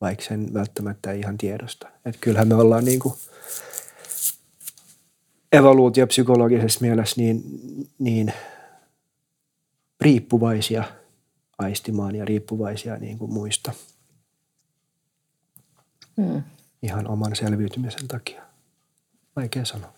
vaikka 0.00 0.24
sen 0.24 0.54
välttämättä 0.54 1.12
ei 1.12 1.20
ihan 1.20 1.38
tiedosta. 1.38 1.88
Että 2.04 2.20
kyllähän 2.20 2.48
me 2.48 2.54
ollaan 2.54 2.84
niin 2.84 2.98
kuin 2.98 3.14
evoluutiopsykologisessa 5.52 6.80
mielessä 6.80 7.20
niin, 7.20 7.42
niin 7.98 8.32
riippuvaisia 10.00 10.84
aistimaan 11.58 12.16
ja 12.16 12.24
riippuvaisia 12.24 12.96
niin 12.96 13.18
kuin 13.18 13.32
muista. 13.32 13.72
Mm. 16.16 16.42
Ihan 16.82 17.08
oman 17.08 17.36
selviytymisen 17.36 18.08
takia. 18.08 18.42
Vaikea 19.36 19.64
sanoa. 19.64 19.92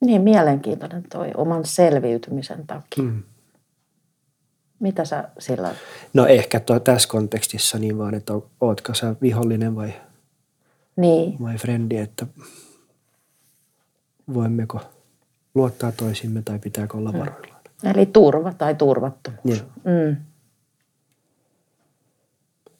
Niin 0.00 0.22
mielenkiintoinen 0.22 1.02
toi 1.02 1.30
oman 1.36 1.64
selviytymisen 1.64 2.66
takia. 2.66 3.04
Mm. 3.04 3.22
Mitä 4.80 5.04
sä 5.04 5.28
sillä... 5.38 5.74
No 6.14 6.26
ehkä 6.26 6.60
tuo, 6.60 6.80
tässä 6.80 7.08
kontekstissa 7.08 7.78
niin 7.78 7.98
vaan, 7.98 8.14
että 8.14 8.32
ootko 8.60 8.94
sä 8.94 9.14
vihollinen 9.22 9.76
vai, 9.76 9.92
Niin, 10.96 11.36
vai 11.42 11.56
frendi, 11.56 11.96
että 11.96 12.26
voimmeko 14.34 14.80
luottaa 15.54 15.92
toisimme 15.92 16.42
tai 16.42 16.58
pitääkö 16.58 16.96
olla 16.96 17.12
varoillaan. 17.12 17.60
eli 17.84 18.06
turva 18.06 18.52
tai 18.52 18.74
turvattomuus. 18.74 19.44
Niin. 19.44 19.62
Mm. 19.84 20.16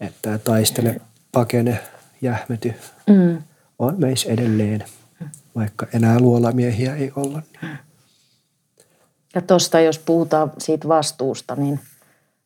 Että 0.00 0.38
taistele, 0.38 1.00
pakene, 1.32 1.80
jähmety 2.22 2.74
Mm. 3.06 3.42
on 3.78 3.94
meissä 4.00 4.32
edelleen, 4.32 4.84
vaikka 5.56 5.86
enää 5.94 6.20
luolamiehiä 6.20 6.94
ei 6.96 7.12
olla. 7.16 7.42
Ja 9.34 9.42
tuosta, 9.42 9.80
jos 9.80 9.98
puhutaan 9.98 10.52
siitä 10.58 10.88
vastuusta, 10.88 11.56
niin 11.56 11.80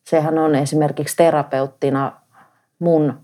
sehän 0.03 0.37
on 0.37 0.55
esimerkiksi 0.55 1.15
terapeuttina 1.15 2.21
mun 2.79 3.19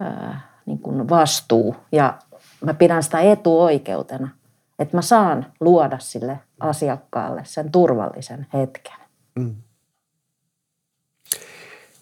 ää, 0.00 0.40
niin 0.66 0.78
kuin 0.78 1.08
vastuu. 1.08 1.76
Ja 1.92 2.18
mä 2.64 2.74
pidän 2.74 3.02
sitä 3.02 3.20
etuoikeutena, 3.20 4.28
että 4.78 4.96
mä 4.96 5.02
saan 5.02 5.52
luoda 5.60 5.98
sille 5.98 6.40
asiakkaalle 6.60 7.42
sen 7.44 7.72
turvallisen 7.72 8.46
hetken. 8.54 8.96
Mm. 9.34 9.54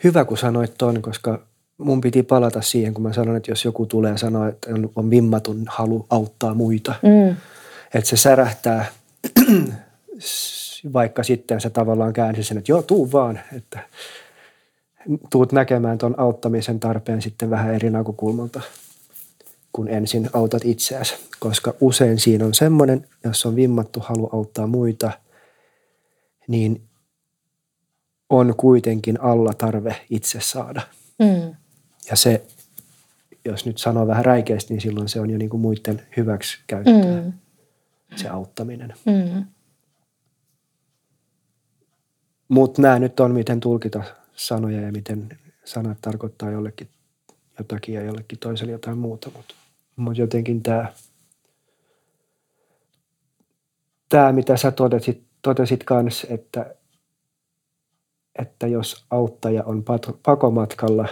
Hyvä, 0.05 0.25
kun 0.25 0.39
sanoit 0.39 0.75
ton, 0.79 1.03
koska 1.03 1.43
mun 1.81 2.01
piti 2.01 2.23
palata 2.23 2.63
siihen, 2.63 2.95
kun 2.95 3.03
mä 3.03 3.13
sanoin, 3.13 3.37
että 3.37 3.51
jos 3.51 3.65
joku 3.65 3.87
tulee 3.87 4.19
sanoa, 4.19 4.49
että 4.49 4.71
on, 4.97 5.11
vimmatun 5.11 5.65
halu 5.69 6.07
auttaa 6.11 6.55
muita, 6.55 6.95
Mm. 7.03 7.37
että 7.95 8.11
se 8.11 8.17
särähtää, 8.17 8.87
vaikka 10.93 11.23
sitten 11.23 11.61
se 11.61 11.71
tavallaan 11.71 12.13
käänsi 12.13 12.45
sen, 12.45 12.59
että 12.59 12.73
joo, 12.73 12.83
tuu 12.83 13.13
vaan, 13.13 13.41
että 13.57 13.79
tuut 15.31 15.53
näkemään 15.53 15.99
ton 15.99 16.15
auttamisen 16.19 16.81
tarpeen 16.81 17.23
sitten 17.23 17.51
vähän 17.51 17.75
eri 17.75 17.91
näkökulmalta, 17.91 18.61
kun 19.73 19.89
ensin 19.89 20.31
autat 20.33 20.65
itseäsi. 20.65 21.15
Koska 21.41 21.75
usein 21.81 22.19
siinä 22.19 22.45
on 22.45 22.55
semmoinen, 22.55 23.09
jos 23.25 23.47
on 23.47 23.57
vimmattu 23.57 24.01
halu 24.01 24.29
auttaa 24.33 24.67
muita, 24.67 25.11
niin 26.49 26.83
on 28.31 28.55
kuitenkin 28.57 29.21
alla 29.21 29.55
tarve 29.55 29.97
itse 30.11 30.39
saada. 30.41 30.81
Mm. 31.19 31.55
Ja 32.11 32.17
se, 32.17 32.47
jos 33.45 33.67
nyt 33.67 33.79
sanoo 33.79 34.07
vähän 34.07 34.25
räikeästi, 34.25 34.75
niin 34.75 34.81
silloin 34.81 35.09
se 35.09 35.21
on 35.21 35.31
jo 35.31 35.39
niin 35.39 35.51
kuin 35.51 35.61
muiden 35.61 36.03
hyväksi 36.17 36.59
käyttää 36.67 37.23
Mm. 37.23 37.33
se 38.17 38.29
auttaminen. 38.29 38.95
Mm. 39.07 39.45
Mutta 42.49 42.83
nämä 42.83 42.99
nyt 42.99 43.21
on, 43.21 43.33
miten 43.35 43.61
tulkita 43.61 44.03
sanoja 44.37 44.81
ja 44.81 44.93
miten 44.93 45.39
sanat 45.65 45.99
tarkoittaa 46.03 46.51
jollekin 46.51 46.89
jotakin 47.59 47.95
ja 47.95 48.03
jollekin 48.03 48.39
toiselle 48.39 48.73
jotain 48.73 48.99
muuta. 48.99 49.31
Mutta 49.37 49.55
mut 49.97 50.19
jotenkin 50.19 50.63
tämä, 50.63 50.93
tämä, 54.09 54.33
mitä 54.33 54.57
sä 54.57 54.71
totesit, 54.71 55.23
totesit 55.43 55.85
kanssa, 55.85 56.27
että, 56.31 56.75
että 58.39 58.67
jos 58.67 59.05
auttaja 59.11 59.65
on 59.65 59.85
pakomatkalla 60.23 61.09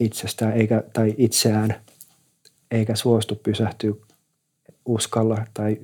itsestään 0.00 0.52
eikä, 0.52 0.82
tai 0.92 1.14
itseään, 1.18 1.74
eikä 2.70 2.96
suostu 2.96 3.34
pysähtyä, 3.34 3.92
uskalla 4.86 5.44
tai 5.54 5.78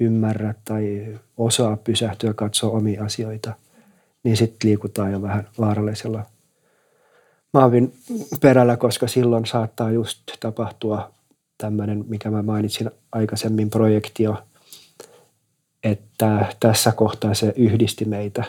ymmärrä 0.00 0.54
tai 0.64 1.06
osaa 1.36 1.76
pysähtyä 1.76 2.34
katsoa 2.34 2.70
omia 2.70 3.04
asioita, 3.04 3.54
niin 4.22 4.36
sitten 4.36 4.68
liikutaan 4.70 5.12
jo 5.12 5.22
vähän 5.22 5.48
vaarallisella 5.58 6.26
maavin 7.52 7.94
perällä, 8.40 8.76
koska 8.76 9.08
silloin 9.08 9.46
saattaa 9.46 9.90
just 9.90 10.18
tapahtua 10.40 11.12
tämmöinen, 11.58 12.04
mikä 12.08 12.30
mä 12.30 12.42
mainitsin 12.42 12.90
aikaisemmin, 13.12 13.70
projektio, 13.70 14.36
että 15.82 16.54
tässä 16.60 16.92
kohtaa 16.92 17.34
se 17.34 17.52
yhdisti 17.56 18.04
meitä. 18.04 18.44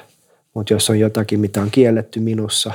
Mutta 0.53 0.73
jos 0.73 0.89
on 0.89 0.99
jotakin, 0.99 1.39
mitä 1.39 1.61
on 1.61 1.71
kielletty 1.71 2.19
minussa 2.19 2.73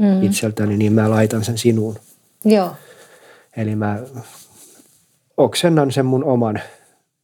Mm. 0.00 0.22
itseltäni, 0.22 0.76
niin 0.76 0.92
mä 0.92 1.10
laitan 1.10 1.44
sen 1.44 1.58
sinuun. 1.58 1.96
Joo. 2.44 2.76
Eli 3.56 3.76
mä 3.76 3.98
oksennan 5.36 5.92
sen 5.92 6.06
mun 6.06 6.24
oman 6.24 6.60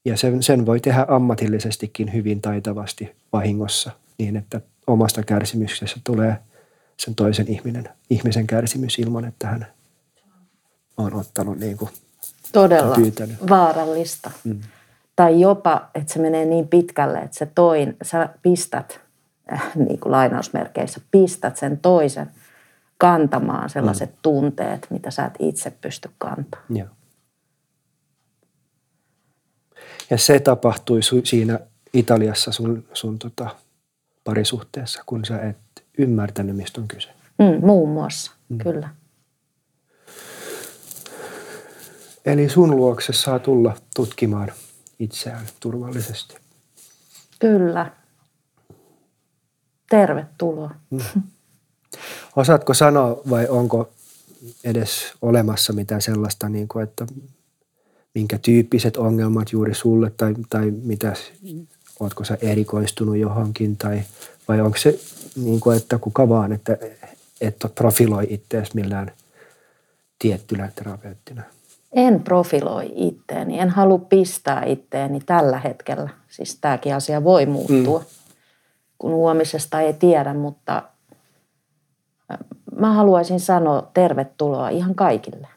ja 0.04 0.16
sen, 0.16 0.42
sen 0.42 0.66
voi 0.66 0.80
tehdä 0.80 1.06
ammatillisestikin 1.08 2.12
hyvin 2.12 2.42
taitavasti 2.42 3.16
vahingossa 3.32 3.90
niin, 4.18 4.36
että 4.36 4.60
omasta 4.86 5.22
kärsimyksestä 5.22 6.00
tulee 6.04 6.36
sen 6.96 7.14
toisen 7.14 7.48
ihminen, 7.48 7.88
ihmisen 8.10 8.46
kärsimys 8.46 8.98
ilman, 8.98 9.24
että 9.24 9.46
hän 9.46 9.66
on 10.96 11.14
ottanut 11.14 11.58
niin 11.58 11.76
kuin, 11.76 11.90
Todella 12.52 12.94
pyytänyt. 12.94 13.36
vaarallista. 13.48 14.30
Mm. 14.44 14.60
Tai 15.16 15.40
jopa, 15.40 15.90
että 15.94 16.12
se 16.12 16.18
menee 16.20 16.44
niin 16.44 16.68
pitkälle, 16.68 17.18
että 17.18 17.36
se 17.38 17.46
toin, 17.54 17.96
sä 18.02 18.28
pistät, 18.42 19.00
äh, 19.52 19.62
niin 19.74 20.00
kuin 20.00 20.12
lainausmerkeissä, 20.12 21.00
pistät 21.10 21.56
sen 21.56 21.78
toisen 21.78 22.30
kantamaan 22.98 23.70
sellaiset 23.70 24.10
mm. 24.10 24.18
tunteet, 24.22 24.86
mitä 24.90 25.10
sä 25.10 25.24
et 25.24 25.34
itse 25.38 25.70
pysty 25.70 26.10
kantamaan. 26.18 26.76
Joo. 26.76 26.88
Ja 30.10 30.18
se 30.18 30.40
tapahtui 30.40 31.02
su, 31.02 31.20
siinä 31.24 31.60
Italiassa 31.92 32.52
sun, 32.52 32.84
sun 32.92 33.18
tota, 33.18 33.56
parisuhteessa, 34.24 35.02
kun 35.06 35.24
sä 35.24 35.38
et 35.38 35.56
ymmärtänyt, 35.98 36.56
mistä 36.56 36.80
on 36.80 36.88
kyse. 36.88 37.08
Mm, 37.38 37.66
muun 37.66 37.88
muassa, 37.88 38.32
mm. 38.48 38.58
kyllä. 38.58 38.88
Eli 42.26 42.48
sun 42.48 42.76
luokse 42.76 43.12
saa 43.12 43.38
tulla 43.38 43.76
tutkimaan 43.96 44.52
itseään 44.98 45.46
turvallisesti. 45.60 46.36
Kyllä. 47.38 47.92
Tervetuloa. 49.90 50.70
Osaatko 52.36 52.74
sanoa 52.74 53.20
vai 53.30 53.48
onko 53.48 53.88
edes 54.64 55.12
olemassa 55.22 55.72
mitään 55.72 56.02
sellaista, 56.02 56.48
niin 56.48 56.68
kuin, 56.68 56.82
että 56.82 57.06
minkä 58.14 58.38
tyyppiset 58.38 58.96
ongelmat 58.96 59.52
juuri 59.52 59.74
sulle 59.74 60.12
tai, 60.16 60.34
tai 60.50 60.72
mitä, 60.82 61.12
ootko 62.00 62.24
sä 62.24 62.38
erikoistunut 62.42 63.16
johonkin 63.16 63.76
tai 63.76 64.02
vai 64.48 64.60
onko 64.60 64.78
se 64.78 64.98
niin 65.36 65.60
kuin, 65.60 65.76
että 65.76 65.98
kuka 65.98 66.28
vaan, 66.28 66.52
että 66.52 66.78
et 67.40 67.56
profiloi 67.74 68.26
itseäsi 68.30 68.70
millään 68.74 69.12
tiettynä 70.18 70.72
terapeuttina? 70.74 71.42
En 71.92 72.22
profiloi 72.22 72.92
itteeni, 72.94 73.58
en 73.58 73.70
halua 73.70 73.98
pistää 73.98 74.64
itteeni 74.64 75.20
tällä 75.26 75.58
hetkellä. 75.58 76.08
Siis 76.28 76.58
tämäkin 76.60 76.94
asia 76.94 77.24
voi 77.24 77.46
muuttua, 77.46 77.98
mm. 77.98 78.04
kun 78.98 79.10
huomisesta 79.10 79.80
ei 79.80 79.92
tiedä, 79.92 80.34
mutta 80.34 80.82
mä 82.78 82.92
haluaisin 82.92 83.40
sanoa 83.40 83.90
tervetuloa 83.94 84.68
ihan 84.68 84.94
kaikille. 84.94 85.48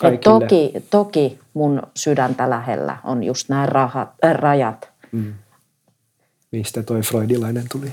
Kaikille. 0.00 0.40
toki, 0.40 0.72
toki 0.90 1.38
mun 1.54 1.82
sydäntä 1.94 2.50
lähellä 2.50 2.96
on 3.04 3.22
just 3.22 3.48
nämä 3.48 3.66
rahat, 3.66 4.08
äh, 4.24 4.34
rajat. 4.34 4.90
Mm. 5.12 5.34
Mistä 6.52 6.82
toi 6.82 7.00
freudilainen 7.00 7.64
tuli? 7.72 7.92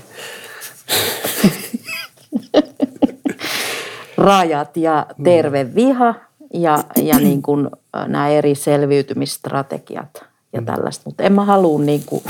rajat 4.16 4.76
ja 4.76 5.06
terve 5.24 5.74
viha 5.74 6.14
ja, 6.54 6.84
ja 6.96 7.18
niin 7.18 7.42
kuin 7.42 7.66
äh, 7.96 8.08
nämä 8.08 8.28
eri 8.28 8.54
selviytymistrategiat 8.54 10.24
ja 10.52 10.62
tällaista. 10.62 11.02
Mutta 11.04 11.22
en 11.22 11.32
mä 11.32 11.44
halua 11.44 11.80
niin 11.80 12.02
kuin, 12.06 12.22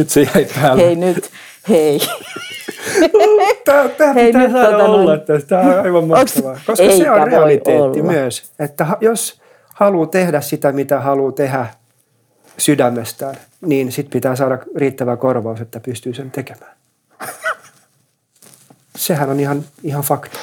Nyt 0.00 0.10
se 0.10 0.22
jäi 0.34 0.46
päälle. 0.54 0.82
hei 0.82 0.96
nyt, 0.96 1.30
hei. 1.68 2.00
Tämä, 3.64 3.88
tämä 3.88 4.12
Hei, 4.12 4.26
pitää 4.26 4.42
nyt 4.42 4.52
saada 4.52 4.70
tota 4.70 4.84
olla 4.84 5.04
noin. 5.04 5.20
tästä. 5.20 5.48
Tämä 5.48 5.62
on 5.62 5.80
aivan 5.80 6.04
mahtavaa. 6.04 6.54
Koska 6.54 6.76
se 6.76 6.82
Eikä 6.82 7.14
on 7.14 7.20
voi 7.20 7.30
realiteetti 7.30 8.00
olla. 8.00 8.12
myös, 8.12 8.52
että 8.58 8.86
jos 9.00 9.40
haluaa 9.74 10.06
tehdä 10.06 10.40
sitä, 10.40 10.72
mitä 10.72 11.00
haluaa 11.00 11.32
tehdä 11.32 11.66
sydämestään, 12.58 13.34
niin 13.60 13.92
sit 13.92 14.10
pitää 14.10 14.36
saada 14.36 14.58
riittävä 14.76 15.16
korvaus, 15.16 15.60
että 15.60 15.80
pystyy 15.80 16.14
sen 16.14 16.30
tekemään. 16.30 16.76
Sehän 18.96 19.30
on 19.30 19.40
ihan, 19.40 19.64
ihan 19.82 20.02
fakta. 20.02 20.38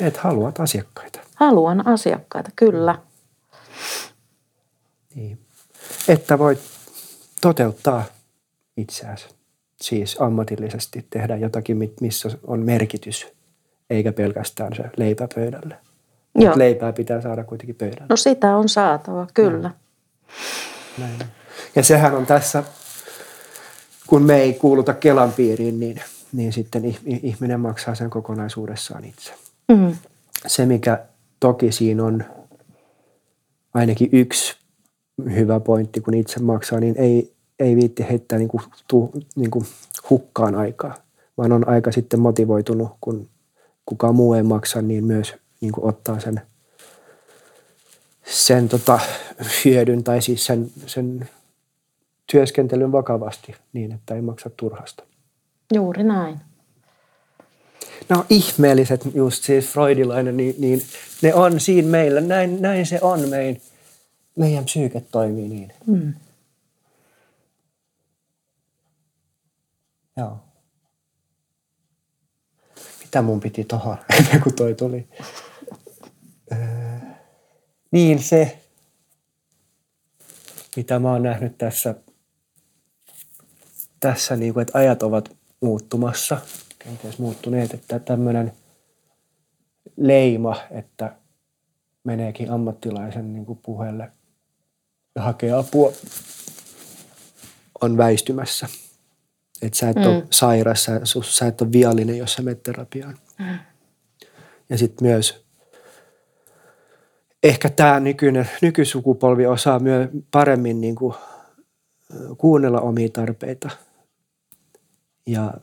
Et 0.00 0.16
haluat 0.16 0.60
asiakkaita. 0.60 1.20
Haluan 1.34 1.86
asiakkaita, 1.86 2.50
kyllä. 2.56 2.98
Niin. 5.14 5.38
Että 6.08 6.38
voit 6.38 6.71
toteuttaa 7.42 8.04
itseäsi. 8.76 9.28
Siis 9.80 10.16
ammatillisesti 10.20 11.06
tehdä 11.10 11.36
jotakin, 11.36 11.92
missä 12.00 12.30
on 12.46 12.60
merkitys, 12.60 13.26
eikä 13.90 14.12
pelkästään 14.12 14.76
se 14.76 14.82
leipä 14.96 15.28
pöydälle. 15.34 15.76
Joo. 16.34 16.48
Mut 16.48 16.56
leipää 16.56 16.92
pitää 16.92 17.20
saada 17.20 17.44
kuitenkin 17.44 17.74
pöydälle. 17.74 18.06
No 18.08 18.16
sitä 18.16 18.56
on 18.56 18.68
saatava, 18.68 19.26
kyllä. 19.34 19.70
Näin. 20.98 21.12
on. 21.20 21.26
Ja 21.76 21.82
sehän 21.82 22.14
on 22.14 22.26
tässä, 22.26 22.64
kun 24.06 24.22
me 24.22 24.36
ei 24.36 24.54
kuuluta 24.54 24.94
Kelan 24.94 25.32
piiriin, 25.32 25.80
niin, 25.80 26.00
niin 26.32 26.52
sitten 26.52 26.82
ih- 26.82 27.20
ihminen 27.22 27.60
maksaa 27.60 27.94
sen 27.94 28.10
kokonaisuudessaan 28.10 29.04
itse. 29.04 29.32
Mm. 29.68 29.96
Se, 30.46 30.66
mikä 30.66 31.04
toki 31.40 31.72
siinä 31.72 32.04
on 32.04 32.24
ainakin 33.74 34.08
yksi 34.12 34.56
hyvä 35.34 35.60
pointti, 35.60 36.00
kun 36.00 36.14
itse 36.14 36.40
maksaa, 36.40 36.80
niin 36.80 36.94
ei, 36.98 37.32
ei 37.58 37.76
viitti 37.76 38.06
heittää 38.10 38.38
niin 38.38 38.48
kuin, 38.48 38.62
tu, 38.88 39.10
niin 39.36 39.50
kuin 39.50 39.64
hukkaan 40.10 40.54
aikaa, 40.54 40.94
vaan 41.38 41.52
on 41.52 41.68
aika 41.68 41.92
sitten 41.92 42.20
motivoitunut, 42.20 42.90
kun 43.00 43.28
kukaan 43.86 44.14
muu 44.14 44.34
ei 44.34 44.42
maksa, 44.42 44.82
niin 44.82 45.04
myös 45.04 45.34
niin 45.60 45.72
kuin 45.72 45.88
ottaa 45.88 46.20
sen, 46.20 46.40
sen 48.24 48.68
tota, 48.68 49.00
hyödyn 49.64 50.04
tai 50.04 50.22
siis 50.22 50.46
sen, 50.46 50.70
sen 50.86 51.28
työskentelyn 52.32 52.92
vakavasti 52.92 53.54
niin, 53.72 53.92
että 53.92 54.14
ei 54.14 54.22
maksa 54.22 54.50
turhasta. 54.50 55.04
Juuri 55.74 56.04
näin. 56.04 56.40
No 58.08 58.24
ihmeelliset, 58.28 59.00
just 59.14 59.44
siis 59.44 59.66
freudilainen, 59.68 60.36
niin, 60.36 60.54
niin 60.58 60.82
ne 61.22 61.34
on 61.34 61.60
siinä 61.60 61.88
meillä. 61.88 62.20
Näin, 62.20 62.62
näin 62.62 62.86
se 62.86 62.98
on. 63.02 63.28
Meidän, 63.28 63.60
meidän 64.36 64.64
psyyke 64.64 65.00
toimii 65.00 65.48
niin. 65.48 65.72
Mm. 65.86 66.14
Joo. 70.16 70.38
Mitä 73.00 73.22
mun 73.22 73.40
piti 73.40 73.64
tohon, 73.64 73.96
ennen 74.18 74.42
kuin 74.42 74.54
toi 74.54 74.74
tuli? 74.74 75.08
Öö, 76.52 76.58
niin 77.90 78.22
se, 78.22 78.58
mitä 80.76 80.98
mä 80.98 81.12
oon 81.12 81.22
nähnyt 81.22 81.58
tässä, 81.58 81.94
tässä 84.00 84.36
niin 84.36 84.52
kuin, 84.54 84.62
että 84.62 84.78
ajat 84.78 85.02
ovat 85.02 85.36
muuttumassa, 85.60 86.40
kenties 86.78 87.18
muuttuneet, 87.18 87.74
että 87.74 87.98
tämmöinen 87.98 88.52
leima, 89.96 90.56
että 90.70 91.16
meneekin 92.04 92.50
ammattilaisen 92.50 93.32
niin 93.32 93.46
kuin 93.46 93.58
puheelle 93.62 94.10
ja 95.14 95.22
hakee 95.22 95.52
apua, 95.52 95.92
on 97.80 97.96
väistymässä. 97.96 98.68
Että 99.62 99.78
sä 99.78 99.88
et 99.88 99.96
mm. 99.96 100.02
ole 100.02 100.26
sairas, 100.30 100.84
sä, 100.84 101.00
sä 101.22 101.46
et 101.46 101.60
ole 101.60 101.72
viallinen, 101.72 102.18
jos 102.18 102.34
sä 102.34 102.42
menet 102.42 102.62
terapiaan. 102.62 103.18
Mm. 103.38 103.58
Ja 104.68 104.78
sitten 104.78 105.08
myös 105.08 105.44
ehkä 107.42 107.70
tämä 107.70 108.00
nykyinen, 108.00 108.50
nykysukupolvi 108.62 109.46
osaa 109.46 109.78
myös 109.78 110.08
paremmin 110.30 110.80
niin 110.80 110.94
kuin, 110.94 111.14
kuunnella 112.38 112.80
omia 112.80 113.08
tarpeita. 113.08 113.70
Ja 115.26 115.54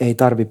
ei 0.00 0.14
tarvi 0.14 0.50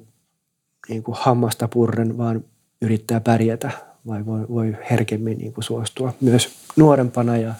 niin 0.89 1.03
kuin 1.03 1.17
hammasta 1.19 1.67
purren, 1.67 2.17
vaan 2.17 2.45
yrittää 2.81 3.19
pärjätä, 3.19 3.71
vai 4.07 4.25
voi, 4.25 4.45
voi 4.49 4.77
herkemmin 4.91 5.37
niin 5.37 5.53
kuin 5.53 5.63
suostua 5.63 6.13
myös 6.21 6.49
nuorempana 6.75 7.37
ja 7.37 7.53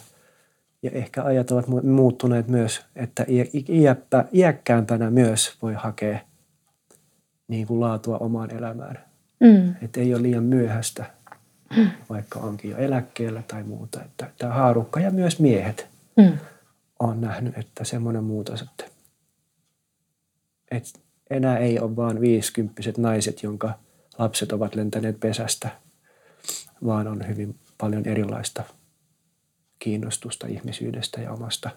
ja 0.84 0.92
ehkä 0.94 1.24
ajat 1.24 1.52
ovat 1.52 1.66
mu- 1.68 1.86
muuttuneet 1.86 2.48
myös, 2.48 2.82
että 2.96 3.26
iä- 3.30 3.46
iäppä, 3.70 4.26
iäkkäämpänä 4.34 5.10
myös 5.12 5.58
voi 5.62 5.74
hakea 5.74 6.20
niin 7.48 7.68
kuin 7.68 7.80
laatua 7.80 8.18
omaan 8.18 8.52
elämään. 8.56 9.00
Mm. 9.40 9.76
Että 9.82 10.00
ei 10.00 10.14
ole 10.14 10.22
liian 10.22 10.44
myöhäistä, 10.44 11.06
vaikka 12.10 12.40
onkin 12.40 12.72
jo 12.72 12.78
eläkkeellä 12.78 13.44
tai 13.48 13.64
muuta. 13.64 14.04
Että 14.04 14.32
tämä 14.38 14.54
haarukka 14.54 15.00
ja 15.00 15.12
myös 15.12 15.40
miehet 15.40 15.88
Mm. 16.18 16.38
on 17.00 17.22
nähnyt, 17.22 17.58
että 17.58 17.84
semmoinen 17.84 18.24
muutos, 18.24 18.62
että, 18.62 18.86
että 20.72 21.00
enää 21.30 21.58
ei 21.58 21.80
ole 21.80 21.96
vaan 21.96 22.22
viisikymppiset 22.22 22.98
naiset, 22.98 23.44
jonka 23.44 23.74
lapset 24.18 24.52
ovat 24.52 24.76
lentäneet 24.76 25.20
pesästä, 25.20 25.70
vaan 26.86 27.08
on 27.08 27.28
hyvin 27.28 27.60
paljon 27.78 28.08
erilaista 28.08 28.64
kiinnostusta 29.80 30.48
ihmisyydestä 30.48 31.22
ja 31.22 31.32
omasta 31.32 31.70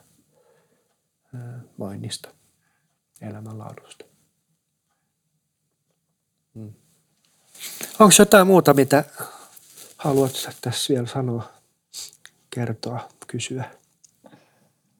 voinnista, 1.78 2.28
elämänlaadusta. 3.20 4.04
Mm. 6.54 6.72
Onko 7.98 8.14
jotain 8.18 8.46
muuta, 8.46 8.74
mitä 8.74 9.04
haluat 9.96 10.34
sä 10.34 10.52
tässä 10.60 10.94
vielä 10.94 11.06
sanoa, 11.06 11.52
kertoa, 12.50 13.08
kysyä? 13.26 13.64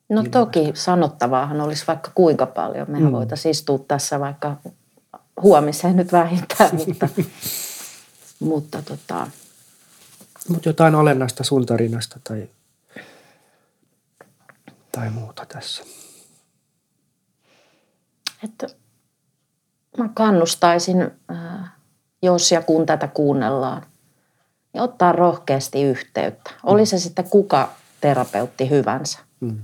No 0.09 0.25
toki 0.31 0.71
sanottavaahan 0.75 1.61
olisi 1.61 1.85
vaikka 1.87 2.11
kuinka 2.15 2.47
paljon. 2.47 2.91
Mehän 2.91 3.09
mm. 3.09 3.13
voitaisiin 3.13 3.51
istua 3.51 3.79
tässä 3.89 4.21
vaikka 4.21 4.57
huomiseen 5.43 5.97
nyt 5.97 6.13
vähintään, 6.13 6.71
mutta, 6.77 7.09
mutta 8.51 8.83
tota, 8.83 9.27
Mutta 10.49 10.69
jotain 10.69 10.95
olennaista 10.95 11.45
sun 11.45 11.67
tarinasta 11.67 12.21
tai, 12.25 12.49
tai 14.93 15.11
muuta 15.11 15.47
tässä. 15.47 15.85
että 18.45 18.67
mä 19.99 20.09
kannustaisin, 20.15 21.11
äh, 21.31 21.71
jos 22.23 22.53
ja 22.53 22.63
kun 22.63 22.87
tätä 22.87 23.09
kuunnellaan, 23.09 23.87
niin 24.73 24.83
ottaa 24.83 25.13
rohkeasti 25.13 25.83
yhteyttä. 25.83 26.51
Oli 26.63 26.87
se 26.87 26.99
sitten 26.99 27.31
kuka 27.31 27.73
terapeutti 28.01 28.71
hyvänsä. 28.71 29.19
Mm. 29.41 29.59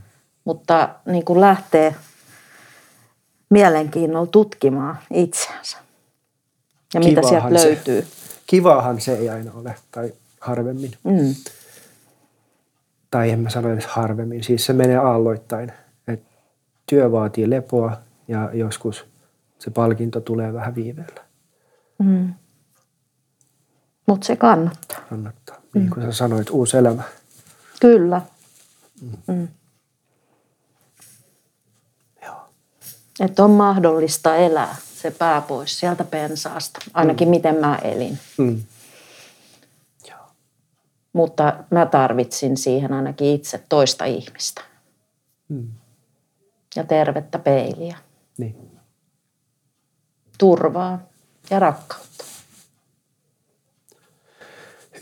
Mutta 0.44 0.88
niin 1.06 1.24
kuin 1.24 1.40
lähtee 1.40 1.94
mielenkiinnolla 3.50 4.26
tutkimaan 4.26 4.98
itseänsä. 5.12 5.76
Ja 6.94 7.00
mitä 7.00 7.22
sieltä 7.22 7.48
Kivaahan 7.48 7.58
se- 7.58 7.66
löytyy. 7.66 8.06
Kivaahan 8.46 9.00
se 9.00 9.14
ei 9.16 9.28
aina 9.28 9.52
ole, 9.54 9.74
tai 9.90 10.12
harvemmin. 10.40 10.92
Mm. 11.04 11.34
Tai 13.10 13.30
en 13.30 13.40
mä 13.40 13.50
sano 13.50 13.72
edes 13.72 13.86
harvemmin, 13.86 14.44
siis 14.44 14.66
se 14.66 14.72
menee 14.72 14.96
aalloittain. 14.96 15.72
Et 16.08 16.22
työ 16.86 17.12
vaatii 17.12 17.50
lepoa 17.50 17.96
ja 18.28 18.50
joskus 18.52 19.06
se 19.58 19.70
palkinto 19.70 20.20
tulee 20.20 20.52
vähän 20.52 20.74
viiveellä. 20.74 21.22
Mm. 21.98 22.34
Mutta 24.06 24.26
se 24.26 24.36
kannattaa. 24.36 25.00
Kannattaa. 25.10 25.56
Niin 25.74 25.90
kuin 25.90 26.06
sä 26.06 26.12
sanoit, 26.12 26.50
uusi 26.50 26.76
elämä. 26.76 27.02
Kyllä. 27.80 28.22
Mm. 29.26 29.48
Joo. 32.24 32.40
Että 33.20 33.44
on 33.44 33.50
mahdollista 33.50 34.36
elää 34.36 34.76
se 34.94 35.10
pää 35.10 35.40
pois 35.40 35.80
sieltä 35.80 36.04
pensaasta. 36.04 36.78
Ainakin 36.94 37.28
mm. 37.28 37.30
miten 37.30 37.56
mä 37.56 37.76
elin. 37.76 38.18
Mm. 38.38 38.62
Mutta 41.18 41.64
mä 41.70 41.86
tarvitsin 41.86 42.56
siihen 42.56 42.92
ainakin 42.92 43.28
itse 43.28 43.62
toista 43.68 44.04
ihmistä. 44.04 44.60
Mm. 45.48 45.68
Ja 46.76 46.84
tervettä 46.84 47.38
peiliä. 47.38 47.96
Niin. 48.38 48.70
Turvaa 50.38 50.98
ja 51.50 51.58
rakkautta. 51.58 52.24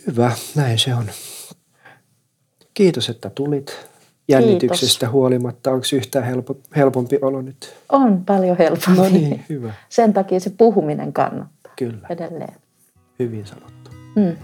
Hyvä, 0.06 0.32
näin 0.54 0.78
se 0.78 0.94
on. 0.94 1.10
Kiitos, 2.74 3.08
että 3.08 3.30
tulit. 3.30 3.88
Jännityksestä 4.28 5.08
huolimatta, 5.08 5.70
onko 5.70 5.86
yhtään 5.92 6.24
helpo, 6.24 6.56
helpompi 6.76 7.18
olo 7.22 7.42
nyt? 7.42 7.74
On 7.88 8.24
paljon 8.24 8.58
helpompi. 8.58 9.00
No 9.00 9.08
niin, 9.08 9.44
hyvä. 9.48 9.74
Sen 9.88 10.12
takia 10.12 10.40
se 10.40 10.50
puhuminen 10.50 11.12
kannattaa 11.12 11.72
Kyllä, 11.76 12.06
edelleen. 12.10 12.54
hyvin 13.18 13.46
sanottu. 13.46 13.90
Mm. 14.14 14.36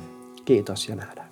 Kiitos 0.45 0.89
ja 0.89 0.95
nähdään. 0.95 1.32